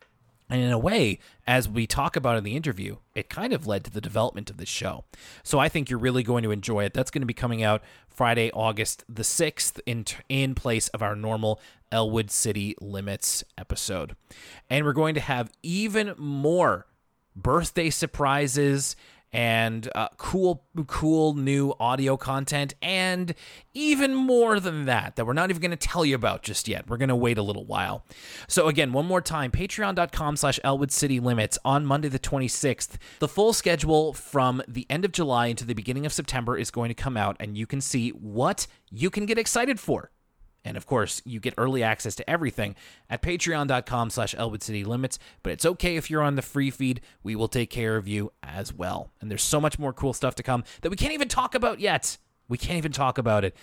And 0.50 0.62
in 0.62 0.70
a 0.70 0.78
way, 0.78 1.18
as 1.46 1.68
we 1.68 1.86
talk 1.86 2.16
about 2.16 2.38
in 2.38 2.44
the 2.44 2.56
interview, 2.56 2.96
it 3.14 3.28
kind 3.28 3.52
of 3.52 3.66
led 3.66 3.84
to 3.84 3.90
the 3.90 4.00
development 4.00 4.48
of 4.48 4.56
this 4.56 4.70
show. 4.70 5.04
So 5.42 5.58
I 5.58 5.68
think 5.68 5.90
you're 5.90 5.98
really 5.98 6.22
going 6.22 6.42
to 6.42 6.50
enjoy 6.50 6.84
it. 6.84 6.94
That's 6.94 7.10
going 7.10 7.20
to 7.20 7.26
be 7.26 7.34
coming 7.34 7.62
out 7.62 7.82
Friday, 8.08 8.50
August 8.52 9.04
the 9.06 9.22
6th, 9.22 9.78
in, 9.84 10.06
in 10.30 10.54
place 10.54 10.88
of 10.88 11.02
our 11.02 11.14
normal 11.14 11.60
Elwood 11.92 12.30
City 12.30 12.74
Limits 12.80 13.44
episode. 13.58 14.16
And 14.70 14.86
we're 14.86 14.94
going 14.94 15.14
to 15.16 15.20
have 15.20 15.52
even 15.62 16.14
more 16.16 16.86
birthday 17.36 17.90
surprises 17.90 18.96
and 19.32 19.88
uh, 19.94 20.08
cool, 20.16 20.64
cool 20.86 21.34
new 21.34 21.74
audio 21.78 22.16
content, 22.16 22.74
and 22.80 23.34
even 23.74 24.14
more 24.14 24.58
than 24.60 24.86
that, 24.86 25.16
that 25.16 25.26
we're 25.26 25.32
not 25.32 25.50
even 25.50 25.60
going 25.60 25.70
to 25.70 25.76
tell 25.76 26.04
you 26.04 26.14
about 26.14 26.42
just 26.42 26.68
yet. 26.68 26.88
We're 26.88 26.96
going 26.96 27.08
to 27.08 27.16
wait 27.16 27.38
a 27.38 27.42
little 27.42 27.64
while. 27.64 28.04
So 28.46 28.68
again, 28.68 28.92
one 28.92 29.06
more 29.06 29.20
time, 29.20 29.50
patreon.com 29.50 30.36
slash 30.36 30.58
Elwood 30.64 30.90
City 30.90 31.20
Limits 31.20 31.58
on 31.64 31.84
Monday 31.84 32.08
the 32.08 32.18
26th. 32.18 32.96
The 33.18 33.28
full 33.28 33.52
schedule 33.52 34.12
from 34.12 34.62
the 34.66 34.86
end 34.88 35.04
of 35.04 35.12
July 35.12 35.46
into 35.46 35.64
the 35.64 35.74
beginning 35.74 36.06
of 36.06 36.12
September 36.12 36.56
is 36.56 36.70
going 36.70 36.88
to 36.88 36.94
come 36.94 37.16
out, 37.16 37.36
and 37.38 37.56
you 37.56 37.66
can 37.66 37.80
see 37.80 38.10
what 38.10 38.66
you 38.90 39.10
can 39.10 39.26
get 39.26 39.38
excited 39.38 39.78
for 39.78 40.10
and 40.64 40.76
of 40.76 40.86
course, 40.86 41.22
you 41.24 41.40
get 41.40 41.54
early 41.56 41.82
access 41.82 42.14
to 42.16 42.28
everything 42.28 42.74
at 43.08 43.22
patreon.com 43.22 44.10
slash 44.10 44.34
Elwood 44.36 44.62
City 44.62 44.84
Limits. 44.84 45.18
But 45.42 45.52
it's 45.52 45.64
okay 45.64 45.96
if 45.96 46.10
you're 46.10 46.22
on 46.22 46.34
the 46.36 46.42
free 46.42 46.70
feed. 46.70 47.00
We 47.22 47.36
will 47.36 47.48
take 47.48 47.70
care 47.70 47.96
of 47.96 48.06
you 48.08 48.32
as 48.42 48.72
well. 48.72 49.10
And 49.20 49.30
there's 49.30 49.42
so 49.42 49.60
much 49.60 49.78
more 49.78 49.92
cool 49.92 50.12
stuff 50.12 50.34
to 50.36 50.42
come 50.42 50.64
that 50.82 50.90
we 50.90 50.96
can't 50.96 51.14
even 51.14 51.28
talk 51.28 51.54
about 51.54 51.80
yet. 51.80 52.18
We 52.48 52.58
can't 52.58 52.78
even 52.78 52.92
talk 52.92 53.18
about 53.18 53.44
it, 53.44 53.54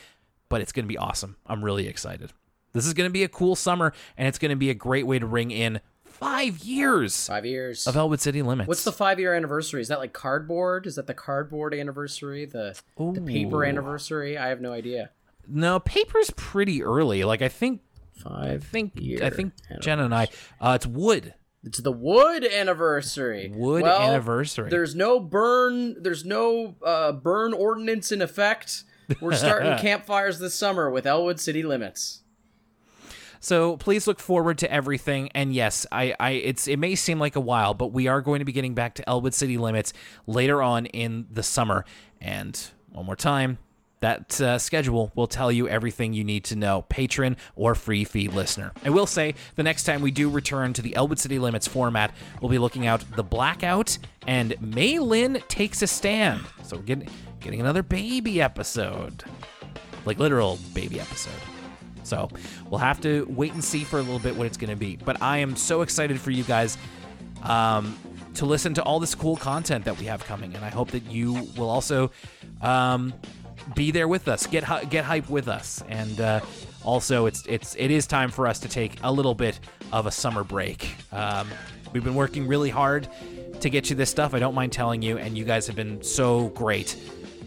but 0.49 0.61
it's 0.61 0.71
going 0.71 0.85
to 0.85 0.89
be 0.89 0.97
awesome. 0.97 1.35
I'm 1.45 1.63
really 1.63 1.87
excited. 1.87 2.31
This 2.73 2.85
is 2.85 2.93
going 2.93 3.09
to 3.09 3.13
be 3.13 3.23
a 3.23 3.29
cool 3.29 3.55
summer, 3.55 3.93
and 4.17 4.27
it's 4.27 4.37
going 4.37 4.49
to 4.49 4.55
be 4.55 4.69
a 4.69 4.73
great 4.75 5.07
way 5.07 5.17
to 5.19 5.25
ring 5.25 5.51
in 5.51 5.79
Five 6.05 6.59
years 6.59 7.27
Five 7.27 7.45
years. 7.45 7.87
of 7.87 7.97
Elwood 7.97 8.21
City 8.21 8.41
Limits. 8.41 8.69
What's 8.69 8.85
the 8.85 8.93
five 8.93 9.19
year 9.19 9.33
anniversary? 9.33 9.81
Is 9.81 9.89
that 9.89 9.99
like 9.99 10.13
cardboard? 10.13 10.87
Is 10.87 10.95
that 10.95 11.07
the 11.07 11.13
cardboard 11.13 11.73
anniversary? 11.73 12.45
The 12.45 12.79
the 12.97 13.21
paper 13.21 13.65
anniversary? 13.65 14.37
I 14.37 14.47
have 14.47 14.61
no 14.61 14.71
idea. 14.71 15.09
No, 15.47 15.79
paper's 15.79 16.31
pretty 16.31 16.83
early. 16.83 17.23
Like 17.23 17.41
I 17.41 17.49
think 17.49 17.81
Five. 18.17 18.63
I 18.63 18.65
think 18.65 18.93
I 19.21 19.29
think 19.29 19.53
Jen 19.81 19.99
and 19.99 20.13
I 20.15 20.29
uh 20.61 20.73
it's 20.75 20.87
wood. 20.87 21.33
It's 21.63 21.79
the 21.79 21.91
wood 21.91 22.45
anniversary. 22.45 23.51
Wood 23.53 23.83
Well, 23.83 24.01
anniversary. 24.01 24.69
There's 24.69 24.93
no 24.93 25.19
burn. 25.19 26.01
There's 26.01 26.23
no 26.23 26.75
uh, 26.85 27.11
burn 27.11 27.53
ordinance 27.53 28.11
in 28.11 28.21
effect. 28.21 28.83
We're 29.19 29.33
starting 29.33 29.75
campfires 29.79 30.37
this 30.37 30.53
summer 30.53 30.91
with 30.91 31.07
Elwood 31.07 31.39
City 31.39 31.63
Limits. 31.63 32.21
So 33.39 33.77
please 33.77 34.07
look 34.07 34.19
forward 34.19 34.59
to 34.59 34.71
everything. 34.71 35.29
And 35.33 35.53
yes, 35.53 35.85
I, 35.91 36.15
I 36.19 36.31
it's 36.31 36.67
it 36.67 36.77
may 36.77 36.95
seem 36.95 37.19
like 37.19 37.35
a 37.35 37.39
while, 37.41 37.73
but 37.73 37.87
we 37.87 38.07
are 38.07 38.21
going 38.21 38.39
to 38.39 38.45
be 38.45 38.51
getting 38.51 38.75
back 38.75 38.93
to 38.95 39.09
Elwood 39.09 39.33
City 39.33 39.57
Limits 39.57 39.91
later 40.27 40.61
on 40.61 40.85
in 40.87 41.25
the 41.31 41.43
summer. 41.43 41.83
And 42.21 42.59
one 42.91 43.05
more 43.07 43.15
time, 43.15 43.57
that 44.05 44.39
uh, 44.39 44.59
schedule 44.59 45.11
will 45.15 45.25
tell 45.25 45.51
you 45.51 45.67
everything 45.67 46.13
you 46.13 46.23
need 46.23 46.43
to 46.43 46.55
know, 46.55 46.83
patron 46.89 47.35
or 47.55 47.73
free 47.73 48.03
feed 48.03 48.33
listener. 48.33 48.71
I 48.83 48.91
will 48.91 49.07
say 49.07 49.33
the 49.55 49.63
next 49.63 49.85
time 49.85 50.03
we 50.03 50.11
do 50.11 50.29
return 50.29 50.73
to 50.73 50.83
the 50.83 50.95
Elwood 50.95 51.17
City 51.17 51.39
Limits 51.39 51.67
format, 51.67 52.13
we'll 52.39 52.51
be 52.51 52.59
looking 52.59 52.85
out 52.85 53.03
the 53.15 53.23
Blackout 53.23 53.97
and 54.27 54.53
Mei 54.61 54.99
Lin 54.99 55.41
takes 55.47 55.81
a 55.81 55.87
stand. 55.87 56.41
So 56.61 56.77
we're 56.77 56.83
getting 56.83 57.09
getting 57.39 57.59
another 57.59 57.81
baby 57.81 58.43
episode, 58.43 59.23
like 60.05 60.19
literal 60.19 60.59
baby 60.75 60.99
episode. 60.99 61.33
So 62.03 62.29
we'll 62.69 62.77
have 62.77 63.01
to 63.01 63.25
wait 63.27 63.53
and 63.53 63.63
see 63.63 63.83
for 63.83 63.97
a 63.97 64.03
little 64.03 64.19
bit 64.19 64.35
what 64.35 64.45
it's 64.45 64.57
going 64.57 64.69
to 64.69 64.75
be. 64.75 64.97
But 64.97 65.19
I 65.19 65.39
am 65.39 65.55
so 65.55 65.81
excited 65.81 66.21
for 66.21 66.29
you 66.29 66.43
guys 66.43 66.77
um, 67.41 67.97
to 68.35 68.45
listen 68.45 68.75
to 68.75 68.83
all 68.83 68.99
this 68.99 69.15
cool 69.15 69.35
content 69.35 69.85
that 69.85 69.97
we 69.97 70.05
have 70.05 70.23
coming, 70.25 70.53
and 70.53 70.63
I 70.63 70.69
hope 70.69 70.91
that 70.91 71.09
you 71.09 71.49
will 71.57 71.71
also 71.71 72.11
um, 72.61 73.11
be 73.73 73.91
there 73.91 74.07
with 74.07 74.27
us, 74.27 74.45
get 74.47 74.63
get 74.89 75.05
hype 75.05 75.29
with 75.29 75.47
us, 75.47 75.83
and 75.89 76.19
uh, 76.21 76.39
also 76.83 77.25
it's 77.25 77.45
it's 77.47 77.75
it 77.77 77.91
is 77.91 78.05
time 78.05 78.29
for 78.29 78.47
us 78.47 78.59
to 78.59 78.69
take 78.69 78.97
a 79.03 79.11
little 79.11 79.33
bit 79.33 79.59
of 79.91 80.05
a 80.05 80.11
summer 80.11 80.43
break. 80.43 80.95
Um, 81.11 81.47
we've 81.93 82.03
been 82.03 82.15
working 82.15 82.47
really 82.47 82.69
hard 82.69 83.07
to 83.59 83.69
get 83.69 83.89
you 83.89 83.95
this 83.95 84.09
stuff. 84.09 84.33
I 84.33 84.39
don't 84.39 84.53
mind 84.53 84.71
telling 84.71 85.01
you, 85.01 85.17
and 85.17 85.37
you 85.37 85.45
guys 85.45 85.65
have 85.67 85.75
been 85.75 86.03
so 86.03 86.49
great. 86.49 86.97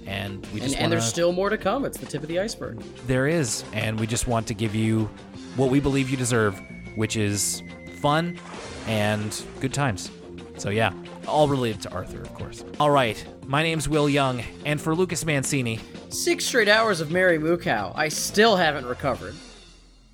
And 0.06 0.44
we 0.54 0.60
just 0.60 0.74
And, 0.74 0.84
and 0.84 0.92
there's 0.92 1.04
still 1.04 1.32
more 1.32 1.50
to 1.50 1.58
come. 1.58 1.84
It's 1.84 1.98
the 1.98 2.06
tip 2.06 2.22
of 2.22 2.28
the 2.28 2.38
iceberg. 2.40 2.82
there 3.06 3.26
is, 3.26 3.62
and 3.74 4.00
we 4.00 4.06
just 4.06 4.26
want 4.26 4.46
to 4.46 4.54
give 4.54 4.74
you 4.74 5.10
what 5.56 5.70
we 5.70 5.80
believe 5.80 6.08
you 6.08 6.16
deserve, 6.16 6.58
which 6.94 7.16
is 7.16 7.62
fun 8.00 8.38
and 8.86 9.44
good 9.60 9.74
times. 9.74 10.10
So 10.56 10.70
yeah, 10.70 10.92
all 11.28 11.48
related 11.48 11.82
to 11.82 11.92
Arthur, 11.92 12.20
of 12.22 12.32
course. 12.34 12.64
All 12.80 12.90
right, 12.90 13.22
my 13.46 13.62
name's 13.62 13.88
Will 13.88 14.08
Young, 14.08 14.42
and 14.64 14.80
for 14.80 14.94
Lucas 14.94 15.24
Mancini, 15.24 15.78
Six 16.10 16.44
straight 16.44 16.68
hours 16.68 17.00
of 17.00 17.10
Mary 17.10 17.38
Moo 17.38 17.56
Cow. 17.58 17.92
I 17.94 18.08
still 18.08 18.56
haven't 18.56 18.86
recovered. 18.86 19.34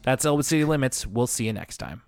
that's 0.02 0.24
Elwood 0.24 0.44
City 0.44 0.64
Limits. 0.64 1.06
We'll 1.06 1.26
see 1.26 1.46
you 1.46 1.52
next 1.52 1.76
time. 1.78 2.02